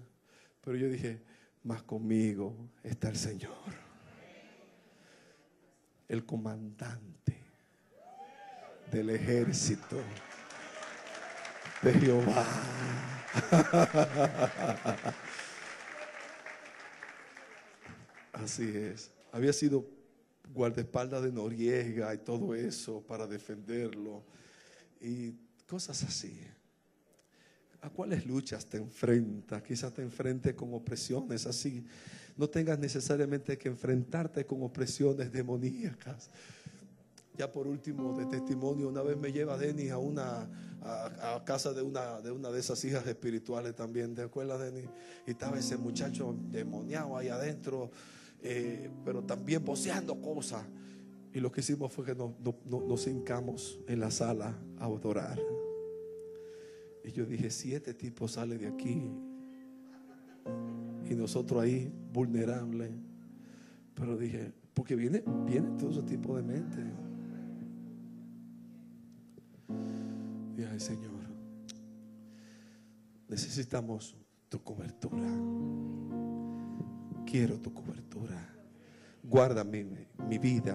Pero 0.60 0.76
yo 0.76 0.88
dije, 0.88 1.22
más 1.64 1.82
conmigo 1.82 2.54
está 2.82 3.08
el 3.08 3.16
Señor, 3.16 3.56
el 6.06 6.26
comandante 6.26 7.38
del 8.92 9.10
ejército 9.10 9.96
de 11.82 11.92
Jehová. 11.94 12.46
Así 18.42 18.64
es. 18.64 19.10
Había 19.32 19.52
sido 19.52 19.86
guardaespaldas 20.54 21.22
de 21.22 21.32
Noriega 21.32 22.14
y 22.14 22.18
todo 22.18 22.54
eso 22.54 23.02
para 23.02 23.26
defenderlo. 23.26 24.22
Y 25.00 25.34
cosas 25.66 26.02
así. 26.02 26.40
¿A 27.80 27.90
cuáles 27.90 28.26
luchas 28.26 28.66
te 28.66 28.78
enfrentas? 28.78 29.62
Quizás 29.62 29.92
te 29.92 30.02
enfrentes 30.02 30.54
con 30.54 30.74
opresiones 30.74 31.46
así. 31.46 31.84
No 32.36 32.48
tengas 32.48 32.78
necesariamente 32.78 33.56
que 33.58 33.68
enfrentarte 33.68 34.46
con 34.46 34.62
opresiones 34.62 35.30
demoníacas. 35.30 36.30
Ya 37.36 37.50
por 37.52 37.68
último, 37.68 38.18
de 38.18 38.26
testimonio, 38.26 38.88
una 38.88 39.02
vez 39.02 39.16
me 39.16 39.32
lleva 39.32 39.56
Denis 39.56 39.92
a 39.92 39.98
una 39.98 40.48
a, 40.82 41.42
casa 41.44 41.72
de 41.72 41.82
una, 41.82 42.20
de 42.20 42.30
una 42.30 42.50
de 42.50 42.60
esas 42.60 42.84
hijas 42.84 43.06
espirituales 43.06 43.74
también. 43.74 44.14
¿Te 44.14 44.22
acuerdas, 44.22 44.60
Denis? 44.60 44.88
Y 45.26 45.32
estaba 45.32 45.58
ese 45.58 45.76
muchacho 45.76 46.36
demoniado 46.50 47.16
ahí 47.16 47.28
adentro, 47.28 47.90
eh, 48.42 48.90
pero 49.04 49.22
también 49.22 49.64
voceando 49.64 50.20
cosas. 50.20 50.64
Y 51.32 51.40
lo 51.40 51.52
que 51.52 51.60
hicimos 51.60 51.92
fue 51.92 52.04
que 52.04 52.14
nos, 52.14 52.32
nos- 52.40 52.84
nos- 52.86 53.06
hincamos 53.06 53.80
en 53.86 54.00
la 54.00 54.10
sala 54.10 54.58
a 54.78 54.84
adorar. 54.86 55.38
Y 57.04 57.12
yo 57.12 57.24
dije, 57.26 57.50
si 57.50 57.74
este 57.74 57.94
tipo 57.94 58.26
sale 58.28 58.58
de 58.58 58.66
aquí 58.66 59.10
y 61.10 61.14
nosotros 61.14 61.62
ahí 61.62 61.92
vulnerables, 62.12 62.90
pero 63.94 64.16
dije, 64.16 64.52
porque 64.74 64.94
viene, 64.96 65.22
viene 65.46 65.68
todo 65.78 65.90
ese 65.90 66.02
tipo 66.02 66.36
de 66.36 66.42
mente. 66.42 66.78
Y 70.56 70.62
ay, 70.62 70.80
Señor, 70.80 71.12
necesitamos 73.28 74.16
tu 74.48 74.62
cobertura. 74.62 75.28
Quiero 77.30 77.58
tu 77.58 77.74
cobertura. 77.74 78.54
Guarda 79.22 79.62
mi, 79.62 79.84
mi 80.26 80.38
vida, 80.38 80.74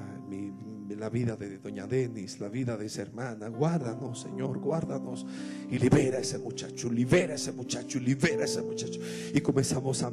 la 0.89 1.09
vida 1.09 1.35
de 1.35 1.57
doña 1.57 1.87
Denis, 1.87 2.39
la 2.39 2.47
vida 2.47 2.77
de 2.77 2.85
esa 2.85 3.01
hermana. 3.01 3.47
Guárdanos, 3.47 4.21
Señor, 4.21 4.59
guárdanos. 4.59 5.25
Y 5.71 5.79
libera 5.79 6.19
a 6.19 6.21
ese 6.21 6.37
muchacho, 6.37 6.91
libera 6.91 7.33
a 7.33 7.37
ese 7.37 7.51
muchacho, 7.53 7.99
libera 7.99 8.43
a 8.43 8.45
ese 8.45 8.61
muchacho. 8.61 8.99
Y 9.33 9.41
comenzamos 9.41 10.03
a 10.03 10.11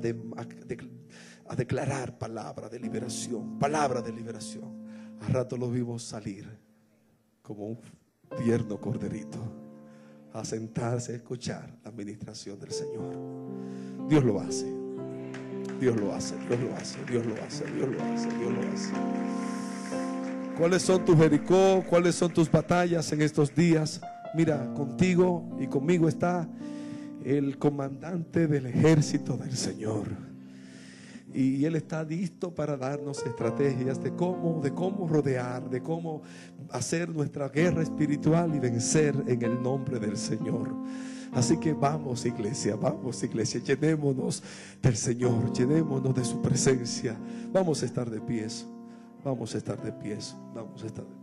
declarar 1.56 2.16
palabra 2.16 2.70
de 2.70 2.80
liberación, 2.80 3.58
palabra 3.58 4.00
de 4.00 4.10
liberación. 4.10 4.86
A 5.20 5.28
rato 5.28 5.58
lo 5.58 5.70
vimos 5.70 6.04
salir 6.04 6.48
como 7.42 7.66
un 7.66 7.78
tierno 8.42 8.80
corderito 8.80 9.38
a 10.32 10.42
sentarse 10.42 11.12
a 11.12 11.16
escuchar 11.16 11.78
la 11.84 11.90
administración 11.90 12.58
del 12.58 12.70
Señor. 12.70 13.14
Dios 14.08 14.24
lo 14.24 14.40
hace. 14.40 14.79
Dios 15.80 15.98
lo 15.98 16.14
hace, 16.14 16.34
Dios 16.46 16.60
lo 16.60 16.76
hace, 16.76 16.98
Dios 17.08 17.24
lo 17.24 17.34
hace, 17.42 17.64
Dios 17.72 17.88
lo 17.88 18.02
hace, 18.02 18.28
Dios 18.38 18.52
lo 18.52 18.72
hace. 18.72 18.92
¿Cuáles 20.58 20.82
son 20.82 21.04
tus 21.06 21.16
Jericó? 21.16 21.82
¿Cuáles 21.88 22.14
son 22.14 22.30
tus 22.34 22.50
batallas 22.50 23.10
en 23.12 23.22
estos 23.22 23.54
días? 23.54 23.98
Mira, 24.34 24.72
contigo 24.74 25.56
y 25.58 25.66
conmigo 25.66 26.06
está 26.06 26.46
el 27.24 27.56
comandante 27.56 28.46
del 28.46 28.66
ejército 28.66 29.38
del 29.38 29.56
Señor. 29.56 30.06
y 31.32 31.64
Él 31.64 31.76
está 31.76 32.02
listo 32.02 32.52
para 32.54 32.76
darnos 32.76 33.24
estrategias 33.24 34.02
de 34.02 34.14
cómo, 34.14 34.60
de 34.60 34.74
cómo 34.74 35.08
rodear, 35.08 35.70
de 35.70 35.80
cómo 35.80 36.22
hacer 36.70 37.08
nuestra 37.08 37.48
guerra 37.48 37.82
espiritual 37.82 38.54
y 38.54 38.58
vencer 38.58 39.14
en 39.26 39.40
el 39.42 39.62
nombre 39.62 39.98
del 39.98 40.16
Señor. 40.16 40.68
Así 41.32 41.56
que 41.58 41.72
vamos 41.72 42.26
iglesia, 42.26 42.76
vamos 42.76 43.22
iglesia, 43.22 43.60
llenémonos 43.60 44.42
del 44.82 44.96
Señor, 44.96 45.52
llenémonos 45.52 46.14
de 46.14 46.24
su 46.24 46.42
presencia. 46.42 47.16
Vamos 47.52 47.82
a 47.82 47.86
estar 47.86 48.10
de 48.10 48.20
pies, 48.20 48.66
vamos 49.24 49.54
a 49.54 49.58
estar 49.58 49.80
de 49.80 49.92
pies, 49.92 50.34
vamos 50.54 50.82
a 50.82 50.86
estar 50.86 51.04
de 51.04 51.10
pies. 51.10 51.20